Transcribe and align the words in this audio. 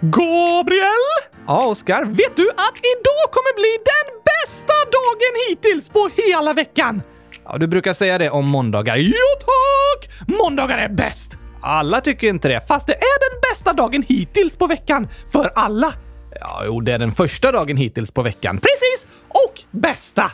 Gabriel! 0.00 1.06
Ja, 1.46 1.66
Oskar, 1.66 2.04
vet 2.04 2.36
du 2.36 2.50
att 2.50 2.78
idag 2.78 3.26
kommer 3.30 3.54
bli 3.54 3.78
den 3.84 4.22
bästa 4.24 4.72
dagen 4.72 5.34
hittills 5.48 5.88
på 5.88 6.10
hela 6.16 6.52
veckan? 6.54 7.02
Ja, 7.44 7.58
du 7.58 7.66
brukar 7.66 7.92
säga 7.92 8.18
det 8.18 8.30
om 8.30 8.46
måndagar. 8.50 8.96
Ja, 8.96 9.38
tack! 9.40 10.28
Måndagar 10.28 10.78
är 10.78 10.88
bäst! 10.88 11.32
Alla 11.62 12.00
tycker 12.00 12.28
inte 12.28 12.48
det, 12.48 12.68
fast 12.68 12.86
det 12.86 12.94
är 12.94 13.30
den 13.30 13.40
bästa 13.52 13.72
dagen 13.72 14.02
hittills 14.08 14.56
på 14.56 14.66
veckan 14.66 15.08
för 15.32 15.52
alla. 15.54 15.92
Ja, 16.40 16.62
jo, 16.66 16.80
det 16.80 16.92
är 16.92 16.98
den 16.98 17.12
första 17.12 17.52
dagen 17.52 17.76
hittills 17.76 18.10
på 18.10 18.22
veckan. 18.22 18.58
Precis! 18.58 19.06
Och 19.28 19.62
bästa! 19.70 20.30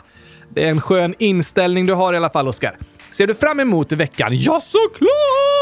Det 0.49 0.63
är 0.63 0.69
en 0.69 0.81
skön 0.81 1.15
inställning 1.19 1.85
du 1.85 1.93
har 1.93 2.13
i 2.13 2.17
alla 2.17 2.29
fall, 2.29 2.47
Oskar. 2.47 2.77
Ser 3.11 3.27
du 3.27 3.35
fram 3.35 3.59
emot 3.59 3.91
veckan? 3.91 4.29
Ja, 4.31 4.59
såklart! 4.61 5.54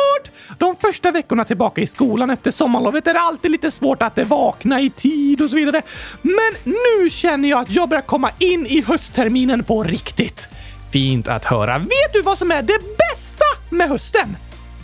De 0.58 0.76
första 0.76 1.12
veckorna 1.12 1.46
tillbaka 1.46 1.82
i 1.82 1.88
skolan 1.88 2.30
efter 2.30 2.52
sommarlovet 2.52 3.08
är 3.08 3.14
det 3.14 3.20
alltid 3.20 3.52
lite 3.52 3.72
svårt 3.72 4.02
att 4.02 4.18
vakna 4.18 4.82
i 4.82 4.90
tid 4.90 5.42
och 5.42 5.50
så 5.50 5.56
vidare. 5.56 5.82
Men 6.22 6.74
nu 6.74 7.10
känner 7.10 7.50
jag 7.50 7.60
att 7.60 7.70
jag 7.70 7.90
börjar 7.90 8.02
komma 8.02 8.30
in 8.40 8.66
i 8.66 8.82
höstterminen 8.82 9.64
på 9.64 9.84
riktigt. 9.84 10.48
Fint 10.92 11.28
att 11.28 11.46
höra. 11.46 11.80
Vet 11.80 12.14
du 12.14 12.22
vad 12.22 12.38
som 12.38 12.52
är 12.52 12.62
det 12.62 12.80
bästa 12.98 13.46
med 13.70 13.90
hösten? 13.90 14.38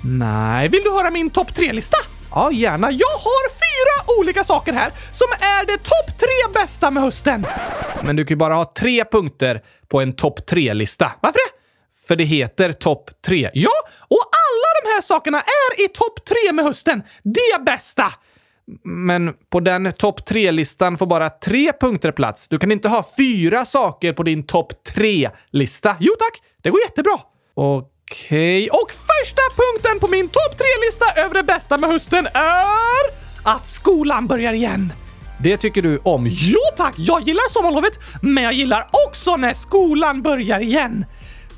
Nej, 0.04 0.68
vill 0.68 0.82
du 0.84 0.92
höra 0.92 1.10
min 1.10 1.30
topp 1.30 1.56
tre-lista? 1.56 1.98
Ja, 2.32 2.52
gärna. 2.52 2.92
Jag 2.92 3.08
har 3.08 3.50
fyra 3.50 4.20
olika 4.20 4.44
saker 4.44 4.74
här 4.74 4.92
som 5.14 5.28
är 5.40 5.66
det 5.66 5.78
topp 5.78 6.20
tre 6.20 6.62
bästa 6.62 6.92
med 6.92 7.04
hösten. 7.04 7.46
Men 8.02 8.16
du 8.16 8.26
kan 8.26 8.30
ju 8.30 8.36
bara 8.36 8.54
ha 8.54 8.74
tre 8.78 9.06
punkter 9.06 9.62
på 9.88 10.02
en 10.02 10.14
topp 10.14 10.46
tre-lista. 10.46 11.12
Varför 11.22 11.38
det? 11.38 11.60
För 12.08 12.16
det 12.16 12.24
heter 12.24 12.72
topp 12.72 13.10
tre. 13.26 13.50
Ja, 13.54 13.72
och 14.00 14.29
de 14.84 14.90
här 14.90 15.02
sakerna 15.02 15.38
är 15.38 15.86
i 15.86 15.88
topp 15.88 16.26
tre 16.26 16.54
med 16.54 16.66
hösten. 16.66 17.04
Det 17.24 17.66
bästa! 17.66 18.14
Men 18.84 19.34
på 19.50 19.60
den 19.60 19.94
topp 19.94 20.26
tre-listan 20.26 20.98
får 20.98 21.06
bara 21.06 21.30
tre 21.30 21.72
punkter 21.80 22.12
plats. 22.12 22.48
Du 22.48 22.58
kan 22.58 22.72
inte 22.72 22.90
ha 22.90 23.06
fyra 23.18 23.66
saker 23.66 24.14
på 24.14 24.24
din 24.24 24.44
topp 24.44 24.84
tre-lista. 24.94 25.96
Jo 26.00 26.14
tack, 26.20 26.42
det 26.62 26.70
går 26.70 26.82
jättebra. 26.82 27.20
Okej, 27.54 28.70
okay. 28.70 28.82
och 28.82 28.92
första 28.92 29.42
punkten 29.56 30.00
på 30.00 30.08
min 30.08 30.28
topp 30.28 30.58
tre-lista 30.58 31.22
över 31.22 31.34
det 31.34 31.44
bästa 31.44 31.78
med 31.78 31.90
hösten 31.90 32.28
är 32.34 33.20
att 33.44 33.68
skolan 33.68 34.28
börjar 34.28 34.54
igen. 34.54 34.94
Det 35.42 35.58
tycker 35.58 35.82
du 35.82 36.00
om? 36.04 36.28
Jo 36.30 36.60
tack! 36.78 36.96
Jag 36.98 37.22
gillar 37.22 37.50
sommarlovet, 37.50 38.00
men 38.22 38.44
jag 38.44 38.54
gillar 38.54 38.90
också 39.08 39.36
när 39.36 39.54
skolan 39.54 40.22
börjar 40.22 40.60
igen 40.60 41.06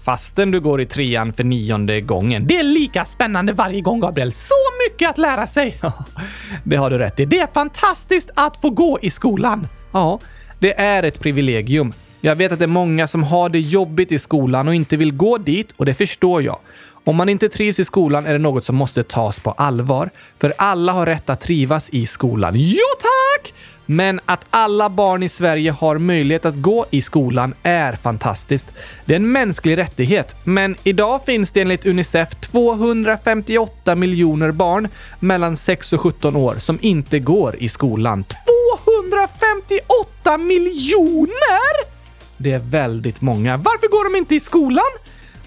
fastän 0.04 0.52
du 0.52 0.60
går 0.60 0.82
i 0.82 0.86
trean 0.86 1.34
för 1.34 1.44
nionde 1.44 2.02
gången. 2.02 2.48
Det 2.48 2.58
är 2.58 2.64
lika 2.64 3.06
spännande 3.06 3.54
varje 3.54 3.82
gång, 3.82 4.00
Gabriel. 4.00 4.34
Så 4.34 4.56
mycket 4.86 5.10
att 5.10 5.18
lära 5.18 5.48
sig! 5.48 5.78
det 6.64 6.76
har 6.76 6.90
du 6.90 6.98
rätt 6.98 7.20
i. 7.20 7.26
Det 7.26 7.40
är 7.40 7.48
fantastiskt 7.48 8.32
att 8.36 8.58
få 8.58 8.70
gå 8.70 9.00
i 9.02 9.10
skolan. 9.10 9.68
Ja, 9.92 10.20
det 10.60 10.80
är 10.80 11.04
ett 11.04 11.20
privilegium. 11.20 11.94
Jag 12.22 12.36
vet 12.36 12.52
att 12.52 12.60
det 12.60 12.66
är 12.66 12.68
många 12.68 13.08
som 13.08 13.24
har 13.24 13.50
det 13.50 13.60
jobbigt 13.60 14.12
i 14.12 14.20
skolan 14.20 14.68
och 14.68 14.76
inte 14.76 14.98
vill 14.98 15.14
gå 15.14 15.38
dit 15.38 15.74
och 15.78 15.86
det 15.86 15.94
förstår 15.94 16.42
jag. 16.42 16.60
Om 17.04 17.16
man 17.16 17.30
inte 17.30 17.50
trivs 17.50 17.80
i 17.80 17.86
skolan 17.86 18.26
är 18.26 18.34
det 18.34 18.40
något 18.40 18.66
som 18.66 18.76
måste 18.76 19.04
tas 19.04 19.40
på 19.40 19.52
allvar. 19.52 20.10
För 20.40 20.54
alla 20.58 20.92
har 20.92 21.06
rätt 21.06 21.30
att 21.30 21.42
trivas 21.42 21.90
i 21.90 22.06
skolan. 22.06 22.54
Jo 22.56 22.86
tack! 23.00 23.54
Men 23.86 24.20
att 24.26 24.46
alla 24.50 24.90
barn 24.90 25.24
i 25.24 25.30
Sverige 25.30 25.72
har 25.72 25.98
möjlighet 25.98 26.46
att 26.46 26.56
gå 26.56 26.86
i 26.90 27.02
skolan 27.02 27.54
är 27.64 27.94
fantastiskt. 27.94 28.74
Det 29.06 29.14
är 29.14 29.16
en 29.16 29.32
mänsklig 29.32 29.78
rättighet, 29.78 30.36
men 30.44 30.76
idag 30.84 31.26
finns 31.26 31.52
det 31.52 31.62
enligt 31.62 31.86
Unicef 31.86 32.30
258 32.30 33.96
miljoner 33.96 34.52
barn 34.52 34.88
mellan 35.20 35.58
6 35.58 35.94
och 35.94 36.02
17 36.02 36.36
år 36.36 36.56
som 36.56 36.80
inte 36.82 37.20
går 37.20 37.56
i 37.60 37.70
skolan. 37.70 38.24
258 39.10 40.38
miljoner! 40.38 41.92
Det 42.38 42.52
är 42.52 42.60
väldigt 42.60 43.22
många. 43.22 43.58
Varför 43.58 43.88
går 43.88 44.04
de 44.04 44.18
inte 44.18 44.36
i 44.36 44.40
skolan? 44.40 44.92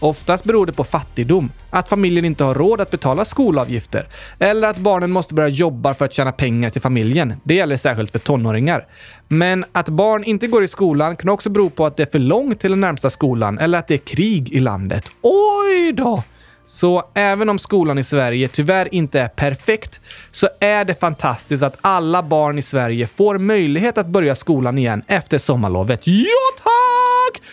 Oftast 0.05 0.45
beror 0.45 0.67
det 0.67 0.73
på 0.73 0.85
fattigdom, 0.85 1.51
att 1.71 1.89
familjen 1.89 2.25
inte 2.25 2.45
har 2.45 2.55
råd 2.55 2.81
att 2.81 2.91
betala 2.91 3.25
skolavgifter 3.25 4.07
eller 4.39 4.69
att 4.69 4.77
barnen 4.77 5.11
måste 5.11 5.35
börja 5.35 5.49
jobba 5.49 5.95
för 5.95 6.05
att 6.05 6.13
tjäna 6.13 6.33
pengar 6.33 6.71
till 6.71 6.83
familjen. 6.83 7.35
Det 7.45 7.55
gäller 7.55 7.77
särskilt 7.77 8.11
för 8.11 8.19
tonåringar. 8.19 8.87
Men 9.29 9.65
att 9.73 9.89
barn 9.89 10.25
inte 10.25 10.47
går 10.47 10.65
i 10.65 10.69
skolan 10.69 11.17
kan 11.17 11.29
också 11.29 11.51
bero 11.51 11.71
på 11.71 11.87
att 11.87 11.97
det 11.97 12.03
är 12.03 12.11
för 12.11 12.19
långt 12.19 12.61
till 12.61 12.71
den 12.71 12.81
närmsta 12.81 13.11
skolan 13.11 13.59
eller 13.59 13.79
att 13.79 13.89
det 13.89 13.95
är 13.95 13.99
krig 13.99 14.53
i 14.53 14.61
landet. 14.61 15.11
Oj 15.23 15.93
då! 15.93 16.23
Så 16.65 17.11
även 17.15 17.49
om 17.49 17.59
skolan 17.59 17.99
i 17.99 18.05
Sverige 18.05 18.49
tyvärr 18.49 18.95
inte 18.95 19.21
är 19.21 19.29
perfekt 19.29 20.01
så 20.31 20.49
är 20.61 20.85
det 20.85 21.01
fantastiskt 21.01 21.63
att 21.63 21.79
alla 21.81 22.23
barn 22.23 22.59
i 22.59 22.63
Sverige 22.63 23.07
får 23.07 23.39
möjlighet 23.39 23.99
att 23.99 24.07
börja 24.07 24.35
skolan 24.35 24.79
igen 24.79 25.03
efter 25.07 25.39
sommarlovet. 25.39 26.01
Ja, 26.05 26.63
tack! 26.63 26.94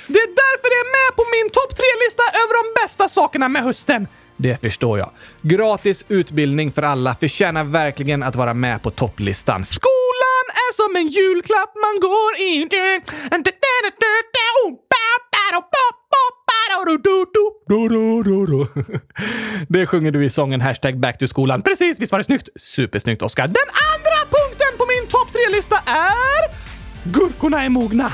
Det 0.07 0.19
är 0.19 0.31
därför 0.43 0.67
det 0.73 0.79
är 0.85 0.89
med 0.99 1.15
på 1.19 1.23
min 1.35 1.49
topp 1.57 1.71
tre-lista 1.79 2.23
över 2.41 2.53
de 2.63 2.81
bästa 2.81 3.07
sakerna 3.07 3.49
med 3.49 3.63
hösten. 3.63 4.07
Det 4.37 4.61
förstår 4.61 4.99
jag. 4.99 5.11
Gratis 5.41 6.05
utbildning 6.07 6.71
för 6.71 6.81
alla 6.81 7.15
förtjänar 7.15 7.63
verkligen 7.63 8.23
att 8.23 8.35
vara 8.35 8.53
med 8.53 8.81
på 8.83 8.89
topplistan. 8.91 9.65
Skolan 9.65 10.45
är 10.63 10.71
som 10.73 10.95
en 10.95 11.07
julklapp 11.07 11.71
man 11.75 11.99
går 11.99 12.31
in 12.39 12.67
i. 12.67 13.01
Det 19.69 19.85
sjunger 19.85 20.11
du 20.11 20.25
i 20.25 20.29
sången 20.29 20.61
hashtag 20.61 20.99
back 20.99 21.17
to 21.17 21.27
skolan. 21.27 21.61
Precis, 21.61 21.99
visst 21.99 22.11
var 22.11 22.19
det 22.19 22.25
snyggt? 22.25 22.49
Supersnyggt, 22.55 23.21
Oskar. 23.21 23.47
Den 23.47 23.69
andra 23.95 24.19
punkten 24.29 24.77
på 24.77 24.85
min 24.85 25.07
topp 25.07 25.31
tre-lista 25.31 25.75
är... 25.85 26.71
Gurkorna 27.03 27.63
är 27.65 27.69
mogna. 27.69 28.11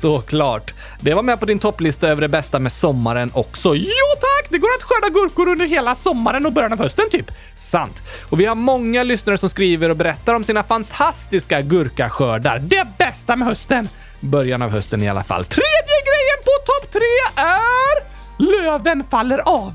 Såklart. 0.00 0.74
Det 1.00 1.14
var 1.14 1.22
med 1.22 1.40
på 1.40 1.46
din 1.46 1.58
topplista 1.58 2.08
över 2.08 2.20
det 2.20 2.28
bästa 2.28 2.58
med 2.58 2.72
sommaren 2.72 3.30
också. 3.34 3.74
Jo 3.74 4.06
tack! 4.20 4.50
Det 4.50 4.58
går 4.58 4.68
att 4.78 4.82
skörda 4.82 5.08
gurkor 5.08 5.48
under 5.48 5.66
hela 5.66 5.94
sommaren 5.94 6.46
och 6.46 6.52
början 6.52 6.72
av 6.72 6.78
hösten 6.78 7.04
typ. 7.10 7.30
Sant. 7.56 8.02
Och 8.30 8.40
vi 8.40 8.44
har 8.44 8.54
många 8.54 9.02
lyssnare 9.02 9.38
som 9.38 9.48
skriver 9.48 9.88
och 9.90 9.96
berättar 9.96 10.34
om 10.34 10.44
sina 10.44 10.62
fantastiska 10.62 11.60
gurkaskördar. 11.60 12.58
Det 12.58 12.86
bästa 12.98 13.36
med 13.36 13.48
hösten. 13.48 13.88
Början 14.20 14.62
av 14.62 14.70
hösten 14.70 15.02
i 15.02 15.08
alla 15.08 15.24
fall. 15.24 15.44
Tredje 15.44 15.98
grejen 16.04 16.44
på 16.44 16.50
topp 16.66 16.92
tre 16.92 17.42
är... 17.44 18.20
Löven 18.62 19.04
faller 19.10 19.38
av. 19.38 19.74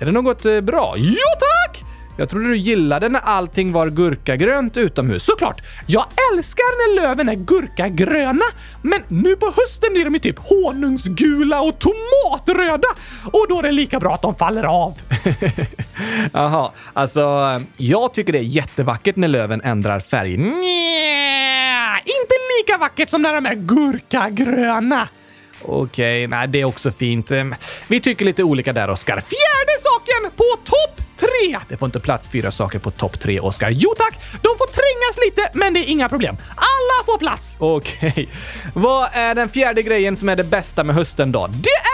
Är 0.00 0.06
det 0.06 0.12
något 0.12 0.44
eh, 0.44 0.60
bra? 0.60 0.94
Jo 0.96 1.24
tack! 1.40 1.84
Jag 2.18 2.28
trodde 2.28 2.48
du 2.48 2.56
gillade 2.56 3.08
när 3.08 3.20
allting 3.20 3.72
var 3.72 3.90
gurkagrönt 3.90 4.76
utomhus. 4.76 5.24
Såklart! 5.24 5.62
Jag 5.86 6.06
älskar 6.32 6.62
när 6.62 7.02
löven 7.02 7.28
är 7.28 7.34
gurkagröna, 7.34 8.44
men 8.82 9.02
nu 9.08 9.36
på 9.36 9.46
hösten 9.46 9.96
är 9.96 10.04
de 10.04 10.14
ju 10.14 10.20
typ 10.20 10.38
honungsgula 10.38 11.60
och 11.60 11.78
tomatröda 11.78 12.88
och 13.32 13.46
då 13.48 13.58
är 13.58 13.62
det 13.62 13.72
lika 13.72 14.00
bra 14.00 14.14
att 14.14 14.22
de 14.22 14.34
faller 14.34 14.64
av. 14.64 14.94
Jaha, 16.32 16.72
alltså 16.92 17.22
jag 17.76 18.14
tycker 18.14 18.32
det 18.32 18.38
är 18.38 18.42
jättevackert 18.42 19.16
när 19.16 19.28
löven 19.28 19.60
ändrar 19.64 20.00
färg. 20.00 20.36
Nja, 20.36 21.98
inte 21.98 22.34
lika 22.58 22.78
vackert 22.78 23.10
som 23.10 23.22
när 23.22 23.34
de 23.34 23.46
är 23.46 23.54
gurkagröna. 23.54 25.08
Okej, 25.62 26.26
nej 26.26 26.48
det 26.48 26.60
är 26.60 26.64
också 26.64 26.90
fint. 26.90 27.30
Vi 27.88 28.00
tycker 28.00 28.24
lite 28.24 28.42
olika 28.42 28.72
där, 28.72 28.90
Oskar. 28.90 29.20
Fjärde 29.20 29.78
saken 29.80 30.30
på 30.36 30.44
topp 30.64 31.07
tre! 31.18 31.58
Det 31.68 31.76
får 31.76 31.86
inte 31.86 32.00
plats 32.00 32.28
fyra 32.28 32.50
saker 32.50 32.78
på 32.78 32.90
topp 32.90 33.20
tre, 33.20 33.40
Oskar. 33.40 33.70
Jo 33.70 33.94
tack! 33.96 34.18
De 34.32 34.48
får 34.58 34.66
trängas 34.66 35.26
lite, 35.26 35.58
men 35.58 35.74
det 35.74 35.80
är 35.80 35.90
inga 35.90 36.08
problem. 36.08 36.36
Alla 36.56 37.04
får 37.06 37.18
plats! 37.18 37.56
Okej. 37.58 38.08
Okay. 38.10 38.26
Vad 38.74 39.08
är 39.12 39.34
den 39.34 39.48
fjärde 39.48 39.82
grejen 39.82 40.16
som 40.16 40.28
är 40.28 40.36
det 40.36 40.44
bästa 40.44 40.84
med 40.84 40.94
hösten 40.94 41.32
då? 41.32 41.46
Det 41.46 41.68
är... 41.68 41.88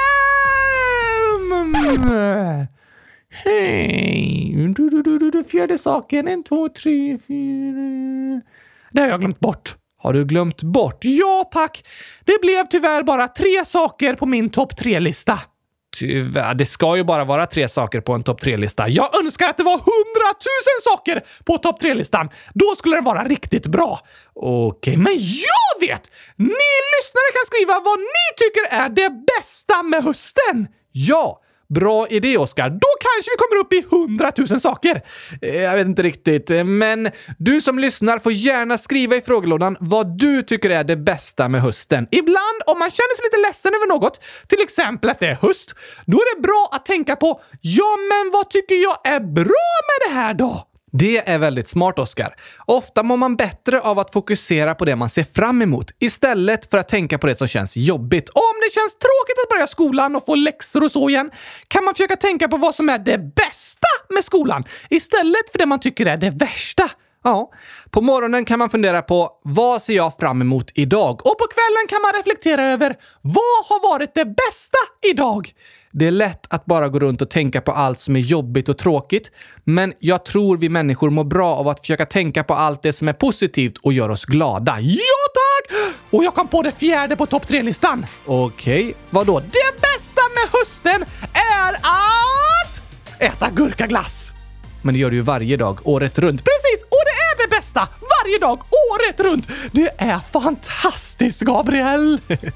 Hej! 3.45 4.35
Fjärde 5.51 5.79
saken. 5.79 6.29
En, 6.29 6.45
två, 6.45 6.69
tre, 6.69 7.19
fyra... 7.29 8.41
Det 8.93 9.01
har 9.01 9.09
jag 9.09 9.21
glömt 9.21 9.41
bort. 9.41 9.77
Har 9.97 10.13
du 10.13 10.25
glömt 10.25 10.63
bort? 10.63 10.99
Ja, 11.01 11.49
tack! 11.53 11.85
Det 12.25 12.41
blev 12.41 12.67
tyvärr 12.67 13.03
bara 13.03 13.29
tre 13.29 13.65
saker 13.65 14.15
på 14.15 14.27
min 14.27 14.51
topp 14.51 14.77
tre-lista. 14.77 15.41
Tyvärr, 15.99 16.55
det 16.55 16.67
ska 16.67 16.97
ju 16.97 17.05
bara 17.05 17.25
vara 17.25 17.47
tre 17.47 17.69
saker 17.69 18.01
på 18.01 18.13
en 18.13 18.23
topp 18.23 18.41
tre-lista. 18.41 18.89
Jag 18.89 19.21
önskar 19.21 19.49
att 19.49 19.57
det 19.57 19.63
var 19.63 19.79
hundratusen 19.79 20.79
saker 20.83 21.25
på 21.45 21.59
topp 21.59 21.81
tre-listan. 21.81 22.31
Då 22.55 22.75
skulle 22.77 22.97
den 22.97 23.05
vara 23.05 23.25
riktigt 23.25 23.67
bra. 23.67 24.01
Okej, 24.35 24.67
okay, 24.67 24.97
men 24.97 25.17
jag 25.19 25.89
vet! 25.89 26.11
Ni 26.37 26.71
lyssnare 26.95 27.31
kan 27.33 27.47
skriva 27.47 27.81
vad 27.85 27.99
ni 27.99 28.27
tycker 28.37 28.77
är 28.83 28.89
det 28.89 29.11
bästa 29.11 29.83
med 29.83 30.05
hösten. 30.05 30.69
Ja, 30.93 31.41
Bra 31.69 32.09
idé, 32.09 32.39
Oskar. 32.39 32.71
Då 32.71 32.89
kanske 33.01 33.31
vi 33.31 33.37
kommer 33.37 33.61
upp 33.61 33.73
i 33.73 33.97
hundratusen 33.97 34.61
saker. 34.61 35.03
Eh, 35.43 35.57
jag 35.57 35.75
vet 35.75 35.87
inte 35.87 36.03
riktigt, 36.03 36.51
eh, 36.51 36.65
men 36.65 37.11
du 37.39 37.61
som 37.61 37.79
lyssnar 37.79 38.19
får 38.19 38.33
gärna 38.33 38.79
skriva 38.79 39.17
i 39.17 39.21
frågelådan 39.21 39.77
vad 39.81 40.19
du 40.19 40.43
tycker 40.43 40.71
är 40.71 40.85
det 40.85 40.97
bästa 40.97 41.49
med 41.49 41.63
hösten. 41.63 42.07
Ibland, 42.11 42.61
om 42.67 42.79
man 42.79 42.91
känner 42.91 43.17
sig 43.17 43.25
lite 43.25 43.49
ledsen 43.49 43.73
över 43.75 43.87
något, 43.87 44.21
till 44.49 44.63
exempel 44.63 45.11
att 45.11 45.21
det 45.21 45.27
är 45.27 45.35
höst, 45.35 45.75
då 46.07 46.17
är 46.17 46.37
det 46.37 46.43
bra 46.43 46.69
att 46.73 46.87
tänka 46.87 47.17
på 47.17 47.41
ja, 47.61 47.97
men 48.09 48.31
vad 48.33 48.51
tycker 48.51 48.75
jag 48.75 48.97
är 49.05 49.21
bra 49.21 49.75
med 49.89 50.09
det 50.09 50.15
här 50.15 50.35
då? 50.35 50.69
Det 50.99 51.29
är 51.29 51.39
väldigt 51.39 51.69
smart, 51.69 51.99
Oskar. 51.99 52.35
Ofta 52.67 53.03
mår 53.03 53.17
man 53.17 53.37
bättre 53.37 53.81
av 53.81 53.99
att 53.99 54.13
fokusera 54.13 54.75
på 54.75 54.85
det 54.85 54.97
man 54.97 55.09
ser 55.09 55.27
fram 55.35 55.63
emot 55.63 55.91
istället 55.99 56.71
för 56.71 56.79
att 56.79 56.89
tänka 56.89 57.19
på 57.19 57.27
det 57.27 57.35
som 57.35 57.49
känns 57.49 57.77
jobbigt. 57.77 58.29
Om 58.29 58.55
det 58.63 58.75
känns 58.75 58.99
tråkigt 58.99 59.45
att 59.45 59.49
börja 59.49 59.67
skolan 59.67 60.17
och 60.17 60.27
få 60.27 60.35
läxor 60.35 60.85
och 60.85 60.93
så 60.93 61.09
igen 61.09 61.31
kan 61.69 61.85
man 61.85 61.95
försöka 61.95 62.17
tänka 62.17 62.49
på 62.49 62.57
vad 62.57 62.75
som 62.75 62.89
är 62.89 62.99
det 62.99 63.19
bästa 63.19 63.89
med 64.09 64.25
skolan 64.25 64.65
istället 64.91 65.53
för 65.53 65.59
det 65.59 65.67
man 65.67 65.81
tycker 65.81 66.07
är 66.07 66.17
det 66.17 66.31
värsta. 66.31 66.91
Ja, 67.25 67.51
på 67.91 68.01
morgonen 68.01 68.45
kan 68.45 68.59
man 68.59 68.71
fundera 68.71 69.03
på 69.03 69.31
vad 69.43 69.83
ser 69.83 69.95
jag 69.95 70.19
fram 70.19 70.41
emot 70.41 70.71
idag? 70.75 71.27
Och 71.27 71.39
på 71.39 71.47
kvällen 71.55 71.87
kan 71.89 72.03
man 72.03 72.13
reflektera 72.13 72.65
över 72.69 72.97
vad 73.23 73.67
har 73.69 73.91
varit 73.91 74.15
det 74.15 74.25
bästa 74.25 74.79
idag? 75.11 75.53
Det 75.97 76.07
är 76.07 76.11
lätt 76.11 76.47
att 76.49 76.65
bara 76.65 76.89
gå 76.89 76.99
runt 76.99 77.23
och 77.23 77.31
tänka 77.31 77.61
på 77.61 77.73
allt 77.73 78.01
som 78.01 78.17
är 78.17 78.21
jobbigt 78.21 78.69
och 78.69 78.79
tråkigt, 78.79 79.31
men 79.65 79.93
jag 79.99 80.25
tror 80.25 80.57
vi 80.57 80.69
människor 80.69 81.11
mår 81.11 81.25
bra 81.25 81.57
av 81.57 81.69
att 81.69 81.81
försöka 81.81 82.07
tänka 82.07 82.45
på 82.45 82.55
allt 82.55 82.83
det 82.83 82.93
som 82.93 83.09
är 83.09 83.13
positivt 83.13 83.79
och 83.79 83.93
gör 83.93 84.09
oss 84.09 84.25
glada. 84.25 84.81
Ja, 84.81 85.25
tack! 85.35 85.77
Och 86.11 86.25
jag 86.25 86.35
kom 86.35 86.49
på 86.49 86.63
det 86.63 86.73
fjärde 86.73 87.17
på 87.17 87.27
topp 87.27 87.47
tre-listan. 87.47 88.07
Okej, 88.27 88.95
okay. 89.11 89.25
då? 89.25 89.41
Det 89.41 89.81
bästa 89.81 90.23
med 90.35 90.49
hösten 90.53 91.05
är 91.33 91.75
att 91.75 92.83
äta 93.19 93.51
gurkaglass! 93.51 94.33
Men 94.83 94.95
det 94.95 95.01
gör 95.01 95.11
du 95.11 95.17
ju 95.17 95.23
varje 95.23 95.57
dag, 95.57 95.81
året 95.85 96.19
runt. 96.19 96.45
Precis! 96.45 96.83
Och 96.83 97.05
det 97.05 97.14
det 97.45 97.57
bästa! 97.57 97.89
Varje 98.01 98.39
dag, 98.39 98.63
året 98.93 99.21
runt! 99.21 99.49
Det 99.73 99.91
är 99.99 100.21
fantastiskt, 100.33 101.41
Gabriel! 101.41 102.21
Okej, 102.29 102.51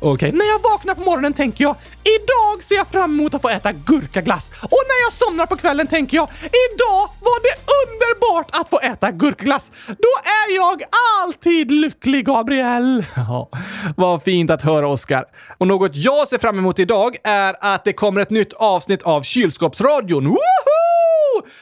okay, 0.00 0.32
när 0.32 0.48
jag 0.48 0.62
vaknar 0.62 0.94
på 0.94 1.00
morgonen 1.00 1.32
tänker 1.32 1.64
jag 1.64 1.74
idag 2.02 2.64
ser 2.64 2.74
jag 2.74 2.88
fram 2.88 3.12
emot 3.12 3.34
att 3.34 3.42
få 3.42 3.48
äta 3.48 3.72
gurkaglass. 3.72 4.52
Och 4.62 4.82
när 4.88 5.04
jag 5.04 5.12
somnar 5.12 5.46
på 5.46 5.56
kvällen 5.56 5.86
tänker 5.86 6.16
jag 6.16 6.28
idag 6.74 7.08
var 7.20 7.42
det 7.42 7.54
underbart 7.80 8.60
att 8.60 8.68
få 8.68 8.80
äta 8.80 9.10
gurkaglass. 9.10 9.70
Då 9.86 10.12
är 10.24 10.54
jag 10.54 10.82
alltid 11.22 11.72
lycklig, 11.72 12.26
Gabriel. 12.26 13.04
Ja, 13.16 13.48
vad 13.96 14.22
fint 14.22 14.50
att 14.50 14.62
höra, 14.62 14.88
Oskar. 14.88 15.24
Och 15.58 15.66
något 15.66 15.96
jag 15.96 16.28
ser 16.28 16.38
fram 16.38 16.58
emot 16.58 16.78
idag 16.78 17.16
är 17.24 17.56
att 17.60 17.84
det 17.84 17.92
kommer 17.92 18.20
ett 18.20 18.30
nytt 18.30 18.52
avsnitt 18.52 19.02
av 19.02 19.22
Kylskåpsradion. 19.22 20.26
Woho! 20.26 20.77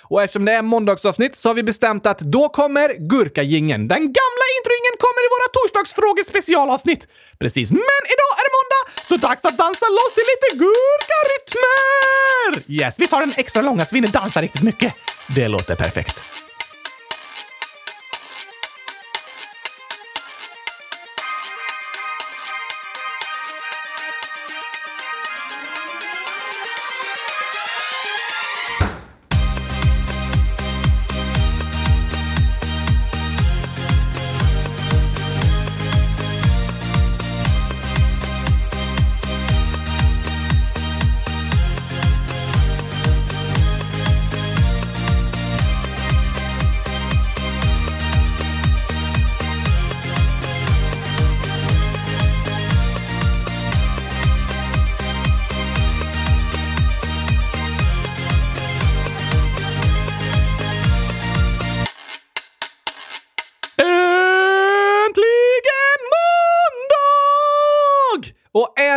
Och 0.02 0.23
eftersom 0.23 0.44
det 0.44 0.52
är 0.52 0.62
måndagsavsnitt 0.62 1.37
så 1.37 1.49
har 1.49 1.55
vi 1.55 1.62
bestämt 1.62 2.06
att 2.06 2.19
då 2.19 2.49
kommer 2.49 2.88
gurkagingen. 3.12 3.88
Den 3.88 4.02
gamla 4.20 4.46
introingen 4.58 4.94
kommer 5.05 5.23
i 5.26 5.28
våra 5.34 5.49
torsdagsfrågespecialavsnitt. 5.56 7.02
Precis, 7.38 7.73
men 7.73 8.02
idag 8.14 8.32
är 8.38 8.43
det 8.46 8.52
måndag, 8.58 8.82
så 9.08 9.17
dags 9.17 9.44
att 9.44 9.58
dansa 9.58 9.87
loss 9.99 10.12
till 10.14 10.26
lite 10.32 10.49
gurkarytmer! 10.64 12.50
Yes, 12.81 12.94
vi 12.99 13.06
tar 13.06 13.20
den 13.20 13.32
extra 13.37 13.62
långa 13.62 13.84
så 13.84 13.88
vi 13.93 13.96
hinner 13.96 14.12
dansa 14.12 14.43
riktigt 14.43 14.62
mycket. 14.62 14.94
Det 15.34 15.49
låter 15.49 15.76
perfekt. 15.76 16.20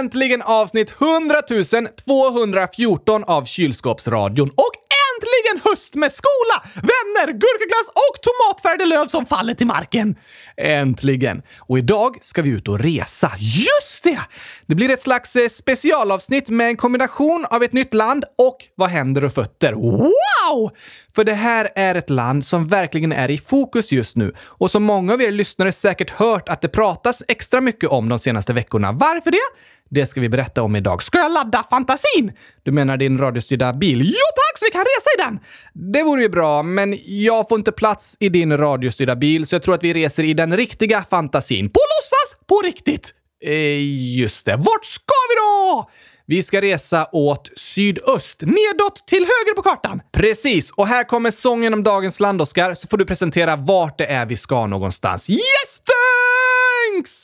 Äntligen 0.10 0.42
avsnitt 0.42 0.94
100 1.02 1.42
214 2.06 3.24
av 3.24 3.46
Kylskåpsradion. 3.46 4.50
Och 4.50 4.72
äntligen 5.20 5.72
höst 5.72 5.96
med 5.96 6.12
skola, 6.12 6.64
vänner, 6.76 7.34
gurkaglass 7.34 7.88
och 7.88 8.22
tomatfärgade 8.22 8.86
löv 8.86 9.08
som 9.08 9.26
faller 9.26 9.54
till 9.54 9.68
marken. 9.68 10.16
Äntligen! 10.58 11.42
Och 11.60 11.78
idag 11.78 12.18
ska 12.22 12.42
vi 12.42 12.50
ut 12.50 12.68
och 12.68 12.80
resa. 12.80 13.32
Just 13.40 14.04
det! 14.04 14.20
Det 14.66 14.76
blir 14.76 14.90
ett 14.90 15.02
slags 15.02 15.36
eh, 15.36 15.50
specialavsnitt 15.50 16.50
med 16.50 16.68
en 16.68 16.78
kombination 16.78 17.46
av 17.50 17.64
ett 17.64 17.74
nytt 17.74 17.94
land 17.94 18.26
och 18.38 18.58
vad 18.76 18.90
händer 18.90 19.24
och 19.24 19.34
fötter. 19.34 19.74
Wow! 19.74 20.72
För 21.16 21.24
det 21.24 21.34
här 21.34 21.70
är 21.76 21.96
ett 21.96 22.10
land 22.10 22.46
som 22.46 22.68
verkligen 22.68 23.12
är 23.12 23.32
i 23.32 23.38
fokus 23.38 23.92
just 23.92 24.16
nu 24.16 24.34
och 24.42 24.72
som 24.72 24.84
många 24.84 25.14
av 25.14 25.22
er 25.22 25.32
lyssnare 25.32 25.72
säkert 25.72 26.10
hört 26.10 26.50
att 26.50 26.62
det 26.62 26.68
pratas 26.68 27.24
extra 27.28 27.62
mycket 27.62 27.90
om 27.90 28.10
de 28.10 28.20
senaste 28.20 28.54
veckorna. 28.54 28.92
Varför 28.92 29.32
det? 29.32 29.38
Det 29.90 30.06
ska 30.06 30.22
vi 30.22 30.30
berätta 30.30 30.64
om 30.64 30.76
idag. 30.76 31.04
Ska 31.04 31.18
jag 31.18 31.32
ladda 31.32 31.64
fantasin? 31.70 32.32
Du 32.64 32.72
menar 32.72 32.98
din 32.98 33.18
radiostyrda 33.18 33.74
bil? 33.74 34.02
Jo 34.02 34.28
tack, 34.36 34.60
så 34.60 34.66
vi 34.66 34.72
kan 34.72 34.82
resa 34.82 35.10
i 35.18 35.22
den! 35.24 35.40
Det 35.94 36.04
vore 36.04 36.22
ju 36.22 36.30
bra, 36.30 36.64
men 36.64 36.98
jag 37.06 37.50
får 37.50 37.58
inte 37.58 37.72
plats 37.72 38.18
i 38.20 38.30
din 38.30 38.58
radiostyrda 38.58 39.16
bil, 39.16 39.48
så 39.48 39.56
jag 39.56 39.64
tror 39.64 39.76
att 39.76 39.84
vi 39.84 39.94
reser 39.94 40.24
i 40.24 40.34
den 40.34 40.58
riktiga 40.58 41.06
fantasin. 41.10 41.70
På 41.70 41.80
låtsas! 41.80 42.48
På 42.48 42.62
riktigt! 42.62 43.14
Eh, 43.46 44.18
just 44.20 44.46
det. 44.46 44.56
Vart 44.56 44.86
ska 44.86 45.14
vi 45.30 45.36
då? 45.36 45.90
Vi 46.26 46.44
ska 46.44 46.62
resa 46.62 47.08
åt 47.12 47.50
sydöst, 47.56 48.42
nedåt 48.42 49.08
till 49.08 49.20
höger 49.20 49.56
på 49.56 49.62
kartan. 49.62 50.02
Precis, 50.12 50.72
och 50.72 50.88
här 50.88 51.04
kommer 51.04 51.32
sången 51.32 51.74
om 51.74 51.84
dagens 51.84 52.20
land, 52.20 52.42
Oskar, 52.42 52.74
så 52.74 52.88
får 52.88 52.98
du 52.98 53.06
presentera 53.06 53.56
vart 53.56 53.98
det 53.98 54.06
är 54.06 54.26
vi 54.26 54.38
ska 54.38 54.68
någonstans. 54.68 55.30
Yes, 55.30 55.82
thanks! 56.94 57.24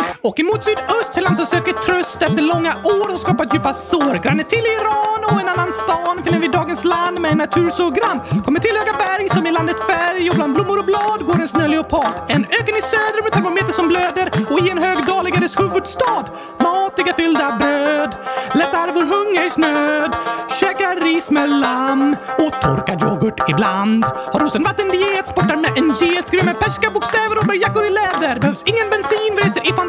Åker 0.23 0.43
mot 0.43 0.63
sydöst 0.63 1.13
till 1.13 1.23
land 1.23 1.37
som 1.37 1.45
söker 1.45 1.73
tröst 1.73 2.21
efter 2.21 2.41
långa 2.41 2.75
år 2.83 3.13
och 3.13 3.19
skapat 3.19 3.53
djupa 3.53 3.73
sår. 3.73 4.23
Granne 4.23 4.43
till 4.43 4.65
Iran 4.77 5.21
och 5.31 5.41
en 5.41 5.47
annan 5.47 5.73
stan 5.73 6.23
finner 6.23 6.39
vi 6.39 6.47
dagens 6.47 6.83
land 6.83 7.19
med 7.21 7.31
en 7.31 7.37
natur 7.37 7.69
så 7.69 7.89
grann. 7.89 8.19
Kommer 8.45 8.59
till 8.59 8.75
höga 8.77 8.93
berg 8.93 9.29
som 9.29 9.47
i 9.47 9.51
landet 9.51 9.79
färg 9.87 10.29
och 10.29 10.35
bland 10.35 10.53
blommor 10.53 10.79
och 10.79 10.85
blad 10.85 11.25
går 11.25 11.41
en 11.41 11.47
snöleopard. 11.47 12.13
En 12.27 12.45
öken 12.45 12.75
i 12.77 12.81
söder 12.81 13.23
med 13.23 13.31
termometer 13.31 13.73
som 13.73 13.87
blöder 13.87 14.31
och 14.49 14.59
i 14.59 14.69
en 14.69 14.77
hög 14.77 15.05
dal 15.05 15.25
ligger 15.25 15.41
dess 15.41 15.59
huvudstad. 15.59 16.25
Matiga 16.59 17.13
fyllda 17.13 17.57
bröd 17.59 18.15
lättar 18.53 18.87
vår 18.93 19.05
hungersnöd. 19.15 20.11
Käkar 20.59 20.95
ris 21.01 21.31
med 21.31 21.49
lamm 21.49 22.15
och 22.37 22.61
torkad 22.61 23.01
yoghurt 23.03 23.49
ibland. 23.49 24.05
Har 24.05 24.39
rosenvattendiet, 24.39 25.27
sportar 25.27 25.55
med 25.55 25.77
en 25.77 25.87
get, 26.01 26.27
skriver 26.27 26.45
med 26.45 26.59
perska 26.59 26.89
bokstäver 26.89 27.37
och 27.39 27.45
bär 27.45 27.55
jackor 27.55 27.85
i 27.85 27.89
läder. 27.89 28.39
Behövs 28.39 28.63
ingen 28.65 28.89
bensin, 28.89 29.33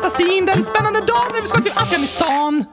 fantasin 0.03 0.47
den 0.47 0.65
spännande 0.65 1.01
dagen 1.01 1.31
när 1.33 1.41
vi 1.41 1.47
ska 1.47 1.61
till 1.61 1.73
Afghanistan. 1.73 2.65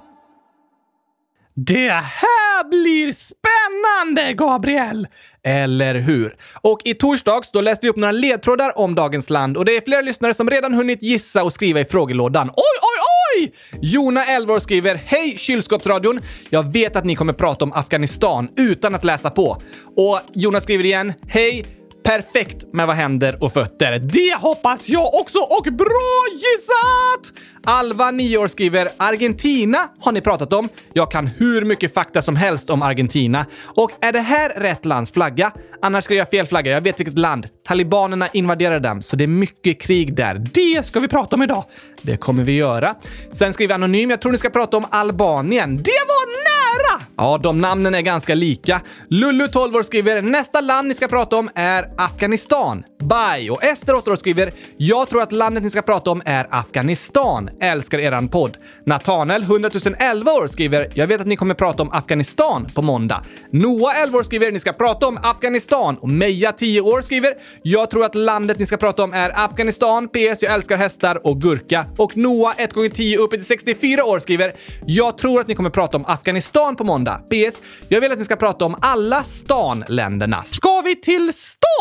Det 1.56 1.90
här 1.90 2.70
blir 2.70 3.12
spännande, 3.12 4.34
Gabriel! 4.34 5.08
Eller 5.44 5.96
hur? 5.96 6.36
Och 6.62 6.80
i 6.86 6.94
torsdags 6.94 7.52
då 7.52 7.62
läste 7.62 7.86
vi 7.86 7.90
upp 7.90 7.96
några 7.96 8.12
ledtrådar 8.12 8.78
om 8.78 8.96
dagens 8.96 9.30
land 9.30 9.58
och 9.58 9.66
det 9.66 9.78
är 9.78 9.82
flera 9.82 10.02
lyssnare 10.02 10.34
som 10.34 10.50
redan 10.50 10.74
hunnit 10.74 11.02
gissa 11.04 11.44
och 11.44 11.54
skriva 11.54 11.80
i 11.80 11.86
frågelådan. 11.86 12.50
Oj, 12.50 12.56
oj, 12.56 13.44
oj! 13.44 13.54
Jona, 13.82 14.26
Elvor 14.26 14.60
skriver 14.60 14.96
“Hej 14.96 15.38
kylskåpsradion! 15.38 16.20
Jag 16.50 16.74
vet 16.74 16.96
att 16.96 17.06
ni 17.06 17.16
kommer 17.16 17.34
prata 17.34 17.66
om 17.66 17.74
Afghanistan 17.74 18.50
utan 18.58 18.96
att 18.96 19.04
läsa 19.04 19.30
på.” 19.30 19.62
Och 19.96 20.20
Jona 20.34 20.62
skriver 20.62 20.86
igen 20.86 21.14
“Hej! 21.28 21.79
Perfekt 22.04 22.74
med 22.74 22.88
vad 22.88 22.96
händer 22.96 23.44
och 23.44 23.54
fötter. 23.54 24.00
Det 24.00 24.38
hoppas 24.40 24.90
jag 24.90 25.14
också 25.14 25.40
och 25.40 25.74
bra 25.74 26.26
gissat! 26.34 27.40
Alva, 27.64 28.12
9 28.12 28.38
år, 28.38 28.48
skriver 28.48 28.90
“Argentina 28.98 29.78
har 30.00 30.12
ni 30.12 30.22
pratat 30.22 30.54
om. 30.54 30.70
Jag 30.94 31.12
kan 31.12 31.28
hur 31.28 31.66
mycket 31.66 31.94
fakta 31.94 32.22
som 32.22 32.36
helst 32.36 32.70
om 32.70 32.82
Argentina. 32.82 33.46
Och 33.66 33.92
är 34.02 34.12
det 34.12 34.20
här 34.20 34.50
rätt 34.50 34.86
lands 34.86 35.12
flagga? 35.12 35.52
Annars 35.82 36.04
skrev 36.04 36.18
jag 36.18 36.30
fel 36.30 36.48
flagga. 36.48 36.72
Jag 36.72 36.82
vet 36.82 37.00
vilket 37.00 37.18
land. 37.18 37.48
Talibanerna 37.68 38.28
invaderade 38.28 38.88
dem, 38.88 39.02
så 39.02 39.16
det 39.16 39.24
är 39.24 39.28
mycket 39.28 39.82
krig 39.82 40.16
där. 40.16 40.36
Det 40.54 40.86
ska 40.86 41.00
vi 41.00 41.08
prata 41.08 41.36
om 41.36 41.44
idag. 41.44 41.64
Det 42.02 42.18
kommer 42.18 42.44
vi 42.44 42.56
göra. 42.56 42.96
Sen 43.32 43.54
skriver 43.54 43.76
Anonym 43.76 44.10
“Jag 44.10 44.22
tror 44.22 44.32
ni 44.32 44.38
ska 44.38 44.50
prata 44.50 44.78
om 44.78 44.86
Albanien. 44.90 45.78
Det 45.78 46.02
var 46.08 46.28
nära! 46.28 47.04
Ja, 47.18 47.40
de 47.44 47.62
namnen 47.62 47.96
är 47.96 48.02
ganska 48.02 48.36
lika. 48.36 48.82
Lullu, 49.10 49.48
12 49.48 49.76
år, 49.76 49.84
skriver 49.84 50.22
“Nästa 50.22 50.62
land 50.62 50.88
ni 50.88 50.94
ska 50.94 51.08
prata 51.08 51.36
om 51.36 51.50
är 51.56 51.89
Afghanistan”. 51.98 52.84
Bye! 53.00 53.50
Och 53.50 53.64
Ester, 53.64 53.96
8 53.96 54.12
år, 54.12 54.16
skriver 54.16 54.54
“Jag 54.78 55.10
tror 55.10 55.22
att 55.22 55.32
landet 55.32 55.64
ni 55.64 55.70
ska 55.70 55.82
prata 55.82 56.12
om 56.12 56.22
är 56.26 56.48
Afghanistan. 56.50 57.50
Älskar 57.62 58.00
eran 58.00 58.28
podd”. 58.28 58.58
Natanel, 58.86 59.44
100 59.44 59.70
011 60.00 60.32
år, 60.32 60.48
skriver 60.48 60.92
“Jag 60.94 61.08
vet 61.08 61.22
att 61.22 61.28
ni 61.28 61.36
kommer 61.36 61.56
prata 61.56 61.84
om 61.84 61.92
Afghanistan 61.92 62.68
på 62.76 62.82
måndag”. 62.82 63.24
Noah, 63.52 64.02
11 64.02 64.18
år, 64.18 64.24
skriver 64.24 64.52
“Ni 64.52 64.60
ska 64.60 64.74
prata 64.74 65.08
om 65.08 65.20
Afghanistan” 65.24 65.98
och 65.98 66.10
Meja, 66.10 66.52
10 66.52 66.82
år, 66.82 67.02
skriver 67.02 67.34
“Jag 67.64 67.90
tror 67.90 68.06
att 68.06 68.16
landet 68.16 68.60
ni 68.60 68.66
ska 68.66 68.78
prata 68.78 69.04
om 69.04 69.14
är 69.14 69.46
Afghanistan. 69.46 70.08
PS. 70.08 70.42
Jag 70.42 70.54
älskar 70.54 70.78
hästar 70.78 71.28
och 71.28 71.42
gurka”. 71.42 71.86
Och 71.98 72.18
Noah, 72.18 72.54
1x10 72.58 73.18
uppe 73.18 73.38
till 73.38 73.46
64 73.46 74.06
år, 74.06 74.20
skriver 74.20 74.54
“Jag 74.86 75.18
tror 75.18 75.42
att 75.42 75.48
ni 75.48 75.56
kommer 75.56 75.70
prata 75.70 75.98
om 75.98 76.06
Afghanistan 76.08 76.76
på 76.76 76.84
måndag. 76.84 77.22
PS. 77.30 77.62
Jag 77.88 78.02
vill 78.02 78.12
att 78.12 78.20
ni 78.20 78.26
ska 78.26 78.36
prata 78.36 78.66
om 78.66 78.76
alla 78.82 79.24
stanländerna. 79.24 80.44
Ska 80.46 80.82
vi 80.82 80.96
till 80.96 81.34
stan? 81.34 81.79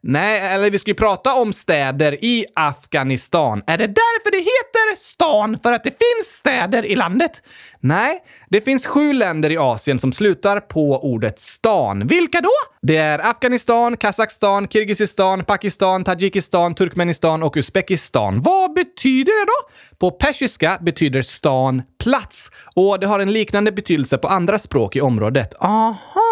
Nej, 0.00 0.40
eller 0.40 0.70
vi 0.70 0.78
ska 0.78 0.90
ju 0.90 0.94
prata 0.94 1.34
om 1.34 1.52
städer 1.52 2.24
i 2.24 2.46
Afghanistan. 2.54 3.62
Är 3.66 3.78
det 3.78 3.86
därför 3.86 4.30
det 4.30 4.38
heter 4.38 4.96
stan? 4.96 5.58
För 5.62 5.72
att 5.72 5.84
det 5.84 5.90
finns 5.90 6.26
städer 6.26 6.86
i 6.86 6.96
landet? 6.96 7.42
Nej, 7.80 8.22
det 8.50 8.60
finns 8.60 8.86
sju 8.86 9.12
länder 9.12 9.50
i 9.50 9.56
Asien 9.56 10.00
som 10.00 10.12
slutar 10.12 10.60
på 10.60 11.04
ordet 11.12 11.40
stan. 11.40 12.06
Vilka 12.06 12.40
då? 12.40 12.50
Det 12.82 12.96
är 12.96 13.18
Afghanistan, 13.30 13.96
Kazakstan, 13.96 14.68
Kirgizistan, 14.68 15.44
Pakistan, 15.44 16.04
Tadzjikistan, 16.04 16.74
Turkmenistan 16.74 17.42
och 17.42 17.56
Uzbekistan. 17.56 18.40
Vad 18.40 18.72
betyder 18.74 19.40
det 19.40 19.46
då? 19.46 19.70
På 19.98 20.10
persiska 20.10 20.78
betyder 20.80 21.22
stan 21.22 21.82
plats 22.02 22.50
och 22.74 23.00
det 23.00 23.06
har 23.06 23.20
en 23.20 23.32
liknande 23.32 23.72
betydelse 23.72 24.18
på 24.18 24.28
andra 24.28 24.58
språk 24.58 24.96
i 24.96 25.00
området. 25.00 25.54
Aha! 25.60 26.27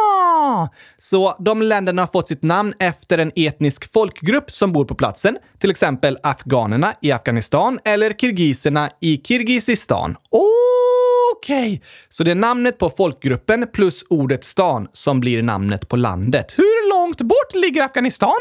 Så 0.98 1.36
de 1.38 1.62
länderna 1.62 2.02
har 2.02 2.06
fått 2.06 2.28
sitt 2.28 2.42
namn 2.42 2.75
efter 2.78 3.18
en 3.18 3.32
etnisk 3.36 3.92
folkgrupp 3.92 4.50
som 4.50 4.72
bor 4.72 4.84
på 4.84 4.94
platsen, 4.94 5.38
till 5.58 5.70
exempel 5.70 6.18
afghanerna 6.22 6.92
i 7.02 7.12
Afghanistan 7.12 7.78
eller 7.84 8.12
kirgiserna 8.12 8.90
i 9.00 9.16
Kirgizistan. 9.25 10.16
Okej, 10.30 11.75
okay. 11.75 11.80
så 12.08 12.25
det 12.25 12.30
är 12.30 12.34
namnet 12.34 12.78
på 12.78 12.90
folkgruppen 12.90 13.66
plus 13.72 14.04
ordet 14.10 14.44
stan 14.44 14.88
som 14.92 15.20
blir 15.20 15.42
namnet 15.42 15.88
på 15.88 15.96
landet. 15.96 16.54
Hur 16.56 16.90
långt 16.90 17.22
bort 17.22 17.54
ligger 17.54 17.82
Afghanistan? 17.82 18.38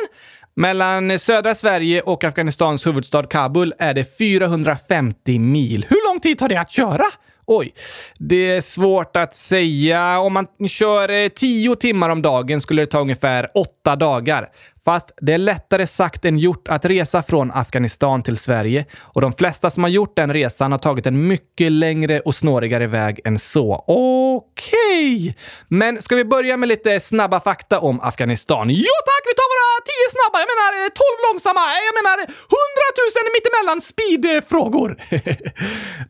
Mellan 0.55 1.19
södra 1.19 1.55
Sverige 1.55 2.01
och 2.01 2.23
Afghanistans 2.23 2.87
huvudstad 2.87 3.23
Kabul 3.23 3.73
är 3.79 3.93
det 3.93 4.17
450 4.17 5.39
mil. 5.39 5.85
Hur 5.89 6.13
lång 6.13 6.19
tid 6.19 6.37
tar 6.37 6.49
det 6.49 6.59
att 6.59 6.71
köra? 6.71 7.05
Oj, 7.47 7.73
det 8.17 8.51
är 8.51 8.61
svårt 8.61 9.15
att 9.15 9.35
säga. 9.35 10.19
Om 10.19 10.33
man 10.33 10.47
kör 10.69 11.09
eh, 11.09 11.29
10 11.29 11.75
timmar 11.75 12.09
om 12.09 12.21
dagen 12.21 12.61
skulle 12.61 12.81
det 12.81 12.85
ta 12.85 13.01
ungefär 13.01 13.47
8 13.53 13.95
dagar. 13.95 14.49
Fast 14.85 15.11
det 15.21 15.33
är 15.33 15.37
lättare 15.37 15.87
sagt 15.87 16.25
än 16.25 16.37
gjort 16.37 16.67
att 16.67 16.85
resa 16.85 17.23
från 17.23 17.51
Afghanistan 17.51 18.23
till 18.23 18.37
Sverige 18.37 18.85
och 19.01 19.21
de 19.21 19.33
flesta 19.33 19.69
som 19.69 19.83
har 19.83 19.89
gjort 19.89 20.15
den 20.15 20.33
resan 20.33 20.71
har 20.71 20.79
tagit 20.79 21.05
en 21.05 21.27
mycket 21.27 21.71
längre 21.71 22.19
och 22.19 22.35
snårigare 22.35 22.87
väg 22.87 23.19
än 23.25 23.39
så. 23.39 23.83
Okej! 23.87 25.15
Okay. 25.15 25.33
Men 25.67 26.01
ska 26.01 26.15
vi 26.15 26.25
börja 26.25 26.57
med 26.57 26.69
lite 26.69 26.99
snabba 26.99 27.39
fakta 27.39 27.79
om 27.79 27.99
Afghanistan? 27.99 28.69
Ja 28.69 28.97
tack! 29.05 29.23
Vi 29.25 29.33
tar 29.39 29.49
våra 29.55 29.71
tio 29.89 30.07
snabba, 30.15 30.37
jag 30.43 30.49
menar 30.53 30.71
eh, 30.85 30.89
12 30.89 31.05
långsamma, 31.27 31.61
jag 31.87 31.95
menar 31.99 32.17
hundratusen 32.55 33.25
mittemellan 33.35 33.81
speedfrågor. 33.91 34.89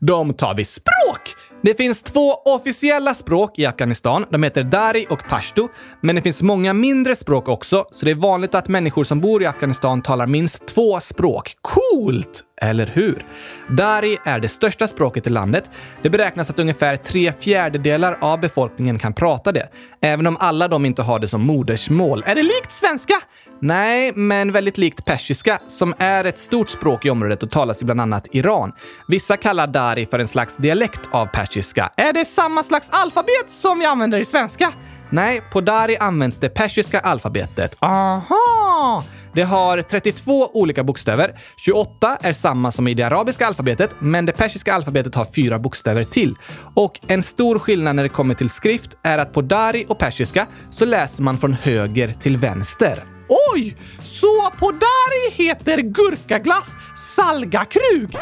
de 0.00 0.34
tar 0.34 0.54
vi. 0.54 0.64
Språk! 0.64 1.34
Det 1.66 1.74
finns 1.74 2.02
två 2.02 2.32
officiella 2.44 3.14
språk 3.14 3.58
i 3.58 3.66
Afghanistan. 3.66 4.24
De 4.30 4.42
heter 4.42 4.62
dari 4.62 5.06
och 5.10 5.28
pashto. 5.28 5.68
Men 6.00 6.16
det 6.16 6.22
finns 6.22 6.42
många 6.42 6.72
mindre 6.72 7.16
språk 7.16 7.48
också, 7.48 7.84
så 7.90 8.04
det 8.04 8.10
är 8.10 8.14
vanligt 8.14 8.54
att 8.54 8.68
människor 8.68 9.04
som 9.04 9.20
bor 9.20 9.42
i 9.42 9.46
Afghanistan 9.46 10.02
talar 10.02 10.26
minst 10.26 10.66
två 10.66 11.00
språk. 11.00 11.56
Coolt! 11.62 12.42
Eller 12.62 12.86
hur? 12.86 13.24
Dari 13.68 14.18
är 14.24 14.40
det 14.40 14.48
största 14.48 14.88
språket 14.88 15.26
i 15.26 15.30
landet. 15.30 15.70
Det 16.02 16.10
beräknas 16.10 16.50
att 16.50 16.58
ungefär 16.58 16.96
tre 16.96 17.32
fjärdedelar 17.40 18.18
av 18.20 18.40
befolkningen 18.40 18.98
kan 18.98 19.14
prata 19.14 19.52
det, 19.52 19.68
även 20.00 20.26
om 20.26 20.36
alla 20.40 20.68
de 20.68 20.86
inte 20.86 21.02
har 21.02 21.18
det 21.18 21.28
som 21.28 21.42
modersmål. 21.42 22.22
Är 22.26 22.34
det 22.34 22.42
likt 22.42 22.72
svenska? 22.72 23.14
Nej, 23.60 24.12
men 24.12 24.52
väldigt 24.52 24.78
likt 24.78 25.04
persiska, 25.04 25.58
som 25.68 25.94
är 25.98 26.24
ett 26.24 26.38
stort 26.38 26.70
språk 26.70 27.04
i 27.04 27.10
området 27.10 27.42
och 27.42 27.50
talas 27.50 27.82
i 27.82 27.84
bland 27.84 28.00
annat 28.00 28.28
Iran. 28.32 28.72
Vissa 29.08 29.36
kallar 29.36 29.66
dari 29.66 30.06
för 30.06 30.18
en 30.18 30.28
slags 30.28 30.56
dialekt 30.56 31.00
av 31.10 31.26
persiska. 31.26 31.90
Är 31.96 32.12
det 32.12 32.24
samma 32.24 32.62
slags 32.62 32.90
alfabet 32.90 33.50
som 33.50 33.78
vi 33.78 33.84
använder 33.84 34.20
i 34.20 34.24
svenska? 34.24 34.72
Nej, 35.10 35.42
på 35.52 35.60
dari 35.60 35.96
används 35.96 36.38
det 36.38 36.48
persiska 36.48 37.00
alfabetet. 37.00 37.76
Aha! 37.80 39.04
Det 39.36 39.44
har 39.44 39.82
32 39.82 40.50
olika 40.54 40.84
bokstäver. 40.84 41.38
28 41.56 42.18
är 42.20 42.32
samma 42.32 42.72
som 42.72 42.88
i 42.88 42.94
det 42.94 43.02
arabiska 43.02 43.46
alfabetet, 43.46 43.90
men 43.98 44.26
det 44.26 44.32
persiska 44.32 44.74
alfabetet 44.74 45.14
har 45.14 45.24
fyra 45.24 45.58
bokstäver 45.58 46.04
till. 46.04 46.34
Och 46.74 47.00
en 47.06 47.22
stor 47.22 47.58
skillnad 47.58 47.96
när 47.96 48.02
det 48.02 48.08
kommer 48.08 48.34
till 48.34 48.50
skrift 48.50 48.96
är 49.02 49.18
att 49.18 49.32
på 49.32 49.42
dari 49.42 49.84
och 49.88 49.98
persiska 49.98 50.46
så 50.70 50.84
läser 50.84 51.22
man 51.22 51.38
från 51.38 51.52
höger 51.52 52.14
till 52.20 52.36
vänster. 52.36 52.98
Oj! 53.54 53.76
Så 54.00 54.50
på 54.58 54.70
dari 54.70 55.30
heter 55.32 55.80
gurkaglass 55.80 56.76
salgakrug? 56.96 58.16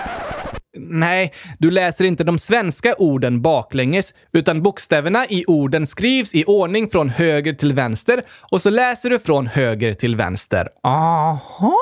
Nej, 0.76 1.34
du 1.58 1.70
läser 1.70 2.04
inte 2.04 2.24
de 2.24 2.38
svenska 2.38 2.94
orden 2.94 3.42
baklänges, 3.42 4.14
utan 4.32 4.62
bokstäverna 4.62 5.26
i 5.26 5.44
orden 5.46 5.86
skrivs 5.86 6.34
i 6.34 6.44
ordning 6.44 6.90
från 6.90 7.08
höger 7.08 7.52
till 7.52 7.74
vänster 7.74 8.22
och 8.50 8.62
så 8.62 8.70
läser 8.70 9.10
du 9.10 9.18
från 9.18 9.46
höger 9.46 9.94
till 9.94 10.16
vänster. 10.16 10.68
Aha! 10.82 11.74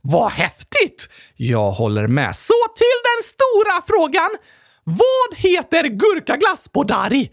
Vad 0.00 0.30
häftigt! 0.30 1.08
Jag 1.36 1.70
håller 1.70 2.06
med. 2.06 2.36
Så 2.36 2.54
till 2.76 2.98
den 3.04 3.22
stora 3.22 3.82
frågan. 3.86 4.30
Vad 4.84 5.38
heter 5.38 5.84
gurkaglass 5.84 6.68
på 6.68 6.84
dari? 6.84 7.30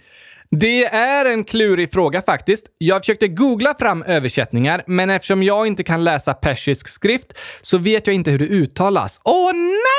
Det 0.51 0.85
är 0.85 1.25
en 1.25 1.43
klurig 1.43 1.93
fråga 1.93 2.21
faktiskt. 2.21 2.65
Jag 2.77 3.01
försökte 3.01 3.27
googla 3.27 3.75
fram 3.79 4.03
översättningar, 4.03 4.83
men 4.87 5.09
eftersom 5.09 5.43
jag 5.43 5.67
inte 5.67 5.83
kan 5.83 6.03
läsa 6.03 6.33
persisk 6.33 6.87
skrift 6.87 7.33
så 7.61 7.77
vet 7.77 8.07
jag 8.07 8.13
inte 8.13 8.31
hur 8.31 8.39
det 8.39 8.45
uttalas. 8.45 9.21
Åh 9.23 9.53
nej! 9.53 9.94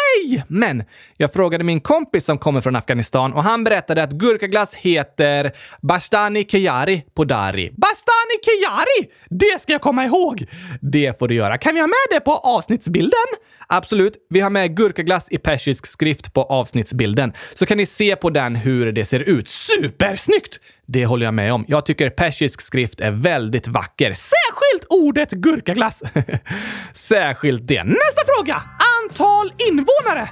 Men 0.48 0.84
jag 1.16 1.32
frågade 1.32 1.64
min 1.64 1.80
kompis 1.80 2.24
som 2.24 2.38
kommer 2.38 2.60
från 2.60 2.76
Afghanistan 2.76 3.32
och 3.32 3.42
han 3.42 3.64
berättade 3.64 4.02
att 4.02 4.12
gurkaglass 4.12 4.74
heter 4.74 5.52
Bastani 5.82 6.44
Keyari 6.44 7.04
på 7.14 7.24
dari. 7.24 7.70
Bastani 7.76 8.36
Keyari! 8.44 9.12
Det 9.30 9.60
ska 9.62 9.72
jag 9.72 9.80
komma 9.80 10.04
ihåg! 10.04 10.46
Det 10.80 11.18
får 11.18 11.28
du 11.28 11.34
göra. 11.34 11.58
Kan 11.58 11.74
vi 11.74 11.80
ha 11.80 11.86
med 11.86 12.06
det 12.10 12.20
på 12.20 12.32
avsnittsbilden? 12.32 13.26
Absolut. 13.68 14.26
Vi 14.30 14.40
har 14.40 14.50
med 14.50 14.76
gurkaglass 14.76 15.26
i 15.30 15.38
persisk 15.38 15.86
skrift 15.86 16.32
på 16.32 16.42
avsnittsbilden, 16.42 17.32
så 17.54 17.66
kan 17.66 17.76
ni 17.78 17.86
se 17.86 18.16
på 18.16 18.30
den 18.30 18.56
hur 18.56 18.92
det 18.92 19.04
ser 19.04 19.20
ut. 19.20 19.48
Supersnyggt! 19.48 20.60
Det 20.88 21.06
håller 21.06 21.24
jag 21.26 21.34
med 21.34 21.52
om. 21.52 21.64
Jag 21.68 21.86
tycker 21.86 22.10
persisk 22.10 22.60
skrift 22.60 23.00
är 23.00 23.10
väldigt 23.10 23.68
vacker. 23.68 24.14
Särskilt 24.14 24.86
ordet 24.88 25.30
gurkaglass. 25.30 26.02
Särskilt 26.92 27.68
det. 27.68 27.84
Nästa 27.84 28.22
fråga! 28.26 28.62
Antal 29.10 29.52
invånare! 29.68 30.28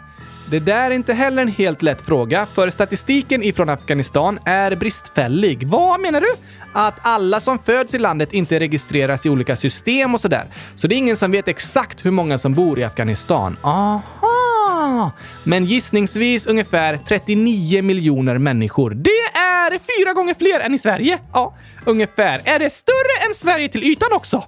Det 0.51 0.59
där 0.59 0.91
är 0.91 0.95
inte 0.95 1.15
heller 1.15 1.43
en 1.43 1.49
helt 1.49 1.83
lätt 1.83 2.03
fråga, 2.03 2.47
för 2.55 2.71
statistiken 2.71 3.43
ifrån 3.43 3.69
Afghanistan 3.69 4.39
är 4.45 4.77
bristfällig. 4.77 5.69
Vad 5.69 6.01
menar 6.01 6.21
du? 6.21 6.29
Att 6.73 7.07
alla 7.07 7.41
som 7.41 7.59
föds 7.59 7.95
i 7.95 7.99
landet 7.99 8.33
inte 8.33 8.61
registreras 8.61 9.27
i 9.27 9.31
olika 9.31 9.57
system 9.57 10.15
och 10.15 10.21
sådär. 10.21 10.45
Så 10.77 10.87
det 10.87 10.95
är 10.95 10.97
ingen 10.97 11.17
som 11.17 11.31
vet 11.31 11.49
exakt 11.49 12.05
hur 12.05 12.11
många 12.11 12.39
som 12.39 12.55
bor 12.55 12.79
i 12.79 12.85
Afghanistan. 12.85 13.57
Aha! 13.63 15.13
Men 15.45 15.65
gissningsvis 15.65 16.47
ungefär 16.47 16.97
39 16.97 17.83
miljoner 17.83 18.39
människor. 18.39 18.91
Det 18.91 19.39
är 19.39 19.71
fyra 19.71 20.13
gånger 20.13 20.35
fler 20.35 20.61
än 20.61 20.75
i 20.75 20.79
Sverige. 20.79 21.19
Ja, 21.33 21.57
ungefär. 21.85 22.41
Är 22.45 22.59
det 22.59 22.71
större 22.71 23.29
än 23.29 23.35
Sverige 23.35 23.69
till 23.69 23.85
ytan 23.85 24.09
också? 24.13 24.45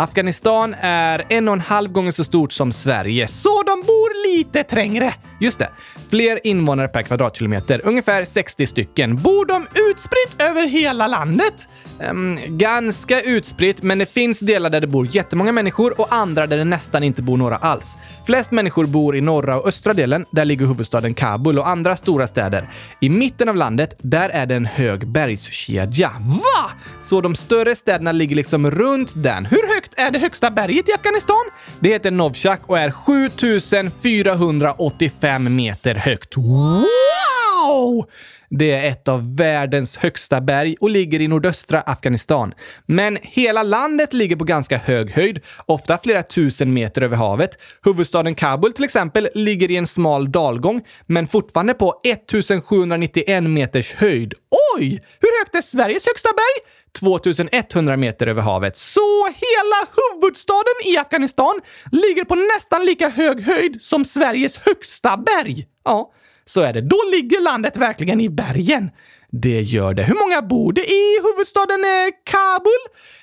Afghanistan 0.00 0.74
är 0.80 1.24
en 1.28 1.48
och 1.48 1.54
en 1.54 1.60
halv 1.60 1.92
gånger 1.92 2.10
så 2.10 2.24
stort 2.24 2.52
som 2.52 2.72
Sverige, 2.72 3.28
så 3.28 3.62
de 3.62 3.80
bor 3.80 4.36
lite 4.36 4.64
trängre. 4.64 5.14
Just 5.40 5.58
det. 5.58 5.70
Fler 6.10 6.46
invånare 6.46 6.88
per 6.88 7.02
kvadratkilometer, 7.02 7.80
ungefär 7.84 8.24
60 8.24 8.66
stycken. 8.66 9.16
Bor 9.16 9.46
de 9.46 9.66
utspritt 9.90 10.42
över 10.42 10.66
hela 10.66 11.06
landet? 11.06 11.68
Um, 12.10 12.38
ganska 12.46 13.20
utspritt, 13.20 13.82
men 13.82 13.98
det 13.98 14.06
finns 14.06 14.40
delar 14.40 14.70
där 14.70 14.80
det 14.80 14.86
bor 14.86 15.08
jättemånga 15.10 15.52
människor 15.52 16.00
och 16.00 16.14
andra 16.14 16.46
där 16.46 16.56
det 16.56 16.64
nästan 16.64 17.02
inte 17.02 17.22
bor 17.22 17.36
några 17.36 17.56
alls. 17.56 17.96
Flest 18.26 18.50
människor 18.50 18.86
bor 18.86 19.16
i 19.16 19.20
norra 19.20 19.60
och 19.60 19.68
östra 19.68 19.92
delen. 19.92 20.24
Där 20.30 20.44
ligger 20.44 20.66
huvudstaden 20.66 21.14
Kabul 21.14 21.58
och 21.58 21.68
andra 21.68 21.96
stora 21.96 22.26
städer. 22.26 22.70
I 23.00 23.08
mitten 23.08 23.48
av 23.48 23.56
landet, 23.56 23.94
där 23.98 24.28
är 24.28 24.46
det 24.46 24.54
en 24.54 24.66
hög 24.66 25.12
bergskedja. 25.12 26.12
Va? 26.20 26.70
Så 27.00 27.20
de 27.20 27.34
större 27.34 27.76
städerna 27.76 28.12
ligger 28.12 28.36
liksom 28.36 28.70
runt 28.70 29.12
den. 29.16 29.46
Hur 29.46 29.74
högt 29.74 29.87
är 29.98 30.10
det 30.10 30.18
högsta 30.18 30.50
berget 30.50 30.88
i 30.88 30.92
Afghanistan? 30.92 31.44
Det 31.80 31.88
heter 31.88 32.10
Novchak 32.10 32.60
och 32.66 32.78
är 32.78 32.90
7485 32.90 35.56
meter 35.56 35.94
högt. 35.94 36.36
Wow! 36.36 38.06
Det 38.50 38.70
är 38.70 38.88
ett 38.88 39.08
av 39.08 39.36
världens 39.36 39.96
högsta 39.96 40.40
berg 40.40 40.76
och 40.80 40.90
ligger 40.90 41.20
i 41.20 41.28
nordöstra 41.28 41.80
Afghanistan. 41.80 42.54
Men 42.86 43.18
hela 43.22 43.62
landet 43.62 44.12
ligger 44.12 44.36
på 44.36 44.44
ganska 44.44 44.78
hög 44.78 45.10
höjd, 45.10 45.40
ofta 45.66 45.98
flera 45.98 46.22
tusen 46.22 46.74
meter 46.74 47.02
över 47.02 47.16
havet. 47.16 47.50
Huvudstaden 47.84 48.34
Kabul 48.34 48.72
till 48.72 48.84
exempel 48.84 49.28
ligger 49.34 49.70
i 49.70 49.76
en 49.76 49.86
smal 49.86 50.32
dalgång, 50.32 50.82
men 51.06 51.26
fortfarande 51.26 51.74
på 51.74 52.00
1791 52.04 53.42
meters 53.42 53.94
höjd. 53.94 54.34
Oj! 54.76 55.04
Hur 55.20 55.38
högt 55.40 55.54
är 55.54 55.62
Sveriges 55.62 56.06
högsta 56.06 56.28
berg? 56.28 56.72
2100 56.98 57.96
meter 57.96 58.26
över 58.26 58.42
havet. 58.42 58.76
Så 58.76 59.26
hela 59.26 59.86
huvudstaden 59.96 60.74
i 60.84 60.96
Afghanistan 60.96 61.60
ligger 61.92 62.24
på 62.24 62.34
nästan 62.34 62.86
lika 62.86 63.08
hög 63.08 63.40
höjd 63.40 63.82
som 63.82 64.04
Sveriges 64.04 64.56
högsta 64.56 65.16
berg. 65.16 65.66
Ja, 65.84 66.12
så 66.48 66.60
är 66.60 66.72
det. 66.72 66.80
Då 66.80 66.96
ligger 67.12 67.40
landet 67.40 67.76
verkligen 67.76 68.20
i 68.20 68.28
bergen. 68.28 68.90
Det 69.30 69.60
gör 69.60 69.94
det. 69.94 70.02
Hur 70.02 70.14
många 70.14 70.42
bor 70.42 70.72
det 70.72 70.90
i 70.90 71.20
huvudstaden 71.22 71.80
Kabul? 72.24 72.80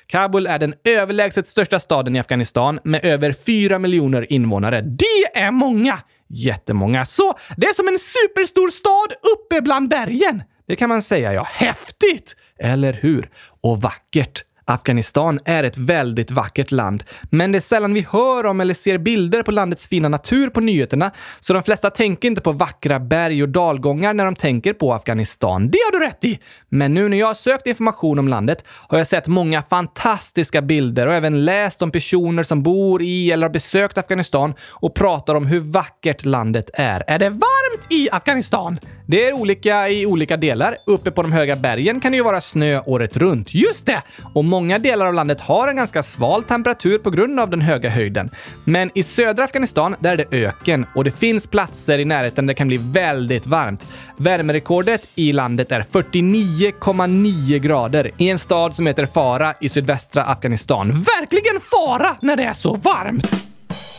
Kabul 0.08 0.48
är 0.48 0.60
den 0.60 0.74
överlägset 0.84 1.48
största 1.48 1.80
staden 1.80 2.16
i 2.16 2.20
Afghanistan 2.20 2.80
med 2.84 3.06
över 3.06 3.34
4 3.34 3.80
miljoner 3.80 4.32
invånare. 4.32 4.82
Det 4.82 5.40
är 5.40 5.52
många! 5.52 6.00
Jättemånga. 6.28 7.06
Så 7.06 7.34
det 7.58 7.68
är 7.68 7.74
som 7.74 7.88
en 7.88 8.00
superstor 8.00 8.70
stad 8.70 9.14
uppe 9.34 9.62
bland 9.62 9.90
bergen. 9.90 10.44
Det 10.68 10.76
kan 10.76 10.90
man 10.90 11.02
säga, 11.02 11.34
ja. 11.34 11.48
Häftigt! 11.52 12.36
Eller 12.60 12.94
hur? 12.94 13.30
Och 13.62 13.82
vackert. 13.82 14.44
Afghanistan 14.66 15.40
är 15.46 15.64
ett 15.64 15.78
väldigt 15.78 16.32
vackert 16.32 16.72
land, 16.72 17.04
men 17.30 17.52
det 17.52 17.58
är 17.58 17.60
sällan 17.60 17.94
vi 17.94 18.08
hör 18.12 18.46
om 18.46 18.62
eller 18.62 18.74
ser 18.74 18.98
bilder 18.98 19.44
på 19.44 19.52
landets 19.52 19.88
fina 19.88 20.10
natur 20.10 20.50
på 20.50 20.60
nyheterna, 20.60 21.12
så 21.40 21.54
de 21.54 21.64
flesta 21.64 21.90
tänker 21.90 22.28
inte 22.28 22.42
på 22.42 22.52
vackra 22.52 23.00
berg 23.00 23.44
och 23.44 23.50
dalgångar 23.50 24.14
när 24.14 24.26
de 24.26 24.36
tänker 24.36 24.74
på 24.74 24.94
Afghanistan. 24.94 25.70
Det 25.70 25.78
har 25.78 26.00
du 26.00 26.06
rätt 26.06 26.26
i! 26.26 26.40
Men 26.70 26.94
nu 26.94 27.10
när 27.10 27.18
jag 27.18 27.28
har 27.28 27.34
sökt 27.34 27.68
information 27.68 28.20
om 28.20 28.28
landet 28.28 28.64
har 28.68 28.98
jag 28.98 29.08
sett 29.08 29.28
många 29.28 29.64
fantastiska 29.64 30.62
bilder 30.62 31.08
och 31.08 31.14
även 31.14 31.46
läst 31.46 31.82
om 31.82 31.92
personer 31.92 32.44
som 32.44 32.64
bor 32.64 33.02
i 33.02 33.32
eller 33.32 33.48
har 33.48 33.54
besökt 33.54 33.98
Afghanistan 33.98 34.54
och 34.72 34.96
pratar 34.96 35.36
om 35.36 35.46
hur 35.46 35.60
vackert 35.60 36.26
landet 36.26 36.70
är. 36.74 37.04
Är 37.08 37.20
det 37.20 37.30
varmt 37.30 37.92
i 37.92 38.10
Afghanistan? 38.12 38.80
Det 39.08 39.28
är 39.28 39.34
olika 39.34 39.90
i 39.90 40.06
olika 40.06 40.38
delar. 40.38 40.78
Uppe 40.86 41.12
på 41.12 41.22
de 41.22 41.32
höga 41.32 41.56
bergen 41.56 42.02
kan 42.02 42.12
det 42.12 42.18
ju 42.18 42.24
vara 42.24 42.42
snö 42.42 42.82
året 42.86 43.18
runt. 43.18 43.54
Just 43.54 43.86
det! 43.86 44.02
Och 44.34 44.46
många 44.56 44.80
delar 44.80 45.06
av 45.06 45.14
landet 45.14 45.42
har 45.42 45.68
en 45.68 45.76
ganska 45.76 46.04
sval 46.04 46.44
temperatur 46.44 46.98
på 46.98 47.10
grund 47.10 47.40
av 47.40 47.50
den 47.50 47.62
höga 47.62 47.90
höjden. 47.90 48.30
Men 48.64 48.92
i 48.96 49.04
södra 49.04 49.44
Afghanistan, 49.44 49.96
där 50.00 50.12
är 50.12 50.18
det 50.18 50.38
öken 50.38 50.86
och 50.96 51.04
det 51.04 51.12
finns 51.12 51.48
platser 51.48 52.00
i 52.00 52.06
närheten 52.06 52.46
där 52.46 52.54
det 52.54 52.58
kan 52.58 52.68
bli 52.68 52.78
väldigt 52.78 53.48
varmt. 53.48 53.88
Värmerekordet 54.18 55.08
i 55.16 55.32
landet 55.32 55.72
är 55.72 55.86
49,9 55.92 57.58
grader 57.58 58.12
i 58.18 58.30
en 58.30 58.38
stad 58.38 58.76
som 58.76 58.88
heter 58.88 59.06
Farah 59.06 59.56
i 59.62 59.70
sydvästra 59.70 60.24
Afghanistan. 60.24 60.92
Verkligen 60.92 61.60
fara 61.62 62.16
när 62.22 62.36
det 62.36 62.44
är 62.44 62.54
så 62.54 62.76
varmt! 62.76 63.28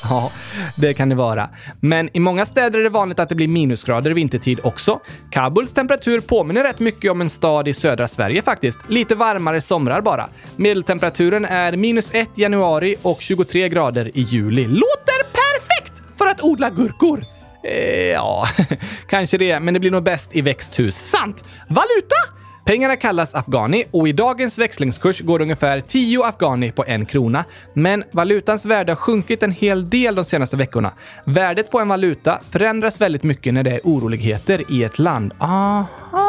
Ja, 0.03 0.31
det 0.77 0.95
kan 0.95 1.09
det 1.09 1.15
vara. 1.15 1.49
Men 1.81 2.11
i 2.13 2.21
många 2.21 2.47
städer 2.47 2.79
är 2.79 2.83
det 2.83 2.89
vanligt 2.89 3.19
att 3.19 3.29
det 3.29 3.35
blir 3.35 3.49
minusgrader 3.49 4.11
vintertid 4.11 4.61
också. 4.63 5.01
Kabuls 5.31 5.73
temperatur 5.73 6.21
påminner 6.21 6.65
rätt 6.65 6.81
mycket 6.81 7.11
om 7.11 7.21
en 7.21 7.31
stad 7.31 7.69
i 7.69 7.75
södra 7.75 8.09
Sverige 8.09 8.43
faktiskt. 8.43 8.79
Lite 8.89 9.15
varmare 9.15 9.61
somrar 9.61 10.01
bara. 10.01 10.29
Medeltemperaturen 10.57 11.45
är 11.45 11.77
minus 11.77 12.15
1 12.15 12.29
i 12.39 12.43
januari 12.43 12.97
och 13.03 13.21
23 13.21 13.69
grader 13.69 14.11
i 14.15 14.21
juli. 14.21 14.67
Låter 14.67 15.23
perfekt 15.23 16.03
för 16.19 16.27
att 16.27 16.43
odla 16.43 16.71
gurkor! 16.71 17.25
Eh, 17.65 18.07
ja, 18.07 18.49
kanske 19.09 19.39
det, 19.39 19.61
men 19.61 19.75
det 19.75 19.81
blir 19.81 19.91
nog 19.91 20.03
bäst 20.03 20.37
i 20.37 20.41
växthus. 20.41 20.97
Sant! 20.97 21.45
Valuta? 21.69 22.36
Pengarna 22.67 22.97
kallas 22.97 23.35
afghani 23.35 23.85
och 23.91 24.09
i 24.09 24.13
dagens 24.13 24.59
växlingskurs 24.59 25.21
går 25.21 25.39
det 25.39 25.43
ungefär 25.43 25.81
10 25.81 26.25
afghani 26.25 26.73
på 26.73 26.85
en 26.87 27.07
krona. 27.07 27.45
Men 27.73 28.05
valutans 28.13 28.67
värde 28.67 28.93
har 28.93 28.97
sjunkit 28.97 29.43
en 29.43 29.51
hel 29.53 29.91
del 29.91 30.15
de 30.15 30.25
senaste 30.25 30.57
veckorna. 30.57 30.93
Värdet 31.25 31.71
på 31.71 31.81
en 31.81 31.89
valuta 31.89 32.41
förändras 32.51 33.01
väldigt 33.01 33.23
mycket 33.23 33.55
när 33.55 33.63
det 33.63 33.71
är 33.71 33.81
oroligheter 33.85 34.63
i 34.73 34.85
ett 34.85 34.99
land. 34.99 35.35
Aha! 35.39 36.26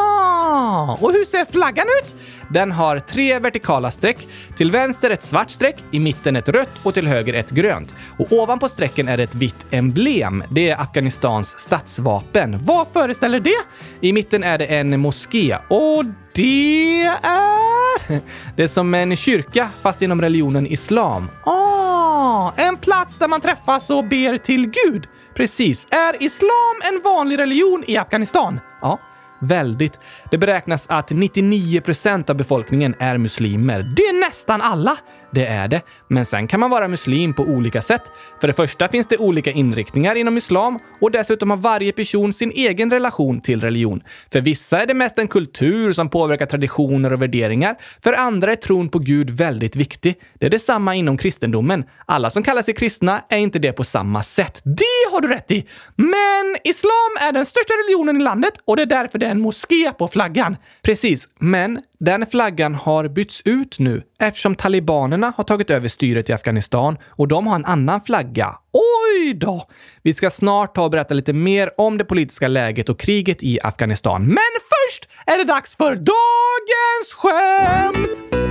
Och 1.00 1.12
hur 1.12 1.24
ser 1.24 1.44
flaggan 1.44 1.86
ut? 2.02 2.14
Den 2.50 2.72
har 2.72 2.98
tre 2.98 3.38
vertikala 3.38 3.90
streck. 3.90 4.28
Till 4.56 4.70
vänster 4.70 5.10
ett 5.10 5.22
svart 5.22 5.50
streck, 5.50 5.76
i 5.90 6.00
mitten 6.00 6.36
ett 6.36 6.48
rött 6.48 6.72
och 6.82 6.94
till 6.94 7.06
höger 7.06 7.34
ett 7.34 7.50
grönt. 7.50 7.94
Och 8.18 8.32
ovanpå 8.32 8.68
strecken 8.68 9.08
är 9.08 9.16
det 9.16 9.22
ett 9.22 9.34
vitt 9.34 9.66
emblem. 9.70 10.44
Det 10.50 10.70
är 10.70 10.80
Afghanistans 10.80 11.58
statsvapen. 11.58 12.58
Vad 12.64 12.86
föreställer 12.92 13.40
det? 13.40 13.60
I 14.00 14.12
mitten 14.12 14.44
är 14.44 14.58
det 14.58 14.66
en 14.66 15.00
moské 15.00 15.56
och 15.68 16.04
det 16.32 17.02
är... 17.22 18.20
Det 18.56 18.62
är 18.62 18.68
som 18.68 18.94
en 18.94 19.16
kyrka, 19.16 19.68
fast 19.82 20.02
inom 20.02 20.22
religionen 20.22 20.66
islam. 20.66 21.28
Ah, 21.44 22.52
en 22.56 22.76
plats 22.76 23.18
där 23.18 23.28
man 23.28 23.40
träffas 23.40 23.90
och 23.90 24.04
ber 24.04 24.36
till 24.36 24.66
Gud. 24.66 25.08
Precis. 25.34 25.86
Är 25.90 26.22
islam 26.22 26.76
en 26.82 27.00
vanlig 27.04 27.38
religion 27.38 27.84
i 27.86 27.96
Afghanistan? 27.96 28.60
Ja. 28.80 28.98
Väldigt. 29.40 29.98
Det 30.30 30.38
beräknas 30.38 30.86
att 30.88 31.10
99% 31.10 32.30
av 32.30 32.36
befolkningen 32.36 32.94
är 32.98 33.18
muslimer. 33.18 33.92
Det 33.96 34.02
är 34.02 34.20
nästan 34.20 34.60
alla! 34.60 34.98
Det 35.30 35.46
är 35.46 35.68
det. 35.68 35.82
Men 36.08 36.26
sen 36.26 36.48
kan 36.48 36.60
man 36.60 36.70
vara 36.70 36.88
muslim 36.88 37.34
på 37.34 37.42
olika 37.42 37.82
sätt. 37.82 38.02
För 38.40 38.48
det 38.48 38.54
första 38.54 38.88
finns 38.88 39.06
det 39.06 39.16
olika 39.16 39.50
inriktningar 39.50 40.14
inom 40.14 40.36
islam 40.36 40.78
och 41.00 41.10
dessutom 41.10 41.50
har 41.50 41.56
varje 41.56 41.92
person 41.92 42.32
sin 42.32 42.50
egen 42.50 42.90
relation 42.90 43.40
till 43.40 43.60
religion. 43.60 44.02
För 44.32 44.40
vissa 44.40 44.82
är 44.82 44.86
det 44.86 44.94
mest 44.94 45.18
en 45.18 45.28
kultur 45.28 45.92
som 45.92 46.10
påverkar 46.10 46.46
traditioner 46.46 47.12
och 47.12 47.22
värderingar. 47.22 47.76
För 48.02 48.12
andra 48.12 48.52
är 48.52 48.56
tron 48.56 48.88
på 48.88 48.98
Gud 48.98 49.30
väldigt 49.30 49.76
viktig. 49.76 50.14
Det 50.38 50.46
är 50.46 50.50
detsamma 50.50 50.94
inom 50.94 51.18
kristendomen. 51.18 51.84
Alla 52.06 52.30
som 52.30 52.42
kallar 52.42 52.62
sig 52.62 52.74
kristna 52.74 53.22
är 53.28 53.38
inte 53.38 53.58
det 53.58 53.72
på 53.72 53.84
samma 53.84 54.22
sätt. 54.22 54.60
Det 54.64 55.12
har 55.12 55.20
du 55.20 55.28
rätt 55.28 55.50
i! 55.50 55.66
Men 55.96 56.56
islam 56.64 57.16
är 57.20 57.32
den 57.32 57.46
största 57.46 57.74
religionen 57.74 58.16
i 58.16 58.24
landet 58.24 58.52
och 58.64 58.76
det 58.76 58.82
är 58.82 58.86
därför 58.86 59.18
det 59.18 59.26
är 59.26 59.30
en 59.30 59.40
moské 59.40 59.92
på 59.98 60.08
flaggan. 60.18 60.56
Precis, 60.82 61.28
men 61.38 61.80
den 62.00 62.26
flaggan 62.26 62.74
har 62.74 63.08
bytts 63.08 63.42
ut 63.44 63.78
nu 63.78 64.02
eftersom 64.18 64.54
talibanerna 64.54 65.32
har 65.36 65.44
tagit 65.44 65.70
över 65.70 65.88
styret 65.88 66.30
i 66.30 66.32
Afghanistan 66.32 66.96
och 67.06 67.28
de 67.28 67.46
har 67.46 67.56
en 67.56 67.64
annan 67.64 68.00
flagga. 68.00 68.54
Oj 68.72 69.34
då! 69.34 69.68
Vi 70.02 70.14
ska 70.14 70.30
snart 70.30 70.74
ta 70.74 70.84
och 70.84 70.90
berätta 70.90 71.14
lite 71.14 71.32
mer 71.32 71.70
om 71.76 71.98
det 71.98 72.04
politiska 72.04 72.48
läget 72.48 72.88
och 72.88 73.00
kriget 73.00 73.42
i 73.42 73.58
Afghanistan. 73.62 74.26
Men 74.26 74.52
först 74.72 75.08
är 75.26 75.38
det 75.38 75.44
dags 75.44 75.76
för 75.76 75.94
dagens 75.94 77.14
skämt! 77.16 78.47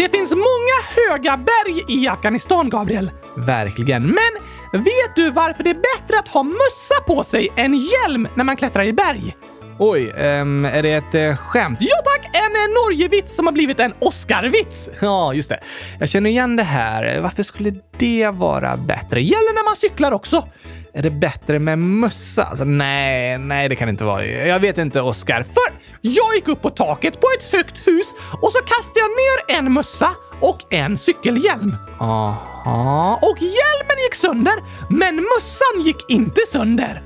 Det 0.00 0.08
finns 0.08 0.30
många 0.34 1.06
höga 1.08 1.36
berg 1.36 1.84
i 1.88 2.08
Afghanistan, 2.08 2.70
Gabriel. 2.70 3.10
Verkligen. 3.36 4.02
Men 4.02 4.42
vet 4.84 5.16
du 5.16 5.30
varför 5.30 5.64
det 5.64 5.70
är 5.70 5.74
bättre 5.74 6.18
att 6.18 6.28
ha 6.28 6.42
mössa 6.42 7.00
på 7.06 7.24
sig 7.24 7.48
än 7.56 7.74
hjälm 7.76 8.28
när 8.34 8.44
man 8.44 8.56
klättrar 8.56 8.84
i 8.84 8.92
berg? 8.92 9.36
Oj, 9.82 10.12
um, 10.12 10.64
är 10.64 10.82
det 10.82 10.92
ett 10.92 11.14
uh, 11.14 11.36
skämt? 11.36 11.78
Ja 11.80 11.96
tack! 12.04 12.36
En 12.36 12.52
uh, 12.52 12.74
Norgevits 12.74 13.36
som 13.36 13.46
har 13.46 13.52
blivit 13.52 13.80
en 13.80 13.94
Oscarvits! 13.98 14.90
Ja, 15.00 15.34
just 15.34 15.48
det. 15.48 15.60
Jag 16.00 16.08
känner 16.08 16.30
igen 16.30 16.56
det 16.56 16.62
här. 16.62 17.20
Varför 17.20 17.42
skulle 17.42 17.74
det 17.98 18.28
vara 18.28 18.76
bättre? 18.76 19.22
Gäller 19.22 19.54
när 19.54 19.64
man 19.64 19.76
cyklar 19.76 20.12
också. 20.12 20.48
Är 20.94 21.02
det 21.02 21.10
bättre 21.10 21.58
med 21.58 21.78
mössa? 21.78 22.44
Alltså, 22.44 22.64
nej, 22.64 23.38
nej, 23.38 23.68
det 23.68 23.76
kan 23.76 23.88
det 23.88 23.90
inte 23.90 24.04
vara. 24.04 24.24
Jag 24.26 24.60
vet 24.60 24.78
inte, 24.78 25.00
Oscar. 25.00 25.42
För 25.42 25.72
jag 26.00 26.34
gick 26.34 26.48
upp 26.48 26.62
på 26.62 26.70
taket 26.70 27.20
på 27.20 27.26
ett 27.38 27.54
högt 27.54 27.86
hus 27.86 28.14
och 28.42 28.52
så 28.52 28.58
kastade 28.58 29.00
jag 29.00 29.10
ner 29.10 29.58
en 29.58 29.72
mössa 29.72 30.10
och 30.40 30.74
en 30.74 30.98
cykelhjälm. 30.98 31.76
Aha. 31.98 33.18
Och 33.22 33.38
hjälmen 33.38 34.04
gick 34.04 34.14
sönder, 34.14 34.54
men 34.90 35.16
mössan 35.16 35.84
gick 35.84 36.10
inte 36.10 36.40
sönder. 36.48 37.02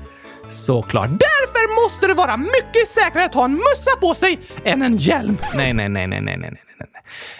Såklart. 0.55 1.09
Därför 1.09 1.83
måste 1.83 2.07
det 2.07 2.13
vara 2.13 2.37
mycket 2.37 2.87
säkrare 2.87 3.25
att 3.25 3.35
ha 3.35 3.45
en 3.45 3.53
mössa 3.53 3.91
på 4.01 4.15
sig 4.15 4.39
än 4.63 4.81
en 4.81 4.97
hjälm. 4.97 5.37
Nej, 5.55 5.73
nej, 5.73 5.89
nej, 5.89 6.07
nej, 6.07 6.21
nej, 6.21 6.37
nej, 6.37 6.51
nej. 6.51 6.61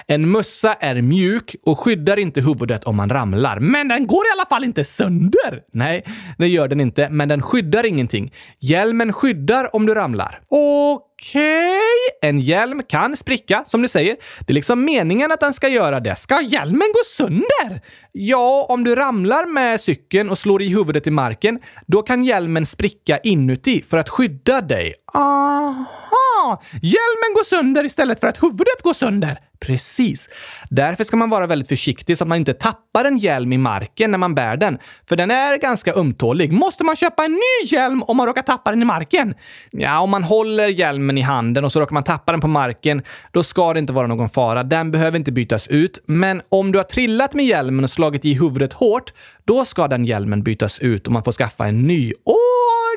En 0.08 0.32
mössa 0.32 0.74
är 0.74 1.02
mjuk 1.02 1.56
och 1.66 1.80
skyddar 1.80 2.20
inte 2.20 2.42
huvudet 2.42 2.84
om 2.84 2.96
man 2.96 3.10
ramlar. 3.10 3.60
Men 3.60 3.88
den 3.88 4.08
går 4.08 4.26
i 4.26 4.30
alla 4.38 4.46
fall 4.50 4.64
inte 4.64 4.84
sönder! 4.84 5.62
Nej, 5.74 6.04
det 6.38 6.48
gör 6.48 6.68
den 6.68 6.80
inte, 6.80 7.10
men 7.10 7.30
den 7.30 7.42
skyddar 7.42 7.86
ingenting. 7.86 8.34
Hjälmen 8.60 9.14
skyddar 9.14 9.76
om 9.76 9.86
du 9.86 9.94
ramlar. 9.94 10.42
Okej 10.50 11.15
Okej, 11.22 11.80
en 12.22 12.40
hjälm 12.40 12.82
kan 12.88 13.18
spricka 13.18 13.64
som 13.66 13.82
du 13.82 13.88
säger. 13.88 14.16
Det 14.40 14.52
är 14.52 14.54
liksom 14.54 14.86
meningen 14.86 15.32
att 15.32 15.40
den 15.40 15.54
ska 15.54 15.68
göra 15.68 16.00
det. 16.00 16.16
Ska 16.16 16.42
hjälmen 16.42 16.88
gå 16.94 17.00
sönder? 17.06 17.82
Ja, 18.12 18.66
om 18.70 18.84
du 18.84 18.96
ramlar 18.96 19.46
med 19.46 19.82
cykeln 19.82 20.30
och 20.30 20.38
slår 20.38 20.62
i 20.62 20.70
huvudet 20.70 21.08
i 21.08 21.12
marken, 21.12 21.60
då 21.88 22.02
kan 22.02 22.24
hjälmen 22.24 22.66
spricka 22.66 23.18
inuti 23.18 23.82
för 23.82 23.98
att 23.98 24.10
skydda 24.10 24.62
dig. 24.62 24.94
Aha! 25.14 26.62
Hjälmen 26.72 27.34
går 27.36 27.44
sönder 27.44 27.84
istället 27.84 28.20
för 28.20 28.28
att 28.28 28.44
huvudet 28.44 28.82
går 28.84 28.94
sönder. 28.94 29.40
Precis. 29.60 30.30
Därför 30.70 31.04
ska 31.04 31.18
man 31.18 31.30
vara 31.30 31.48
väldigt 31.48 31.70
försiktig 31.70 32.18
så 32.18 32.24
att 32.24 32.28
man 32.28 32.38
inte 32.38 32.54
tappar 32.54 33.06
en 33.06 33.18
hjälm 33.18 33.54
i 33.54 33.58
marken 33.58 34.12
när 34.12 34.18
man 34.18 34.36
bär 34.36 34.58
den. 34.58 34.78
För 35.10 35.16
den 35.16 35.32
är 35.32 35.58
ganska 35.58 35.94
ömtålig. 35.94 36.52
Måste 36.52 36.84
man 36.84 36.96
köpa 36.96 37.26
en 37.26 37.32
ny 37.32 37.66
hjälm 37.66 38.04
om 38.04 38.18
man 38.18 38.28
råkar 38.28 38.42
tappa 38.42 38.72
den 38.72 38.82
i 38.82 38.86
marken? 38.86 39.34
Ja, 39.72 40.00
om 40.00 40.10
man 40.10 40.24
håller 40.24 40.68
hjälmen 40.68 41.05
i 41.12 41.22
handen 41.22 41.66
och 41.66 41.72
så 41.72 41.80
råkar 41.80 41.94
man 41.94 42.04
tappa 42.04 42.32
den 42.32 42.42
på 42.42 42.48
marken, 42.48 43.02
då 43.32 43.44
ska 43.44 43.74
det 43.74 43.80
inte 43.80 43.94
vara 43.94 44.08
någon 44.08 44.30
fara. 44.30 44.64
Den 44.64 44.92
behöver 44.92 45.18
inte 45.18 45.32
bytas 45.32 45.68
ut. 45.68 46.00
Men 46.06 46.42
om 46.50 46.72
du 46.72 46.80
har 46.80 46.84
trillat 46.84 47.34
med 47.34 47.46
hjälmen 47.46 47.84
och 47.84 47.90
slagit 47.90 48.26
i 48.26 48.34
huvudet 48.34 48.74
hårt, 48.74 49.14
då 49.46 49.66
ska 49.66 49.88
den 49.88 50.06
hjälmen 50.06 50.44
bytas 50.44 50.80
ut 50.80 51.08
och 51.08 51.14
man 51.14 51.24
får 51.24 51.32
skaffa 51.32 51.66
en 51.66 51.82
ny. 51.82 52.12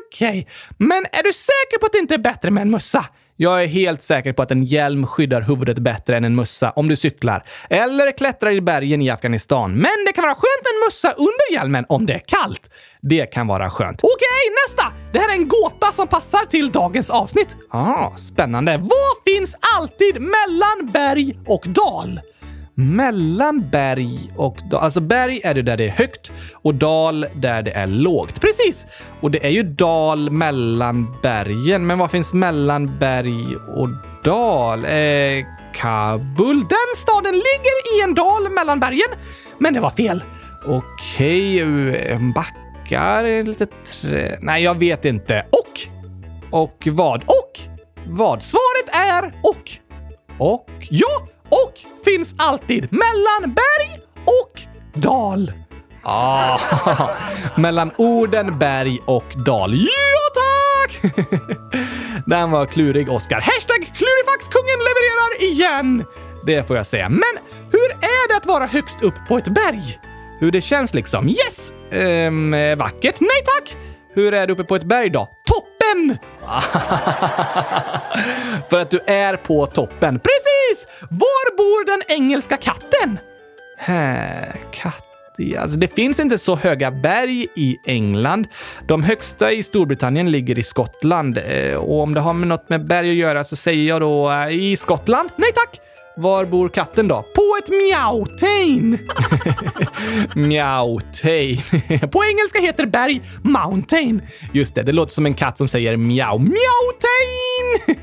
Okej, 0.07 0.29
okay. 0.29 0.45
men 0.77 1.05
är 1.11 1.23
du 1.23 1.33
säker 1.33 1.79
på 1.79 1.85
att 1.85 1.91
det 1.91 1.99
inte 1.99 2.13
är 2.13 2.17
bättre 2.17 2.51
med 2.51 2.61
en 2.61 2.71
mössa? 2.71 3.05
Jag 3.41 3.63
är 3.63 3.67
helt 3.67 4.01
säker 4.01 4.33
på 4.33 4.41
att 4.41 4.51
en 4.51 4.63
hjälm 4.63 5.07
skyddar 5.07 5.41
huvudet 5.41 5.79
bättre 5.79 6.17
än 6.17 6.23
en 6.23 6.35
mössa 6.35 6.71
om 6.71 6.87
du 6.87 6.95
cyklar 6.95 7.43
eller 7.69 8.17
klättrar 8.17 8.51
i 8.51 8.61
bergen 8.61 9.01
i 9.01 9.09
Afghanistan. 9.09 9.71
Men 9.71 10.05
det 10.05 10.13
kan 10.13 10.21
vara 10.21 10.35
skönt 10.35 10.63
med 10.63 10.73
en 10.73 10.87
mössa 10.87 11.11
under 11.11 11.53
hjälmen 11.53 11.85
om 11.89 12.05
det 12.05 12.13
är 12.13 12.21
kallt. 12.25 12.69
Det 13.01 13.25
kan 13.25 13.47
vara 13.47 13.69
skönt. 13.69 13.99
Okej, 14.03 14.13
okay, 14.15 14.53
nästa! 14.67 14.93
Det 15.13 15.19
här 15.19 15.29
är 15.29 15.33
en 15.33 15.47
gåta 15.47 15.91
som 15.91 16.07
passar 16.07 16.45
till 16.45 16.71
dagens 16.71 17.09
avsnitt. 17.09 17.55
Ah, 17.69 18.15
spännande. 18.15 18.77
Vad 18.77 19.35
finns 19.35 19.55
alltid 19.77 20.21
mellan 20.21 20.91
berg 20.93 21.39
och 21.47 21.63
dal? 21.67 22.19
Mellan 22.79 23.69
berg 23.69 24.31
och 24.35 24.57
dal. 24.69 24.83
Alltså 24.83 25.01
berg 25.01 25.41
är 25.43 25.53
det 25.53 25.61
där 25.61 25.77
det 25.77 25.85
är 25.85 25.91
högt 25.91 26.31
och 26.53 26.75
dal 26.75 27.25
där 27.35 27.61
det 27.61 27.71
är 27.71 27.87
lågt. 27.87 28.41
Precis! 28.41 28.85
Och 29.21 29.31
det 29.31 29.45
är 29.45 29.49
ju 29.49 29.63
dal 29.63 30.29
mellan 30.31 31.15
bergen. 31.21 31.87
Men 31.87 31.97
vad 31.97 32.11
finns 32.11 32.33
mellan 32.33 32.97
berg 32.99 33.55
och 33.55 33.89
dal? 34.23 34.85
Eh, 34.85 35.45
Kabul. 35.73 36.59
Den 36.59 36.95
staden 36.95 37.33
ligger 37.33 37.97
i 37.97 38.03
en 38.03 38.15
dal 38.15 38.49
mellan 38.49 38.79
bergen. 38.79 39.09
Men 39.57 39.73
det 39.73 39.79
var 39.79 39.91
fel. 39.91 40.23
Okej, 40.65 41.59
eh, 41.59 41.67
okay, 41.67 42.33
backar, 42.35 43.43
lite 43.43 43.65
trä... 43.65 44.39
Nej, 44.41 44.63
jag 44.63 44.75
vet 44.77 45.05
inte. 45.05 45.45
Och? 45.49 45.79
Och 46.51 46.87
vad? 46.91 47.23
Och? 47.23 47.59
Vad? 48.07 48.43
Svaret 48.43 48.95
är 48.95 49.33
och. 49.43 49.71
Och? 50.37 50.87
Ja! 50.89 51.27
Och 51.49 51.73
finns 52.05 52.35
alltid 52.37 52.87
mellan 52.91 53.53
berg 53.55 53.99
och 54.25 54.61
dal. 54.93 55.51
Ah, 56.03 56.59
mellan 57.57 57.91
orden 57.97 58.59
berg 58.59 58.99
och 59.05 59.25
dal. 59.45 59.73
Ja, 59.73 60.41
tack! 60.41 61.13
Den 62.25 62.51
var 62.51 62.65
klurig, 62.65 63.09
Oskar. 63.09 63.39
Hashtag 63.41 63.91
klurifaxkungen 63.95 64.79
levererar 64.79 65.43
igen! 65.43 66.05
Det 66.45 66.67
får 66.67 66.77
jag 66.77 66.85
säga. 66.85 67.09
Men 67.09 67.43
hur 67.71 67.91
är 67.91 68.27
det 68.29 68.37
att 68.37 68.45
vara 68.45 68.65
högst 68.65 69.01
upp 69.01 69.13
på 69.27 69.37
ett 69.37 69.47
berg? 69.47 69.99
Hur 70.39 70.51
det 70.51 70.61
känns 70.61 70.93
liksom? 70.93 71.29
Yes! 71.29 71.73
Ehm, 71.91 72.51
vackert? 72.77 73.19
Nej 73.19 73.43
tack! 73.45 73.75
Hur 74.13 74.33
är 74.33 74.47
det 74.47 74.53
uppe 74.53 74.63
på 74.63 74.75
ett 74.75 74.83
berg 74.83 75.09
då? 75.09 75.29
Toppen! 75.89 76.17
För 78.69 78.79
att 78.79 78.91
du 78.91 78.99
är 79.07 79.35
på 79.35 79.65
toppen. 79.65 80.19
Precis! 80.19 80.87
Var 81.09 81.57
bor 81.57 81.85
den 81.85 82.01
engelska 82.17 82.57
katten? 82.57 83.19
Här, 83.77 84.55
katt. 84.71 85.05
Alltså, 85.59 85.77
det 85.77 85.87
finns 85.87 86.19
inte 86.19 86.37
så 86.37 86.55
höga 86.55 86.91
berg 86.91 87.47
i 87.55 87.77
England. 87.85 88.47
De 88.87 89.03
högsta 89.03 89.51
i 89.51 89.63
Storbritannien 89.63 90.31
ligger 90.31 90.59
i 90.59 90.63
Skottland. 90.63 91.37
Eh, 91.37 91.75
och 91.75 92.01
om 92.01 92.13
det 92.13 92.19
har 92.19 92.33
med 92.33 92.47
något 92.47 92.69
med 92.69 92.87
berg 92.87 93.09
att 93.09 93.15
göra 93.15 93.43
så 93.43 93.55
säger 93.55 93.89
jag 93.89 94.01
då 94.01 94.31
eh, 94.31 94.49
i 94.49 94.77
Skottland. 94.77 95.29
Nej 95.35 95.51
tack! 95.55 95.79
Var 96.19 96.45
bor 96.45 96.69
katten 96.69 97.07
då? 97.07 97.21
På 97.21 97.57
ett 97.63 97.69
Meowtain! 97.69 98.99
Meowtain. 100.47 101.57
På 102.11 102.25
engelska 102.25 102.59
heter 102.59 102.85
berg 102.85 103.21
mountain. 103.41 104.21
Just 104.53 104.75
det, 104.75 104.83
det 104.83 104.91
låter 104.91 105.13
som 105.13 105.25
en 105.25 105.33
katt 105.33 105.57
som 105.57 105.67
säger 105.67 105.97
miau. 105.97 106.37
Meowtain! 106.39 107.97